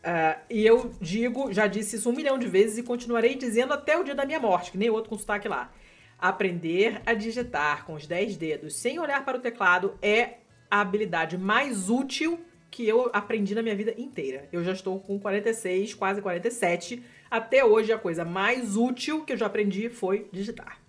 [0.03, 3.97] Ah, e eu digo, já disse isso um milhão de vezes e continuarei dizendo até
[3.97, 5.71] o dia da minha morte, que nem outro com sotaque lá.
[6.17, 10.35] Aprender a digitar com os 10 dedos sem olhar para o teclado é
[10.69, 12.39] a habilidade mais útil
[12.71, 14.47] que eu aprendi na minha vida inteira.
[14.51, 17.03] Eu já estou com 46, quase 47.
[17.29, 20.79] Até hoje a coisa mais útil que eu já aprendi foi digitar.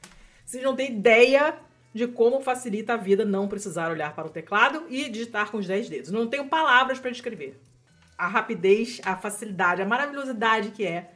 [0.47, 1.57] Vocês não têm ideia
[1.93, 5.67] de como facilita a vida não precisar olhar para o teclado e digitar com os
[5.67, 6.11] 10 dedos.
[6.13, 7.61] Não tenho palavras para descrever
[8.17, 11.11] a rapidez, a facilidade, a maravilhosidade que é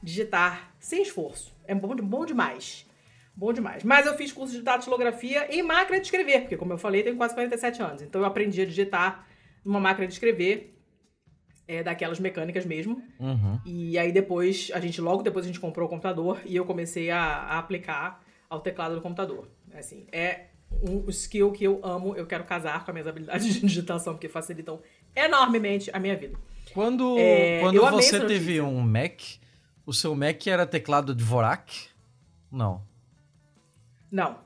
[0.00, 1.52] digitar sem esforço.
[1.66, 2.86] É bom, bom demais.
[3.34, 3.82] Bom demais.
[3.82, 7.16] Mas eu fiz curso de datilografia em máquina de escrever, porque, como eu falei, tenho
[7.16, 8.02] quase 47 anos.
[8.02, 9.26] Então eu aprendi a digitar
[9.66, 10.78] numa máquina de escrever,
[11.68, 13.02] é, daquelas mecânicas mesmo.
[13.18, 13.60] Uhum.
[13.66, 17.10] E aí depois, a gente logo depois a gente comprou o computador e eu comecei
[17.10, 19.48] a, a aplicar ao teclado do computador.
[19.74, 20.46] Assim, é
[20.88, 24.28] um skill que eu amo, eu quero casar com as minhas habilidades de digitação, porque
[24.28, 24.80] facilitam
[25.14, 26.38] enormemente a minha vida.
[26.72, 29.20] Quando, É, quando você teve um Mac,
[29.84, 31.88] o seu Mac era teclado Dvorak?
[32.50, 32.82] Não.
[34.10, 34.38] Não,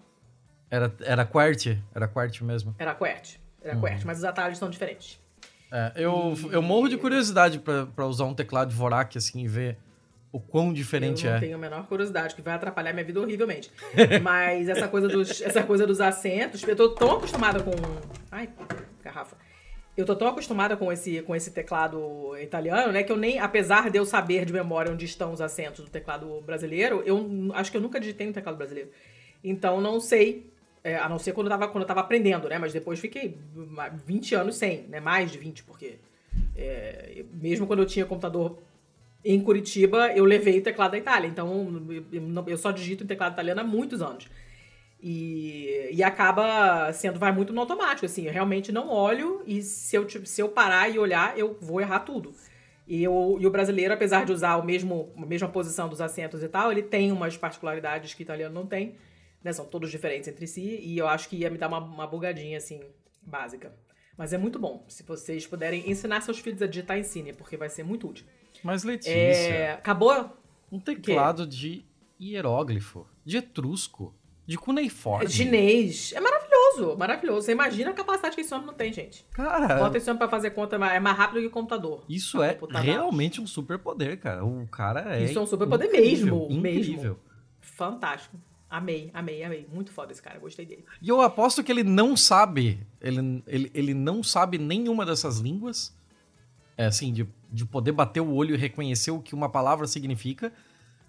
[0.70, 1.82] Era, era QWERTY?
[1.94, 2.74] Era QWERTY mesmo.
[2.78, 3.39] era QWERTY.
[3.62, 3.80] Era Uhum.
[3.80, 5.20] QWERTY, mas os atalhos são diferentes.
[5.72, 7.60] É, eu, eu morro de curiosidade
[7.94, 9.76] pra usar um teclado Dvorak assim e ver
[10.32, 11.40] o quão diferente eu não é.
[11.40, 13.70] tenho a menor curiosidade, que vai atrapalhar minha vida horrivelmente.
[14.22, 17.70] Mas essa coisa dos, essa coisa dos acentos, eu tô tão acostumada com.
[18.30, 18.48] Ai,
[19.02, 19.36] garrafa.
[19.96, 23.02] Eu tô tão acostumada com esse, com esse teclado italiano, né?
[23.02, 26.40] Que eu nem, apesar de eu saber de memória onde estão os acentos do teclado
[26.40, 28.90] brasileiro, eu acho que eu nunca digitei no teclado brasileiro.
[29.42, 30.49] Então não sei,
[30.82, 32.58] é, a não ser quando eu, tava, quando eu tava aprendendo, né?
[32.58, 35.00] Mas depois fiquei ma- 20 anos sem, né?
[35.00, 35.98] Mais de 20, porque
[36.56, 38.58] é, mesmo quando eu tinha computador
[39.24, 41.28] em Curitiba, eu levei o teclado da Itália.
[41.28, 41.82] Então
[42.46, 44.28] eu, só digito em teclado italiano há muitos anos.
[45.02, 49.96] E, e acaba sendo, vai muito no automático, assim, eu realmente não olho e se
[49.96, 52.34] eu, se eu parar e olhar, eu vou errar tudo.
[52.86, 56.42] E, eu, e o brasileiro, apesar de usar o mesmo, a mesma posição dos acentos
[56.42, 58.94] e tal, ele tem umas particularidades que o italiano não tem,
[59.42, 59.52] né?
[59.52, 62.58] São todos diferentes entre si, e eu acho que ia me dar uma, uma bugadinha,
[62.58, 62.80] assim,
[63.22, 63.72] básica.
[64.16, 64.84] Mas é muito bom.
[64.88, 68.26] Se vocês puderem ensinar seus filhos a digitar, ensine, porque vai ser muito útil.
[68.62, 70.36] Mas, Letícia, É, acabou?
[70.70, 71.84] um teclado de
[72.20, 74.14] hieróglifo, de etrusco,
[74.46, 75.24] de cuneiforme.
[75.24, 76.12] É chinês.
[76.14, 77.42] É maravilhoso, maravilhoso.
[77.46, 79.24] Você imagina a capacidade que esse homem não tem, gente.
[79.32, 82.04] Cara, Bota esse homem pra fazer conta, é mais rápido que o computador.
[82.08, 82.84] isso é Computador.
[82.84, 84.44] realmente um superpoder, cara.
[84.44, 86.80] O cara é Isso é um superpoder incrível, mesmo, mesmo.
[86.92, 87.18] Incrível.
[87.60, 88.36] Fantástico.
[88.70, 89.66] Amei, amei, amei.
[89.72, 90.84] Muito foda esse cara, gostei dele.
[91.02, 95.92] E eu aposto que ele não sabe, ele, ele, ele não sabe nenhuma dessas línguas,
[96.76, 100.52] é assim, de, de poder bater o olho e reconhecer o que uma palavra significa.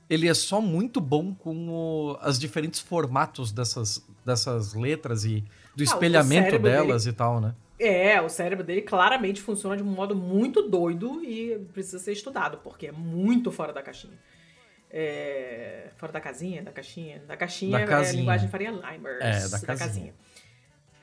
[0.10, 5.42] Ele é só muito bom com o- as diferentes formatos dessas, dessas letras e
[5.76, 7.56] do Ah, espelhamento delas e tal, né?
[7.80, 12.58] É, o cérebro dele claramente funciona de um modo muito doido e precisa ser estudado,
[12.58, 14.14] porque é muito fora da caixinha.
[14.93, 17.19] É, Fora da casinha, da caixinha.
[17.27, 19.22] Da caixinha, Da é a linguagem Faria Limers.
[19.22, 20.13] É, da casinha.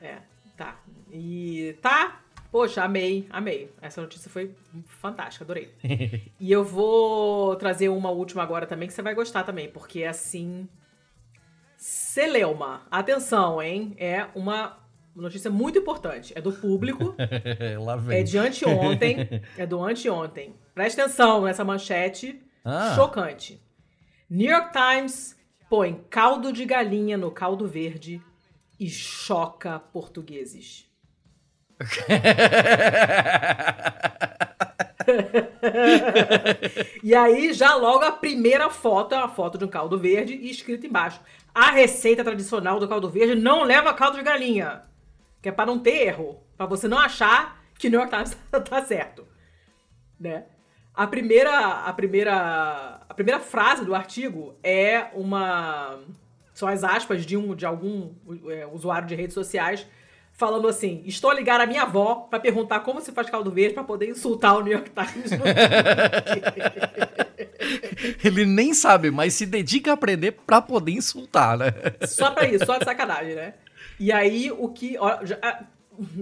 [0.01, 0.17] É,
[0.55, 0.79] tá.
[1.11, 2.21] E tá.
[2.51, 3.71] Poxa, amei, amei.
[3.81, 4.53] Essa notícia foi
[4.85, 5.73] fantástica, adorei.
[6.39, 10.07] e eu vou trazer uma última agora também, que você vai gostar também, porque é
[10.07, 10.67] assim.
[11.77, 13.95] Celeuma, atenção, hein?
[13.97, 14.77] É uma
[15.15, 16.33] notícia muito importante.
[16.35, 17.15] É do público.
[17.85, 18.19] Lá vem.
[18.19, 19.41] É de anteontem.
[19.57, 20.53] é do anteontem.
[20.75, 22.93] Presta atenção nessa manchete Ah.
[22.95, 23.61] chocante.
[24.29, 25.35] New York Times
[25.67, 28.21] põe caldo de galinha no caldo verde
[28.79, 30.87] e choca portugueses.
[37.01, 40.51] E aí, já logo a primeira foto é uma foto de um caldo verde e
[40.51, 41.19] escrito embaixo:
[41.53, 44.83] A receita tradicional do caldo verde não leva caldo de galinha.
[45.41, 46.43] Que é para não ter erro.
[46.55, 48.37] Para você não achar que New York Times
[48.69, 49.27] tá certo.
[50.19, 50.45] Né?
[50.93, 55.99] A primeira, a primeira, a primeira frase do artigo é uma
[56.53, 58.11] são as aspas de um de algum
[58.49, 59.85] é, usuário de redes sociais
[60.33, 63.73] falando assim: "Estou a ligar a minha avó para perguntar como se faz caldo verde
[63.73, 65.31] para poder insultar o New York Times".
[68.23, 71.67] Ele nem sabe, mas se dedica a aprender pra poder insultar, né?
[72.07, 73.53] Só pra isso, só de sacanagem, né?
[73.99, 74.97] E aí, o que.
[74.97, 75.63] ah,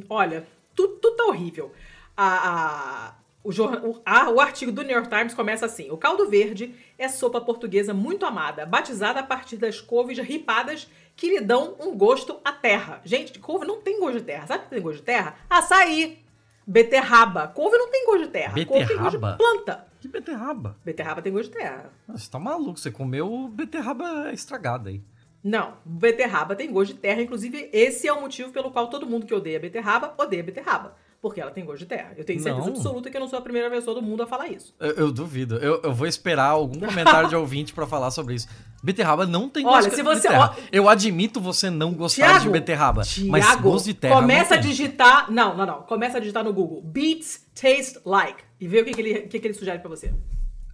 [0.10, 0.46] Olha,
[0.76, 1.72] tudo, tudo tá horrível.
[2.16, 3.14] A, a-
[3.48, 7.08] o, o- a- o artigo do New York Times começa assim: O caldo verde é
[7.08, 12.40] sopa portuguesa muito amada, batizada a partir das couves ripadas que lhe dão um gosto
[12.44, 13.02] à terra.
[13.06, 14.48] Gente, couve não tem gosto de terra.
[14.48, 15.36] Sabe o que tem gosto de terra?
[15.50, 16.20] Açaí.
[16.66, 17.48] Beterraba.
[17.48, 18.54] Couve não tem gosto de terra.
[18.66, 19.32] Couve tem gosto Beterraba?
[19.32, 19.88] de planta.
[20.02, 20.78] Que beterraba.
[20.84, 21.92] Beterraba tem gosto de terra.
[22.10, 25.02] Você tá maluco, você comeu beterraba estragada aí.
[25.44, 27.22] Não, beterraba tem gosto de terra.
[27.22, 30.96] Inclusive, esse é o motivo pelo qual todo mundo que odeia beterraba odeia beterraba.
[31.22, 32.14] Porque ela tem gosto de terra.
[32.16, 32.76] Eu tenho certeza Não.
[32.76, 34.74] absoluta que eu não sou a primeira pessoa do mundo a falar isso.
[34.80, 35.58] Eu, eu duvido.
[35.58, 38.48] Eu, eu vou esperar algum comentário de ouvinte pra falar sobre isso.
[38.84, 40.56] Beterraba não tem Olha, gosto se de você- terra.
[40.56, 43.02] ó- Eu admito você não gostar Tiago, de beterraba.
[43.28, 45.32] mas Tiago, gosto de terra começa a digitar.
[45.32, 45.82] Não, não, não.
[45.82, 46.82] Começa a digitar no Google.
[46.84, 48.44] Beats taste like.
[48.60, 50.14] E vê o que, que, ele, que, que ele sugere pra você.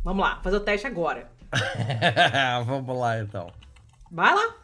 [0.04, 1.32] Vamos lá, fazer o teste agora.
[2.66, 3.48] Vamos lá, então.
[4.12, 4.56] Vai lá.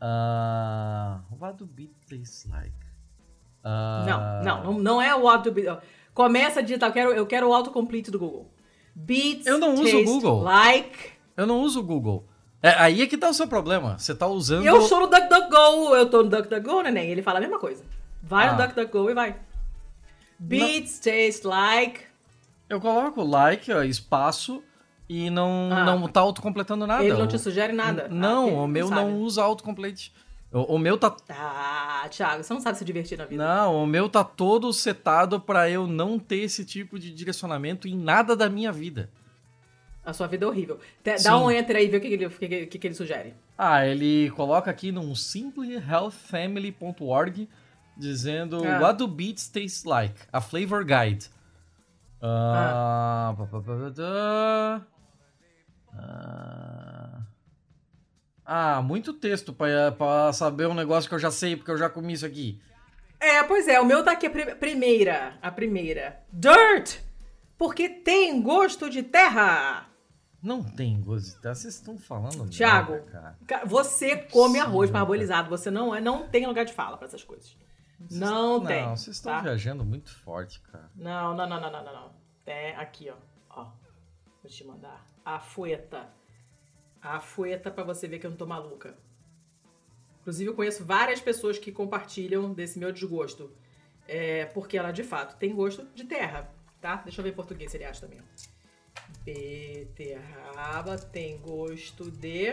[0.00, 2.72] Uh, what do beat taste like?
[3.64, 5.52] Ah, Não, não, não, não é o auto.
[6.14, 6.88] Começa a digitar.
[6.90, 8.50] Eu quero, eu quero o autocomplete do Google.
[8.94, 10.40] Beats Eu não uso o taste Google.
[10.42, 11.10] like.
[11.36, 12.26] Eu não uso o Google.
[12.62, 13.96] É, aí é que tá o seu problema.
[13.98, 14.64] Você tá usando...
[14.66, 17.10] Eu sou no DuckDuckGo, eu tô no DuckDuckGo, neném.
[17.10, 17.84] Ele fala a mesma coisa.
[18.22, 18.52] Vai Ah.
[18.52, 19.36] no DuckDuckGo e vai.
[20.38, 22.00] Beats taste like.
[22.68, 24.62] Eu coloco like, ó, espaço,
[25.08, 25.84] e não, Ah.
[25.84, 27.02] não tá autocompletando nada.
[27.04, 28.06] Ele não te sugere nada.
[28.10, 29.00] Ah, Não, ok, o meu sabe.
[29.00, 30.12] não usa autocomplete.
[30.52, 33.44] O, o meu tá Ah, Thiago, você não sabe se divertir na vida.
[33.44, 37.94] Não, o meu tá todo setado pra eu não ter esse tipo de direcionamento em
[37.96, 39.10] nada da minha vida.
[40.04, 40.78] A sua vida é horrível.
[41.04, 41.22] Te-.
[41.22, 43.34] Dá um enter aí e vê o que, que ele, que, que, que ele sugere.
[43.58, 47.46] Ah, ele coloca aqui num simplyhealthfamily.org
[47.96, 48.80] dizendo Ah.
[48.80, 50.14] What do beets taste like?
[50.32, 51.26] A flavor guide.
[52.22, 53.34] Ah.
[53.36, 54.80] Ah.
[58.44, 61.90] Ah, muito texto pra, pra saber um negócio que eu já sei, porque eu já
[61.90, 62.60] comi isso aqui.
[63.20, 65.36] É, pois é, o meu tá aqui a pri- primeira.
[65.42, 66.20] A primeira.
[66.32, 66.98] Dirt!
[67.58, 69.86] Porque tem gosto de terra.
[70.40, 71.54] Não tem gosto de terra.
[71.56, 73.38] Vocês estão falando Tiago, merda, cara.
[73.46, 75.50] ca- você come Sim, arroz parbolizado.
[75.50, 77.56] Você não, é, não tem lugar de fala pra essas coisas.
[78.12, 78.86] Não tem.
[78.86, 79.40] Não, vocês estão tá?
[79.40, 80.88] viajando muito forte, cara.
[80.94, 82.12] Não, não, não, não, não, não, não.
[82.44, 83.16] Tem aqui, ó.
[83.50, 83.66] Ó.
[84.42, 85.06] Vou te mandar.
[85.24, 86.12] A fueta.
[87.00, 88.96] A fueta pra você ver que eu não tô maluca.
[90.20, 93.50] Inclusive, eu conheço várias pessoas que compartilham desse meu desgosto.
[94.06, 96.96] É, porque ela, de fato, tem gosto de terra, tá?
[96.96, 98.20] Deixa eu ver em português se ele acha também.
[99.24, 102.48] Beterraba tem gosto de...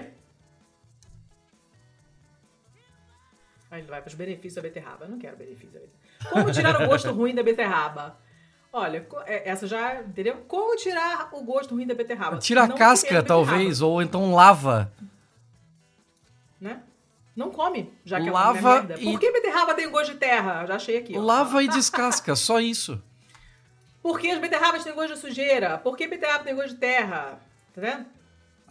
[3.71, 5.05] Aí ele vai para os benefícios da beterraba.
[5.05, 6.05] Eu não quero benefícios da beterraba.
[6.29, 8.19] Como tirar o gosto ruim da beterraba?
[8.77, 10.43] Olha, é, essa já, entendeu?
[10.49, 12.37] Como tirar o gosto ruim da beterraba?
[12.39, 14.91] Tira a Não casca, comer talvez, ou então lava.
[16.59, 16.81] Né?
[17.33, 18.95] Não come, já que Lava é merda.
[18.99, 20.65] e- Por que beterraba tem gosto de terra?
[20.65, 21.17] Já achei aqui.
[21.17, 21.21] ó.
[21.21, 23.01] Lava e descasca, só isso.
[24.03, 25.77] Por que as beterrabas têm gosto de sujeira?
[25.77, 27.39] Por que beterraba tem gosto de terra?
[27.73, 28.05] Tá vendo?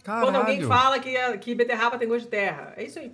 [0.03, 0.27] Caralho.
[0.27, 2.73] Quando alguém fala que, a- que beterraba tem gosto de terra.
[2.77, 3.11] É isso aí.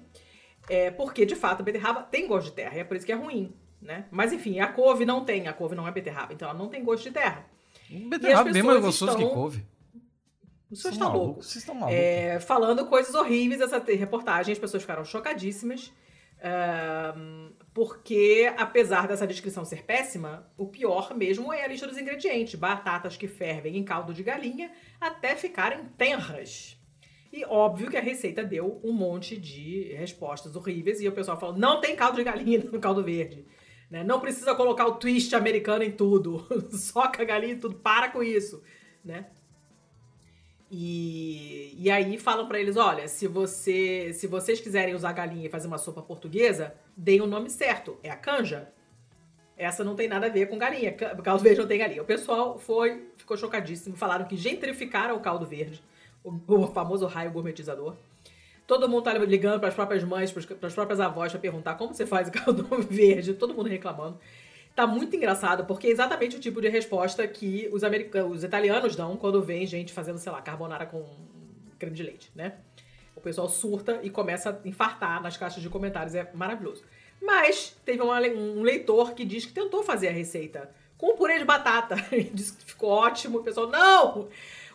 [0.69, 2.75] É porque, de fato, a beterraba tem gosto de terra.
[2.75, 4.05] E é por isso que é ruim, né?
[4.11, 5.47] Mas, enfim, a couve não tem.
[5.47, 6.33] A couve não é beterraba.
[6.33, 7.45] Então, ela não tem gosto de terra.
[7.89, 9.65] Beterraba é bem mais gostoso que estão- couve.
[10.69, 11.19] O senhor Vocês está estão louco.
[11.27, 11.99] malucos, Vocês estão malucos.
[11.99, 15.91] É, falando coisas horríveis essa reportagem, as pessoas ficaram chocadíssimas.
[16.43, 22.55] ahn, porque, apesar dessa descrição ser péssima, o pior mesmo é a lista dos ingredientes:
[22.55, 26.77] batatas que fervem em caldo de galinha até ficarem tenras.
[27.31, 31.55] E óbvio que a receita deu um monte de respostas horríveis e o pessoal falou:
[31.57, 33.45] não tem caldo de galinha no caldo verde.
[33.91, 34.03] Né?
[34.03, 36.47] Não precisa colocar o twist americano em tudo.
[36.71, 37.75] Soca galinha em tudo.
[37.75, 38.63] Para com isso.
[39.05, 39.27] Né?
[40.71, 45.49] E, e aí falam pra eles, olha, se você, se vocês quiserem usar galinha e
[45.49, 48.71] fazer uma sopa portuguesa, deem o nome certo, é a canja.
[49.57, 52.01] Essa não tem nada a ver com galinha, ca- caldo verde não tem galinha.
[52.01, 55.83] O pessoal foi, ficou chocadíssimo, falaram que gentrificaram o caldo verde,
[56.23, 57.95] o, o famoso raio gourmetizador.
[58.71, 62.05] Todo mundo tá ligando pras próprias mães, pras, pras próprias avós pra perguntar como você
[62.05, 64.17] faz o caldo verde, todo mundo reclamando.
[64.73, 68.95] Tá muito engraçado, porque é exatamente o tipo de resposta que os, americanos, os italianos
[68.95, 71.05] dão quando vem gente fazendo, sei lá, carbonara com
[71.77, 72.53] creme de leite, né?
[73.13, 76.85] O pessoal surta e começa a infartar nas caixas de comentários, é maravilhoso.
[77.21, 81.43] Mas teve uma um leitor que diz que tentou fazer a receita com purê de
[81.43, 81.95] batata.
[82.09, 83.39] Ele disse que ficou ótimo.
[83.39, 84.29] O pessoal, não!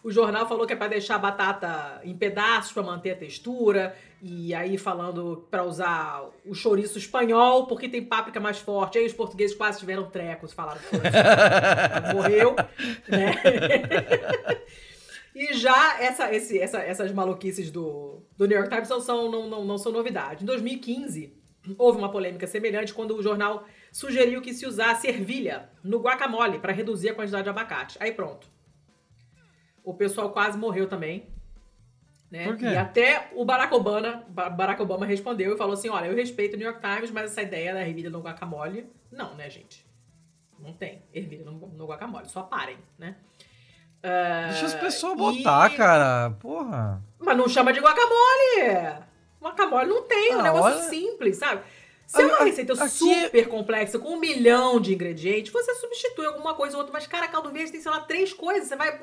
[0.07, 3.97] O jornal falou que é para deixar a batata em pedaços para manter a textura.
[4.23, 8.99] E aí falando para usar o chouriço espanhol, porque tem páprica mais forte.
[8.99, 10.97] Aí os portugueses quase tiveram trecos, falaram que
[12.15, 12.55] morreu,
[13.09, 13.35] né?
[15.39, 19.47] E já essa, esse- essa- essas maluquices do, do New York Times não são, não,
[19.51, 20.43] não, não são novidade.
[20.43, 21.35] Em 2015,
[21.77, 26.73] houve uma polêmica semelhante quando o jornal sugeriu que se usasse ervilha no guacamole para
[26.73, 27.99] reduzir a quantidade de abacate.
[28.01, 28.49] Aí pronto.
[29.87, 31.27] O pessoal quase morreu também.
[32.31, 32.45] Né?
[32.45, 32.65] Por quê?
[32.67, 36.55] E até o Barack Obama, Ba- Barack Obama respondeu e falou assim: olha, eu respeito
[36.55, 39.87] o New York Times, mas essa ideia da ervilha no guacamole, não, né, gente?
[40.59, 43.15] Não tem ervilha no, no guacamole, só parem, né?
[44.03, 46.31] Ah, Deixa as pessoas e- botar, cara.
[46.41, 47.01] Porra.
[47.21, 49.05] Mas não chama de guacamole!
[49.41, 51.63] Guacamole não tem, é um Ah, negócio olha- simples, sabe?
[52.07, 56.55] Se é uma receita aqui- super complexa, com um milhão de ingredientes, você substitui alguma
[56.55, 56.93] coisa ou outra.
[56.93, 58.69] Mas, cara, caldo verde tem, sei lá, três coisas.
[58.69, 59.01] Você vai.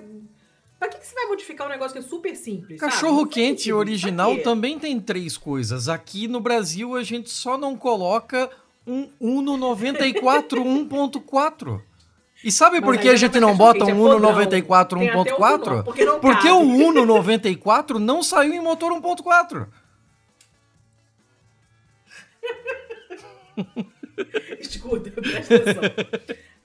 [0.84, 2.77] Pra que, que você vai modificar um negócio que é super simples?
[2.77, 3.77] Cachorro quente sentido.
[3.77, 5.88] original também tem três coisas.
[5.88, 8.49] Aqui no Brasil a gente só não coloca
[8.85, 11.81] um Uno 94 1.4.
[12.43, 14.31] E sabe por que a gente não bota um Uno podrão.
[14.34, 15.69] 94 Tem até outro 1.4?
[15.69, 19.68] nome, porque não Porque o Uno 94 não saiu em motor 1.4.
[24.60, 25.84] Escuta, presta atenção.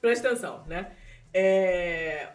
[0.00, 0.90] presta atenção, né?
[1.32, 2.30] É,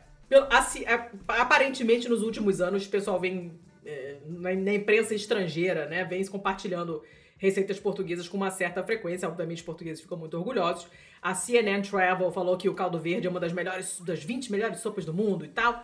[1.28, 3.52] aparentemente, nos últimos anos, o pessoal vem
[3.86, 6.04] é, na, imprensa estrangeira, né?
[6.06, 7.04] Vem compartilhando
[7.38, 9.28] receitas portuguesas com uma certa frequência.
[9.28, 10.88] Obviamente, os portugueses ficam muito orgulhosos.
[11.22, 14.80] A CNN Travel falou que o caldo verde é uma das melhores, das 20 melhores
[14.80, 15.84] sopas do mundo e tal.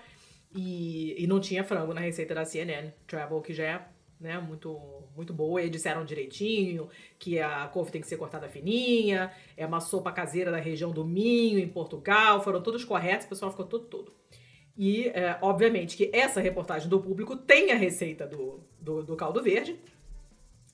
[0.56, 3.86] E, e não tinha frango na receita da CNN Travel, que já é
[4.20, 5.62] né, muito, muito boa.
[5.62, 10.52] E disseram direitinho que a couve tem que ser cortada fininha, é uma sopa caseira
[10.52, 12.42] da região do Minho, em Portugal.
[12.44, 14.19] Foram todos corretos, o pessoal ficou todo, todo.
[14.80, 19.44] E, é, obviamente, que essa reportagem do público tem a receita do, do, do caldo
[19.44, 19.78] verde,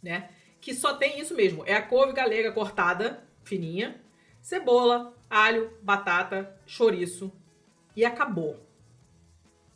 [0.01, 0.29] né?
[0.61, 1.63] Que só tem isso mesmo.
[1.65, 3.99] É a couve galega cortada, fininha,
[4.39, 7.31] cebola, alho, batata, chouriço
[7.95, 8.63] e acabou.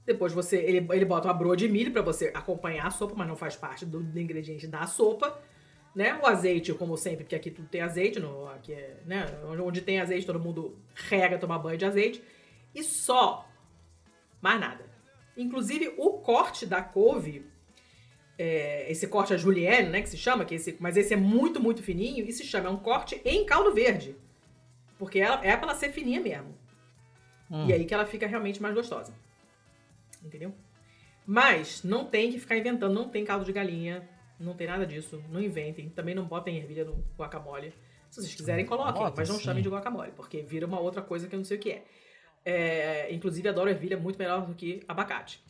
[0.05, 3.27] Depois você ele, ele bota uma broa de milho pra você acompanhar a sopa, mas
[3.27, 5.41] não faz parte do, do ingrediente da sopa.
[5.95, 6.13] Né?
[6.21, 9.25] O azeite, como sempre, porque aqui tudo tem azeite, no, aqui é, né?
[9.59, 12.23] onde tem azeite todo mundo rega tomar banho de azeite.
[12.75, 13.48] E só.
[14.41, 14.85] Mais nada.
[15.35, 17.45] Inclusive o corte da couve,
[18.37, 21.61] é, esse corte a julienne, né, que se chama, que esse, mas esse é muito,
[21.61, 24.15] muito fininho, e se chama, é um corte em caldo verde.
[24.97, 26.57] Porque ela, é pra ela ser fininha mesmo.
[27.67, 29.13] E aí que ela fica realmente mais gostosa.
[30.23, 30.53] Entendeu?
[31.25, 34.07] Mas não tem que ficar inventando, não tem caldo de galinha,
[34.39, 35.89] não tem nada disso, não inventem.
[35.89, 37.73] Também não botem ervilha no guacamole.
[38.09, 39.43] Se vocês quiserem, coloquem, Bota, mas não sim.
[39.43, 41.83] chamem de guacamole, porque vira uma outra coisa que eu não sei o que é.
[42.45, 45.43] É, inclusive, adoro ervilha muito melhor do que abacate.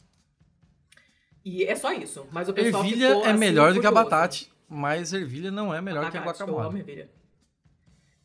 [1.43, 2.27] E é só isso.
[2.31, 5.81] Mas o pessoal Ervilha ficou, é assim, melhor do que abacate, mas ervilha não é
[5.81, 6.79] melhor que Abacate, Eu amo guacamole.
[6.79, 7.09] ervilha.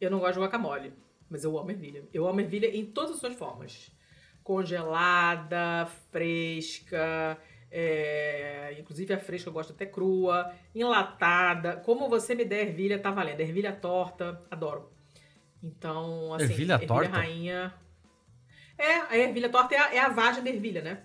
[0.01, 0.93] Eu não gosto de guacamole,
[1.31, 2.05] mas eu amo ervilha.
[2.13, 3.91] Eu amo ervilha em todas as suas formas.
[4.43, 7.39] Congelada, fresca,
[7.71, 11.77] é, inclusive a fresca eu gosto até crua, enlatada.
[11.77, 13.41] Como você me der ervilha, tá valendo.
[13.41, 14.93] Ervilha torta, adoro.
[15.63, 17.11] Então, assim, Ervilha torta?
[17.11, 17.75] rainha.
[18.77, 21.03] É, a ervilha torta é a, é a vagem da ervilha, né?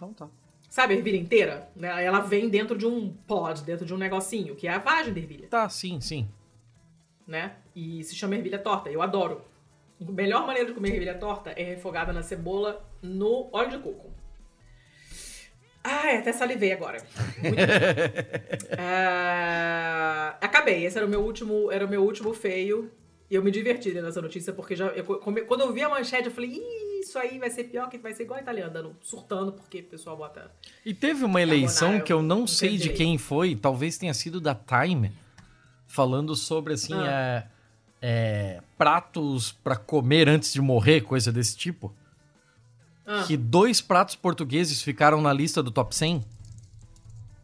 [0.00, 0.28] Então tá.
[0.70, 1.68] Sabe a ervilha inteira?
[1.76, 2.04] Né?
[2.04, 5.20] Ela vem dentro de um pod, dentro de um negocinho, que é a vagem da
[5.20, 5.48] ervilha.
[5.48, 6.26] Tá, sim, sim.
[7.26, 7.56] né?
[7.76, 8.88] E se chama ervilha torta.
[8.88, 9.44] Eu adoro.
[10.00, 14.10] A melhor maneira de comer ervilha torta é refogada na cebola no óleo de coco.
[15.84, 16.98] Ai, até salivei agora.
[18.78, 20.84] Ah, acabei.
[20.86, 22.90] Esse era o meu último, era o meu último feio.
[23.30, 26.26] E eu me diverti lendo essa notícia, porque já, eu, quando eu vi a manchete,
[26.26, 28.96] eu falei, Ih, isso aí vai ser pior, que vai ser igual a italiana, andando,
[29.02, 30.50] surtando, porque o pessoal bota.
[30.84, 32.96] E teve uma eleição que eu não sei de direito.
[32.98, 35.12] quem foi, talvez tenha sido da Time,
[35.86, 37.06] falando sobre assim, Ah.
[37.08, 37.46] é,
[38.02, 41.94] é, pratos pra comer antes de morrer, coisa desse tipo.
[43.06, 46.24] Ah, Que dois pratos portugueses ficaram na lista do top 100.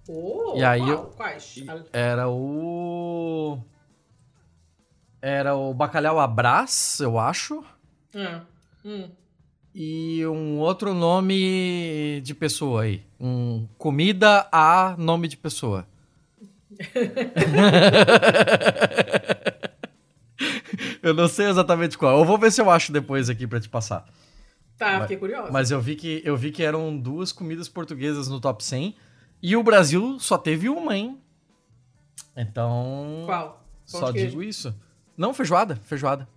[0.08, 0.90] oh, E aí qual?
[0.90, 1.54] eu- Quais?
[1.92, 3.58] Era o.
[5.27, 7.65] Era o bacalhau Abraz, eu acho.
[8.15, 8.43] Ah,
[8.85, 9.11] hum.
[9.74, 13.03] E um outro nome de pessoa aí.
[13.19, 15.85] Um comida a nome de pessoa.
[21.03, 22.20] eu não sei exatamente qual.
[22.20, 24.07] Eu vou ver se eu acho depois aqui pra te passar.
[24.78, 25.51] Tá, Mas- fiquei curiosa.
[25.51, 28.94] Mas eu vi que eu vi que eram duas comidas portuguesas no top 100
[29.43, 31.20] e o Brasil só teve uma, hein?
[32.36, 33.66] Então, Qual?
[33.90, 34.73] Pão só digo isso.
[35.16, 36.28] Não, feijoada, feijoada.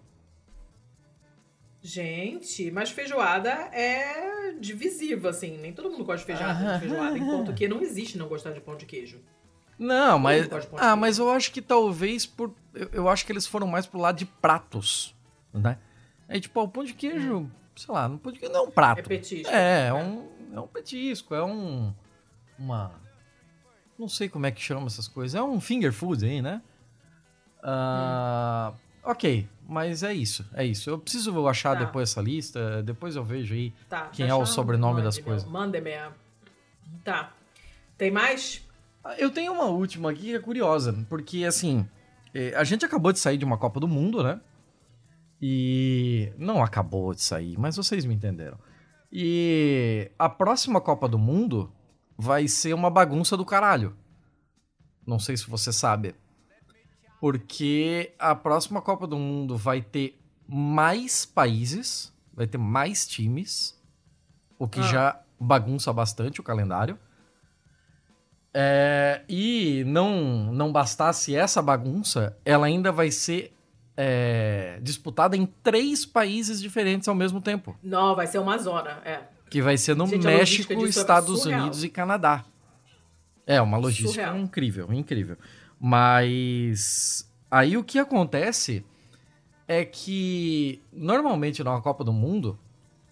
[1.81, 5.57] Gente, mas feijoada é divisiva, assim.
[5.57, 6.80] Nem todo mundo gosta de feijoada, Ah.
[6.80, 7.18] feijoada.
[7.18, 9.19] Enquanto que não existe não gostar de pão de queijo.
[9.77, 10.49] Não, mas.
[10.77, 12.53] Ah, mas eu acho que talvez por.
[12.73, 15.15] Eu, eu acho que eles foram mais pro lado de pratos,
[15.53, 15.77] né?
[16.27, 18.68] Aí, tipo, ó, o pão de queijo, sei lá, o pão de queijo não é
[18.68, 18.99] um prato.
[18.99, 19.49] É petisco.
[19.49, 21.93] É, é um, é um petisco, é um.
[22.57, 22.91] Uma.
[23.97, 25.34] Não sei como é que chama essas coisas.
[25.34, 26.61] É um finger food aí, né?
[27.64, 28.73] Ah,
[29.03, 30.90] Ok, mas é isso, é isso.
[30.90, 31.86] Eu preciso achar Tá.
[31.86, 33.73] depois essa lista, depois eu vejo aí.
[33.90, 35.49] Tá, Quem é o sobrenome das coisas.
[35.49, 35.94] Manda-me.
[35.94, 36.11] a-
[37.03, 37.31] Tá.
[37.98, 38.61] Tem mais?
[39.18, 41.88] Eu tenho uma última aqui que é curiosa, porque assim,
[42.34, 44.40] eh, a gente acabou de sair de uma Copa do Mundo, né?
[45.41, 48.57] E não acabou de sair, mas vocês me entenderam.
[49.11, 51.72] E a próxima Copa do Mundo
[52.18, 53.95] vai ser uma bagunça do caralho.
[55.07, 56.14] Não sei se você sabe.
[57.20, 60.18] Porque a próxima Copa do Mundo vai ter
[60.48, 63.78] mais países, vai ter mais times,
[64.58, 64.84] o que Ah.
[64.84, 66.98] já bagunça bastante o calendário.
[68.54, 73.54] É, e não, não bastasse essa bagunça, ela ainda vai ser
[74.02, 77.78] é, disputada em três países diferentes ao mesmo tempo.
[77.84, 78.91] Não, vai ser uma zona.
[79.04, 79.20] É.
[79.50, 81.62] Que vai ser no Gente, México, é Estados surreal.
[81.64, 82.46] Unidos e Canadá.
[83.46, 84.38] É, uma logística Surreal.
[84.38, 85.36] incrível, incrível.
[85.80, 88.85] Mas aí o que acontece
[89.68, 92.57] é que normalmente na Copa do Mundo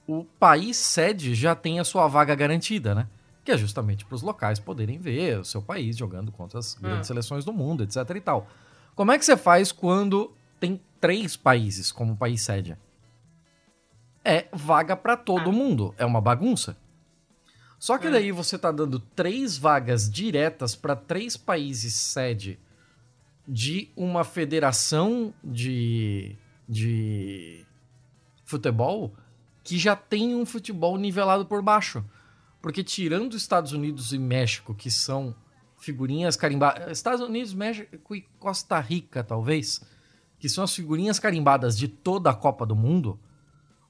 [0.08, 3.08] o país sede já tem a sua vaga garantida, né?
[3.44, 7.02] Que é justamente para os locais poderem ver o seu país jogando contra as grandes
[7.02, 7.04] Ah.
[7.06, 8.48] seleções do mundo, etc e tal.
[8.96, 12.78] Como é que você faz quando tem três países como país sede?
[14.26, 15.54] É vaga para todo Ah.
[15.54, 16.76] mundo, é uma bagunça.
[17.80, 18.12] Só que É.
[18.12, 22.60] daí você tá dando três vagas diretas para três países sede
[23.48, 26.36] de uma federação de,
[26.68, 27.64] de
[28.44, 29.14] futebol
[29.64, 32.04] que já tem um futebol nivelado por baixo.
[32.62, 35.36] Porque tirando Estados Unidos e México, que são
[35.78, 36.92] figurinhas carimbadas.
[36.92, 39.82] Estados Unidos, México e Costa Rica, talvez,
[40.40, 43.20] que são as figurinhas carimbadas de toda a Copa do Mundo,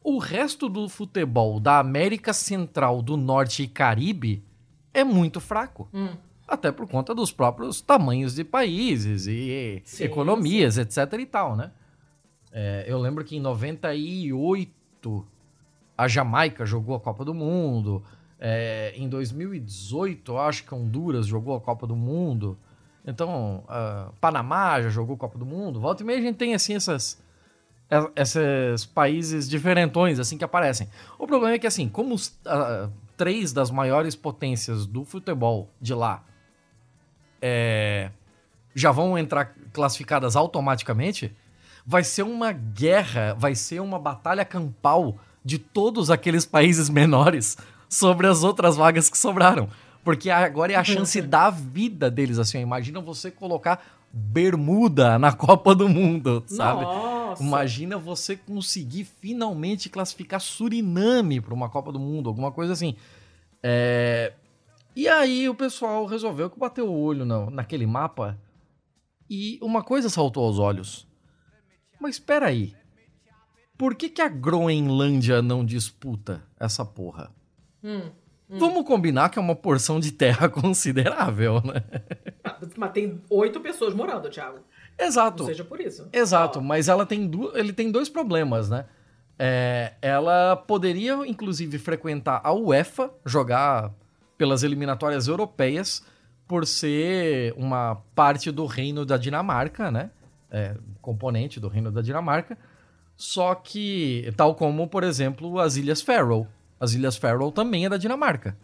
[0.03, 4.43] O resto do futebol da América Central, do Norte e Caribe
[4.93, 5.89] é muito fraco.
[5.93, 6.09] Hum.
[6.47, 11.71] Até por conta dos próprios tamanhos de países e Sim, economias, etc e tal, né?
[12.51, 15.25] É, eu lembro que em 98
[15.97, 18.03] a Jamaica jogou a Copa do Mundo.
[18.39, 22.57] É, em 2018, eu acho que Honduras jogou a Copa do Mundo.
[23.05, 25.79] Então, ah, Panamá já jogou a Copa do Mundo.
[25.79, 27.21] Volta e meia a gente tem, assim, essas,
[28.15, 30.89] esses países diferentões, assim, que aparecem.
[31.17, 35.93] O problema é que, assim, como os ah, três das maiores potências do futebol de
[35.93, 36.23] lá
[37.41, 38.11] é,
[38.75, 41.35] já vão entrar classificadas automaticamente,
[41.85, 47.57] vai ser uma guerra, vai ser uma batalha campal de todos aqueles países menores
[47.87, 49.69] sobre as outras vagas que sobraram.
[50.03, 52.59] Porque agora é a chance da vida deles, assim.
[52.59, 53.81] Imagina você colocar
[54.11, 56.83] Bermuda na Copa do Mundo, sabe?
[56.83, 57.16] Nossa.
[57.39, 62.95] Imagina você conseguir finalmente classificar Suriname para uma Copa do Mundo, alguma coisa assim.
[63.61, 64.33] É,
[64.95, 68.37] E aí o pessoal resolveu que bateu o olho na, naquele mapa
[69.29, 71.07] e uma coisa saltou aos olhos.
[71.99, 72.75] Mas espera aí.
[73.77, 77.31] Por que, que a Groenlândia não disputa essa porra?
[77.83, 78.09] Hum.
[78.49, 81.83] Vamos combinar que é uma porção de terra considerável, né?
[82.43, 84.59] Ah, Mas tem oito pessoas morando, Thiago.
[84.99, 85.43] Exato.
[85.43, 86.07] Não seja por isso.
[86.11, 88.85] Exato, mas ela tem ele tem dois problemas, né?
[89.39, 93.93] É, ela poderia, inclusive, frequentar a UEFA, jogar
[94.37, 96.03] pelas eliminatórias europeias,
[96.47, 100.09] por ser uma parte do reino da Dinamarca, né?
[100.49, 102.57] É, componente do reino da Dinamarca.
[103.15, 106.47] Só que, tal como, por exemplo, as Ilhas Faroe.
[106.79, 108.57] As Ilhas Faroe também é da Dinamarca.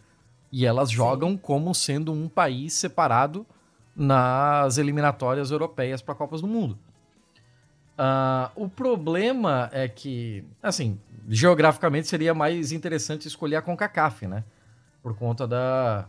[0.50, 3.44] E elas jogam como sendo um país separado
[3.96, 6.78] nas eliminatórias europeias para Copas do Mundo.
[7.96, 10.98] Ah, o problema é que, assim,
[11.28, 14.44] geograficamente seria mais interessante escolher a CONCACAF, né?
[15.02, 16.06] Por conta da.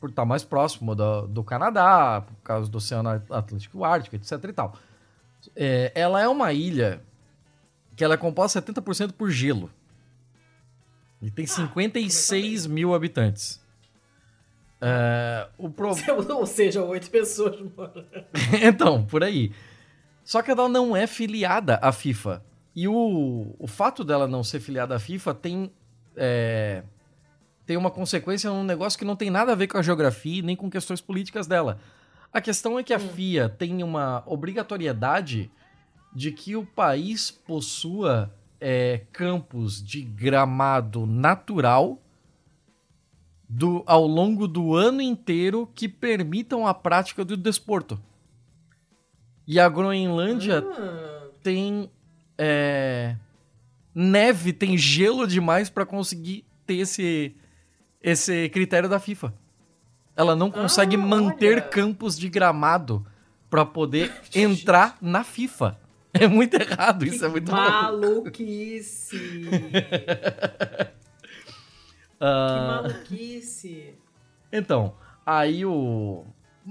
[0.00, 4.52] Por estar mais próximo do, do Canadá, por causa do Oceano Atlântico Ártico, etc e
[4.52, 4.74] tal.
[5.54, 7.02] É, ela é uma ilha
[7.96, 9.70] que ela é composta 70% por gelo.
[11.22, 13.63] E tem 56 mil habitantes.
[14.80, 15.90] É, o pro...
[16.36, 18.06] Ou seja, oito pessoas morando.
[18.62, 19.52] então, por aí.
[20.24, 22.42] Só que ela não é filiada à FIFA.
[22.74, 25.72] E o, o fato dela não ser filiada à FIFA tem,
[26.16, 26.82] é,
[27.64, 30.42] tem uma consequência num negócio que não tem nada a ver com a geografia e
[30.42, 31.78] nem com questões políticas dela.
[32.32, 35.50] A questão é que a FIA tem uma obrigatoriedade
[36.12, 42.00] de que o país possua é, campos de gramado natural
[43.48, 48.00] do, ao longo do ano inteiro que permitam a prática do desporto.
[49.46, 51.90] E a Groenlândia Ah, tem
[52.38, 53.16] é,
[53.94, 57.34] neve, tem gelo demais para conseguir ter esse,
[58.02, 59.34] esse critério da FIFA.
[60.16, 61.62] Ela não consegue Ah, manter olha.
[61.62, 63.04] campos de gramado
[63.50, 65.78] para poder entrar na FIFA.
[66.14, 67.70] É muito errado, isso é muito louco.
[67.70, 69.18] maluquice.
[72.26, 73.94] Ah, que maluquice.
[74.50, 74.94] Então,
[75.26, 76.24] aí o.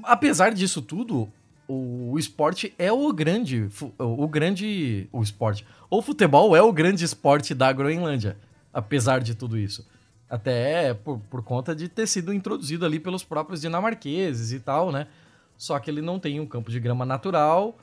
[0.03, 1.29] Apesar disso tudo,
[1.67, 3.69] o, esporte é o grande.
[3.99, 5.07] O grande.
[5.11, 5.65] O esporte.
[5.89, 8.37] O futebol é o grande esporte da Groenlândia.
[8.73, 9.87] Apesar de tudo isso.
[10.27, 15.07] Até por, por conta de ter sido introduzido ali pelos próprios dinamarqueses e tal, né?
[15.55, 17.77] Só que ele não tem um campo de grama natural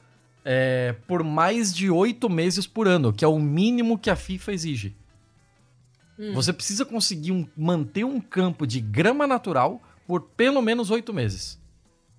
[0.45, 4.53] é, por mais de oito meses por ano, que é o mínimo que a FIFA
[4.53, 4.97] exige.
[6.35, 11.59] Você precisa conseguir um- manter um campo de grama natural por pelo menos oito meses.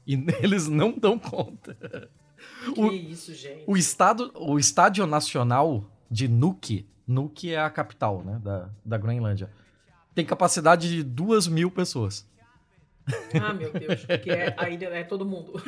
[0.08, 1.76] E eles não dão conta.
[2.74, 3.64] Que O- isso, gente.
[3.68, 9.50] O, estado, o Estádio Nacional de Nuuk, Nuuk é a capital né, da, da Groenlândia,
[10.16, 12.26] tem capacidade de duas mil pessoas.
[13.42, 14.06] Ah, meu Deus.
[14.24, 15.54] Que é, a ilha é todo mundo.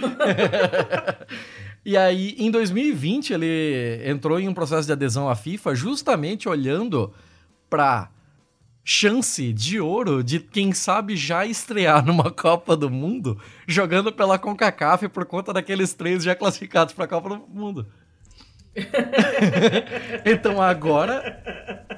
[1.85, 7.13] E aí, em 2020, ele entrou em um processo de adesão à FIFA justamente olhando
[7.69, 8.09] para
[8.83, 15.07] chance de ouro de quem sabe já estrear numa Copa do Mundo jogando pela CONCACAF
[15.07, 17.87] por conta daqueles três já classificados para a Copa do Mundo.
[20.25, 21.43] então agora,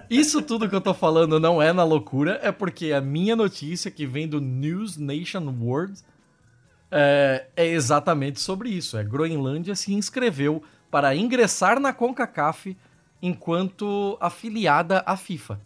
[0.09, 3.89] isso tudo que eu tô falando não é na loucura, é porque a minha notícia
[3.89, 6.01] que vem do News Nation World
[6.91, 8.97] é, é exatamente sobre isso.
[8.97, 12.77] É Groenlândia se inscreveu para ingressar na CONCACAF
[13.21, 15.59] enquanto afiliada à FIFA.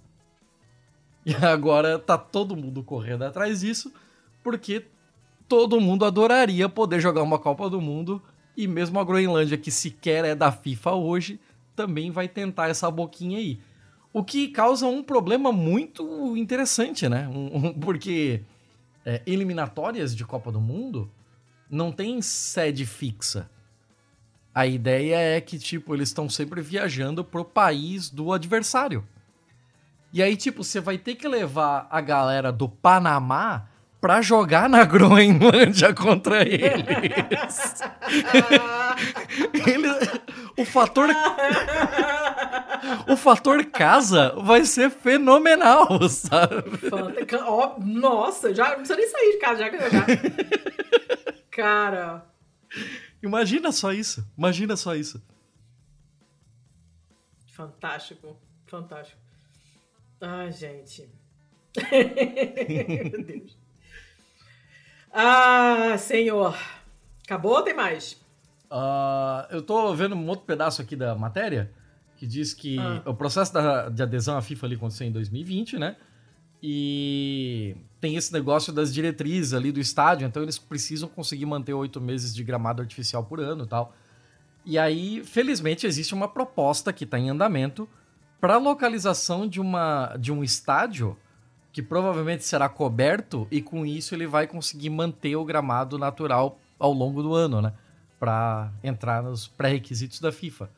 [1.25, 3.91] E agora tá todo mundo correndo atrás disso,
[4.43, 4.85] porque
[5.47, 8.21] todo mundo adoraria poder jogar uma Copa do Mundo
[8.55, 11.39] e mesmo a Groenlândia, que sequer é da FIFA hoje,
[11.75, 13.59] também vai tentar essa boquinha aí.
[14.11, 17.27] O que causa um problema muito interessante, né?
[17.27, 18.41] Um- um- porque
[19.05, 21.09] é, eliminatórias de Copa do Mundo
[21.69, 23.49] não tem sede fixa.
[24.53, 29.07] A ideia é que, tipo, eles estão sempre viajando pro país do adversário.
[30.11, 33.67] E aí, tipo, você vai ter que levar a galera do Panamá
[34.01, 37.83] pra jogar na Groenlândia contra eles.
[39.67, 39.89] Ele-
[40.57, 41.07] o fator
[43.07, 46.63] o fator casa vai ser fenomenal, sabe?
[47.45, 50.05] Ó, nossa, já não precisa nem sair de casa, já que já.
[51.51, 52.25] Cara,
[53.21, 54.25] Imagina só isso.
[54.37, 55.21] Imagina só isso.
[57.51, 59.19] fantástico, fantástico.
[60.21, 61.09] Ai, gente.
[63.11, 63.57] Meu Deus.
[65.11, 66.57] Ah, senhor.
[67.25, 68.19] Acabou ou tem mais?
[68.69, 71.71] Ah, eu tô vendo um outro pedaço aqui da matéria
[72.17, 73.01] que diz que Ah.
[73.05, 75.95] o processo da- de adesão à FIFA ali aconteceu em 2020, né?
[76.61, 82.01] E tem esse negócio das diretrizes ali do estádio, então eles precisam conseguir manter oito
[82.01, 83.95] meses de gramado artificial por ano e tal.
[84.65, 87.87] E aí, felizmente, existe uma proposta que está em andamento
[88.39, 91.17] para localização de, uma, de um estádio
[91.71, 96.91] que provavelmente será coberto e com isso ele vai conseguir manter o gramado natural ao
[96.91, 97.73] longo do ano, né?
[98.19, 100.69] Para entrar nos pré-requisitos da FIFA.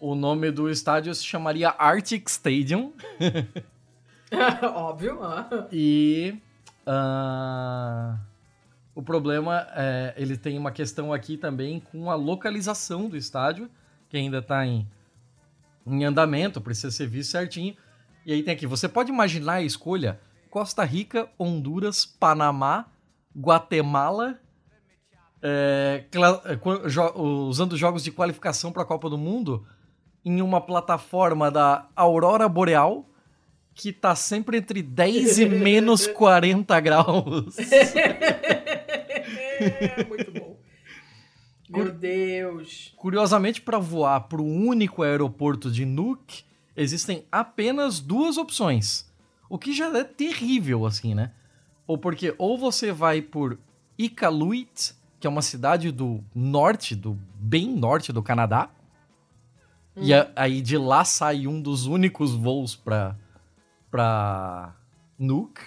[0.00, 2.92] O nome do estádio se chamaria Arctic Stadium
[4.74, 5.22] Óbvio.
[5.22, 5.68] ah.
[5.72, 6.36] e
[6.86, 8.18] ah,
[8.94, 13.70] o problema é ele tem uma questão aqui também com a localização do estádio,
[14.08, 14.86] que ainda está em,
[15.86, 17.76] em andamento, precisa ser visto certinho.
[18.24, 22.86] E aí tem aqui, você pode imaginar a escolha Costa Rica, Honduras, Panamá,
[23.36, 24.38] Guatemala,
[25.42, 26.04] é,
[26.44, 27.12] é, jo-
[27.48, 29.66] usando jogos de qualificação para a Copa do Mundo
[30.24, 33.08] em uma plataforma da Aurora Boreal
[33.74, 37.56] que tá sempre entre 10 e menos 40 graus.
[39.58, 40.55] É, muito bom.
[41.68, 42.92] Meu Deus.
[42.96, 46.44] Curiosamente, para voar para o único aeroporto de Nuuk,
[46.76, 49.10] existem apenas duas opções.
[49.48, 51.32] O que já é terrível, assim, né?
[51.86, 53.58] Ou porque ou você vai por
[53.98, 58.68] Iqaluit, que é uma cidade do norte, do bem norte do Canadá,
[59.96, 63.16] e a- aí de lá sai um dos únicos voos para
[63.90, 64.74] para
[65.18, 65.60] Nuuk.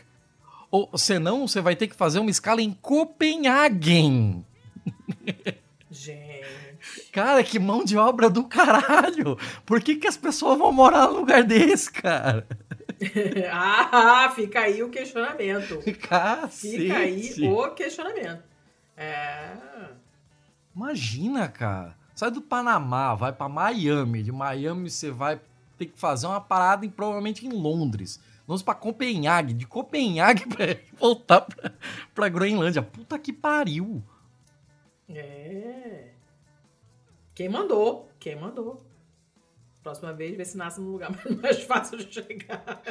[0.70, 4.46] Ou senão você vai ter que fazer uma escala em Copenhagen.
[6.00, 7.12] Gente.
[7.12, 9.38] Cara, que mão de obra do caralho!
[9.66, 12.48] Por que, que as pessoas vão morar num lugar desse, cara?
[13.50, 15.80] Ah, fica aí o questionamento.
[16.02, 16.78] Cacete!
[16.78, 18.44] Fica aí o questionamento.
[18.98, 19.54] É.
[20.76, 21.96] Imagina, cara.
[22.14, 24.22] Sai do Panamá, vai pra Miami.
[24.22, 25.40] De Miami você vai
[25.78, 28.20] ter que fazer uma parada em, provavelmente em Londres.
[28.46, 29.54] Vamos pra Copenhague.
[29.54, 30.66] De Copenhague pra
[30.98, 31.72] voltar pra,
[32.14, 32.82] pra Groenlândia.
[32.82, 34.04] Puta que pariu.
[35.14, 36.10] É.
[37.34, 38.10] Quem mandou?
[38.20, 38.86] Quem mandou?
[39.82, 41.10] Próxima vez, vê se nasce num lugar
[41.42, 42.82] mais fácil de chegar.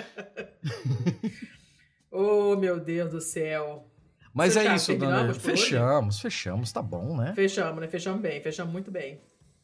[2.11, 3.87] oh, meu Deus do céu.
[4.33, 5.21] Mas é Fechar, isso, Dona.
[5.21, 5.41] por hoje?
[5.41, 7.33] Fechamos, fechamos, tá bom, né?
[7.35, 7.89] Fechamos, né?
[7.89, 9.21] Fechamos bem, fechamos muito bem.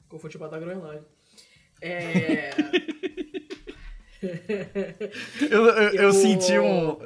[0.08, 1.04] Com o futebol da Groenlândia.
[1.80, 2.50] É.
[5.50, 6.96] Eu, eu, eu Eu- senti um.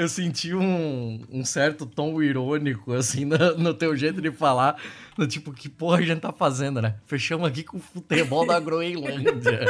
[0.00, 4.80] Eu senti um, um certo tom irônico, assim, no, no teu jeito de falar.
[5.18, 6.96] No tipo, que porra a gente tá fazendo, né?
[7.04, 9.60] Fechamos aqui com o futebol da Groenlândia.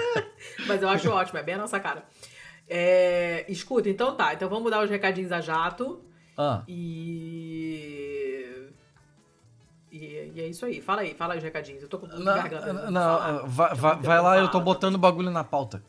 [0.66, 2.04] Mas eu acho ótimo, é bem a nossa cara.
[2.66, 4.32] É, escuta, então tá.
[4.32, 6.00] Então vamos dar os recadinhos a jato.
[6.38, 7.90] ah, E...
[9.92, 10.32] e.
[10.34, 10.80] E é isso aí.
[10.80, 11.82] Fala aí, fala aí os recadinhos.
[11.82, 12.72] Eu tô com não, garganta.
[12.72, 13.46] não, de falar.
[13.46, 14.64] vai, vai, vai lá, eu tô fala.
[14.64, 15.82] botando bagulho na pauta.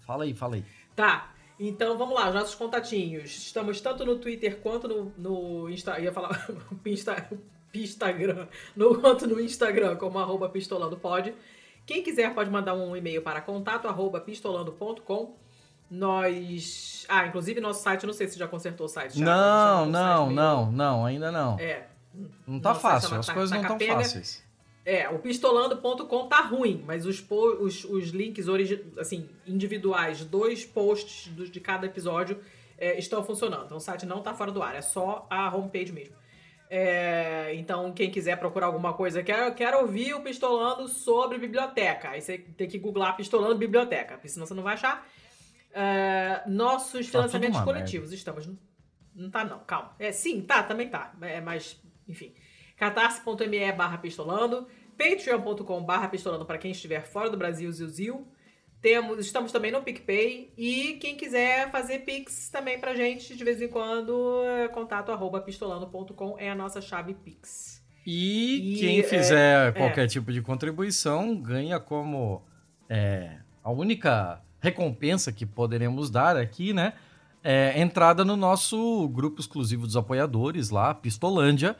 [0.00, 0.64] Fala aí, fala aí.
[0.94, 1.37] Tá.
[1.58, 3.30] Então vamos lá, os nossos contatinhos.
[3.30, 6.48] Estamos tanto no Twitter quanto no, no Insta, ia falar
[6.86, 7.28] Insta,
[7.74, 11.34] Instagram, no, quanto no Instagram, como arroba pistolandopod.
[11.84, 15.34] Quem quiser pode mandar um e-mail para contato arroba pistolando.com.
[15.90, 17.06] Nós.
[17.08, 19.18] Ah, inclusive nosso site, não sei se já consertou o site.
[19.18, 21.58] já, Não, não, o site meio- não, não, ainda não.
[21.58, 21.86] É.
[22.46, 23.94] Não tá nosso fácil, as coisas tá não tão capenga.
[23.94, 24.44] fáceis.
[24.90, 27.22] É, o pistolando.com tá ruim, mas os,
[27.60, 28.46] os, os links
[28.96, 32.40] assim, individuais dos posts dos- de cada episódio
[32.78, 33.66] é, estão funcionando.
[33.66, 36.16] Então o site não tá fora do ar, é só a homepage mesmo.
[36.70, 42.10] É, então, quem quiser procurar alguma coisa, quero, quero ouvir o Pistolando sobre biblioteca.
[42.10, 45.06] Aí você tem que googlar Pistolando Biblioteca, porque senão você não vai achar.
[45.72, 48.46] É, nossos Tá financiamentos coletivos, estamos.
[48.46, 48.58] no-
[49.14, 49.94] Não tá, não, calma.
[49.98, 51.12] É, sim, tá, também tá.
[51.22, 51.78] É, mas,
[52.08, 52.32] enfim.
[52.76, 54.66] catarse.me barra pistolando,
[54.98, 58.28] patreon.com barra pistolando para quem estiver fora do Brasil, Zil, Zil.
[58.82, 60.52] Temos, estamos também no PicPay.
[60.56, 65.40] E quem quiser fazer Pix também pra gente, de vez em quando, é contato arroba
[65.40, 67.82] pistolando.com é a nossa chave Pix.
[68.06, 69.72] E, E, quem é, fizer é.
[69.72, 72.42] qualquer tipo de contribuição ganha como
[72.88, 76.94] é, a única recompensa que poderemos dar aqui, né?
[77.42, 81.76] É entrada no nosso grupo exclusivo dos apoiadores lá, Pistolândia,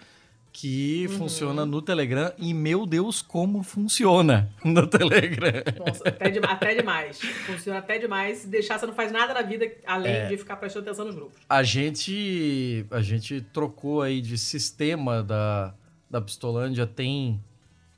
[0.52, 1.18] que Uhum.
[1.18, 2.32] funciona no Telegram.
[2.38, 5.62] E meu Deus, como funciona no Telegram!
[5.86, 7.20] Nossa, até, de- até demais.
[7.20, 8.38] Funciona até demais.
[8.38, 10.26] Se deixar, você não faz nada na vida além É.
[10.28, 11.38] de ficar prestando atenção nos grupos.
[11.48, 15.74] A gente, a gente trocou aí de sistema da,
[16.10, 17.40] da Pistolândia tem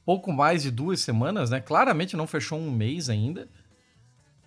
[0.05, 1.61] pouco mais de duas semanas, né?
[1.61, 3.49] Claramente não fechou um mês ainda.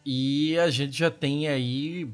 [0.05, 2.09] E a gente já tem aí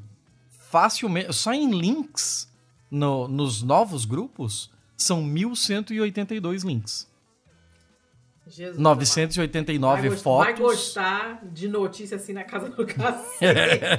[0.48, 1.32] facilmente.
[1.32, 2.48] Só em links
[2.90, 4.70] no- nos novos grupos
[5.02, 7.08] são 1.182 links.
[8.46, 8.78] Jesus.
[8.78, 10.46] 989 vai, fotos.
[10.46, 13.40] vai gostar de notícia assim na casa do cacete.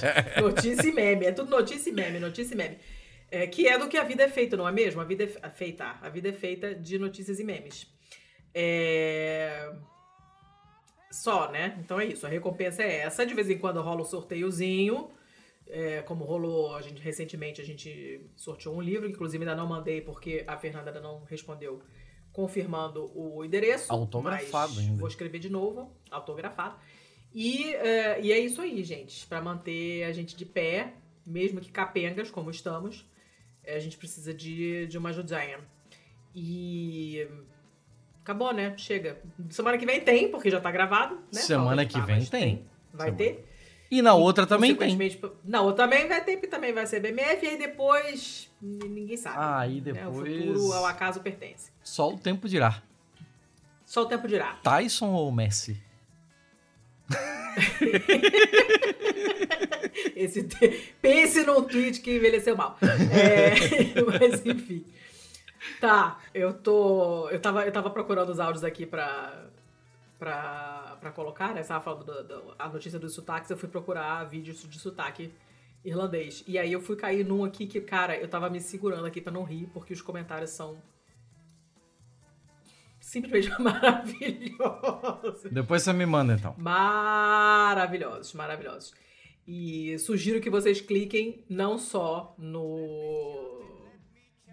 [0.41, 1.25] notícia e meme.
[1.25, 2.77] É tudo notícia e meme, notícia e meme.
[3.29, 4.99] É, que é do que a vida é feita, não é mesmo?
[4.99, 5.95] A vida é fe- feita.
[6.01, 7.87] A vida é feita de notícias e memes.
[8.53, 9.71] É...
[11.09, 11.77] Só, né?
[11.79, 12.25] Então é isso.
[12.25, 13.25] A recompensa é essa.
[13.25, 15.09] De vez em quando rola um sorteiozinho.
[15.73, 19.09] É, como rolou a gente, recentemente, a gente sorteou um livro.
[19.09, 21.81] Inclusive, ainda não mandei porque a Fernanda ainda não respondeu
[22.33, 23.91] confirmando o endereço.
[23.91, 24.99] Autografado ainda.
[24.99, 26.75] Vou escrever de novo, autografado.
[27.33, 29.25] E, é, e é isso aí, gente.
[29.27, 30.93] Para manter a gente de pé,
[31.25, 33.09] mesmo que capengas, como estamos,
[33.63, 35.59] é, a gente precisa de, de uma ajudinha.
[36.35, 37.27] E.
[38.21, 38.77] Acabou, né?
[38.77, 39.21] Chega.
[39.49, 41.41] Semana que vem tem, porque já tá gravado, né?
[41.41, 42.65] Semana que vem mas tem.
[42.93, 43.17] Vai Semana.
[43.17, 43.50] ter.
[43.91, 44.97] E na outra também tem.
[45.43, 49.35] Na outra também vai ter, também vai ser BMF, e aí depois ninguém sabe.
[49.37, 50.07] Ah, aí né?
[50.07, 51.71] O depois- futuro ao acaso pertence.
[51.83, 52.81] Só o tempo dirá.
[53.85, 54.53] Só o tempo dirá.
[54.63, 55.77] Tyson ou Messi?
[60.15, 62.77] Esse te- Pense num tweet que envelheceu mal.
[62.81, 64.85] É, Mas enfim.
[65.79, 67.29] Tá, eu tô.
[67.29, 69.45] Eu tava, eu tava procurando os áudios aqui pra.
[70.21, 71.63] Pra, pra colocar, né?
[71.63, 75.33] Você tava falando da da- a notícia dos sotaques, eu fui procurar vídeos de sotaque
[75.83, 76.43] irlandês.
[76.47, 79.33] E aí eu fui cair num aqui que, cara, eu tava me segurando aqui pra
[79.33, 80.77] não rir, porque os comentários são.
[82.99, 85.41] simplesmente maravilhosos.
[85.51, 86.53] Depois você me manda então.
[86.55, 88.93] Maravilhosos, maravilhosos.
[89.47, 93.59] E sugiro que vocês cliquem não só no.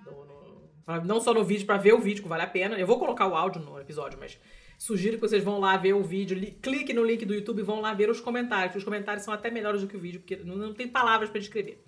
[0.06, 2.78] no- no- não só no vídeo para ver o vídeo, que vale a pena.
[2.78, 4.40] Eu vou colocar o áudio no episódio, mas
[4.78, 6.38] sugiro que vocês vão lá ver o vídeo.
[6.38, 8.76] li- Clique no link do YouTube e vão lá ver os comentários.
[8.76, 11.40] Os comentários são até melhores do que o vídeo, porque não, não tem palavras para
[11.40, 11.82] descrever.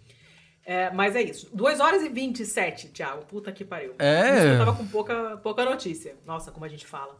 [0.64, 1.48] É, mas é isso.
[1.54, 3.24] 2 horas e 27, Thiago.
[3.24, 3.94] Puta que pariu.
[3.98, 4.34] É.
[4.36, 6.16] Isso que eu tava com pouca, pouca notícia.
[6.26, 7.18] Nossa, como a gente fala.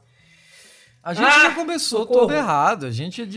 [1.02, 2.20] A gente Ah, já começou socorro.
[2.20, 2.84] todo errado.
[2.84, 3.28] A gente, é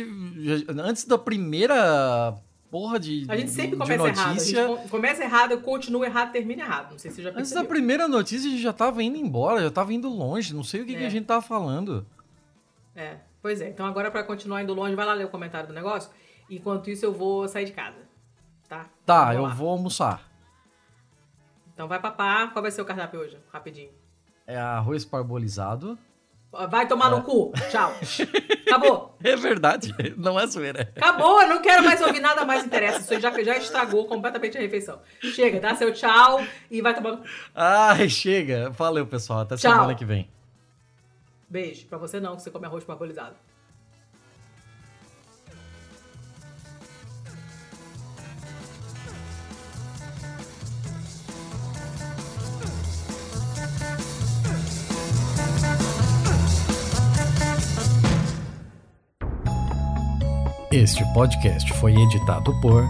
[0.82, 2.36] antes da primeira
[2.70, 4.20] porra de, A gente sempre começa errado.
[4.20, 6.92] A notícia, gente co- começa errado, continua errado, termina errado.
[6.92, 7.70] Não sei se você já antes da percebeu.
[7.70, 10.54] primeira notícia, a gente já tava indo embora, já tava indo longe.
[10.54, 11.08] Não sei o que, que É.
[11.08, 12.06] a gente tava falando.
[12.96, 13.70] É, pois é.
[13.70, 16.10] Então agora pra continuar indo longe, vai lá ler o comentário do negócio.
[16.50, 17.98] Enquanto isso eu vou sair de casa.
[18.68, 18.86] Tá?
[19.06, 19.50] Tá, Vou eu lá.
[19.50, 20.22] vou almoçar.
[21.74, 22.52] Então vai papar.
[22.54, 23.38] Qual vai ser o cardápio hoje?
[23.52, 23.92] Rapidinho.
[24.46, 25.98] É arroz parbolizado.
[26.70, 27.52] Vai tomar no cu.
[27.72, 27.92] Tchau.
[28.68, 29.12] Acabou.
[29.24, 30.92] É verdade, não é zoeira.
[30.98, 33.00] Acabou, eu não quero mais ouvir nada mais interessa.
[33.00, 35.00] Isso já, já estragou completamente a refeição.
[35.22, 37.24] Chega, dá seu tchau e vai tomar no cu.
[37.56, 38.70] Ai, chega.
[38.72, 39.40] Valeu, pessoal.
[39.40, 39.72] Até Tchau.
[39.72, 40.30] semana que vem.
[41.54, 41.86] Beijo.
[41.86, 43.36] Pra você não, que você come arroz parbolizado.
[60.72, 62.84] Este podcast foi editado por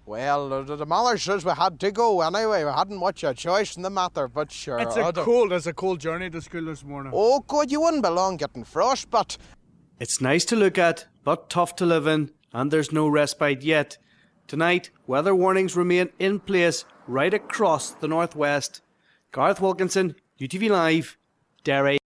[0.06, 2.62] Well, the, the says we had to go anyway.
[2.62, 4.78] We hadn't much a choice in the matter, but sure.
[4.78, 7.10] It's I a don't- cold, it's a cold journey to school this morning.
[7.12, 9.39] Oh, good, you wouldn't be long getting frostbite.
[9.98, 13.98] It's nice to look at, but tough to live in, and there's no respite yet.
[14.47, 18.82] Tonight, weather warnings remain in place right across the northwest.
[19.32, 21.16] Garth Wilkinson, UTV Live,
[21.64, 21.98] Derry.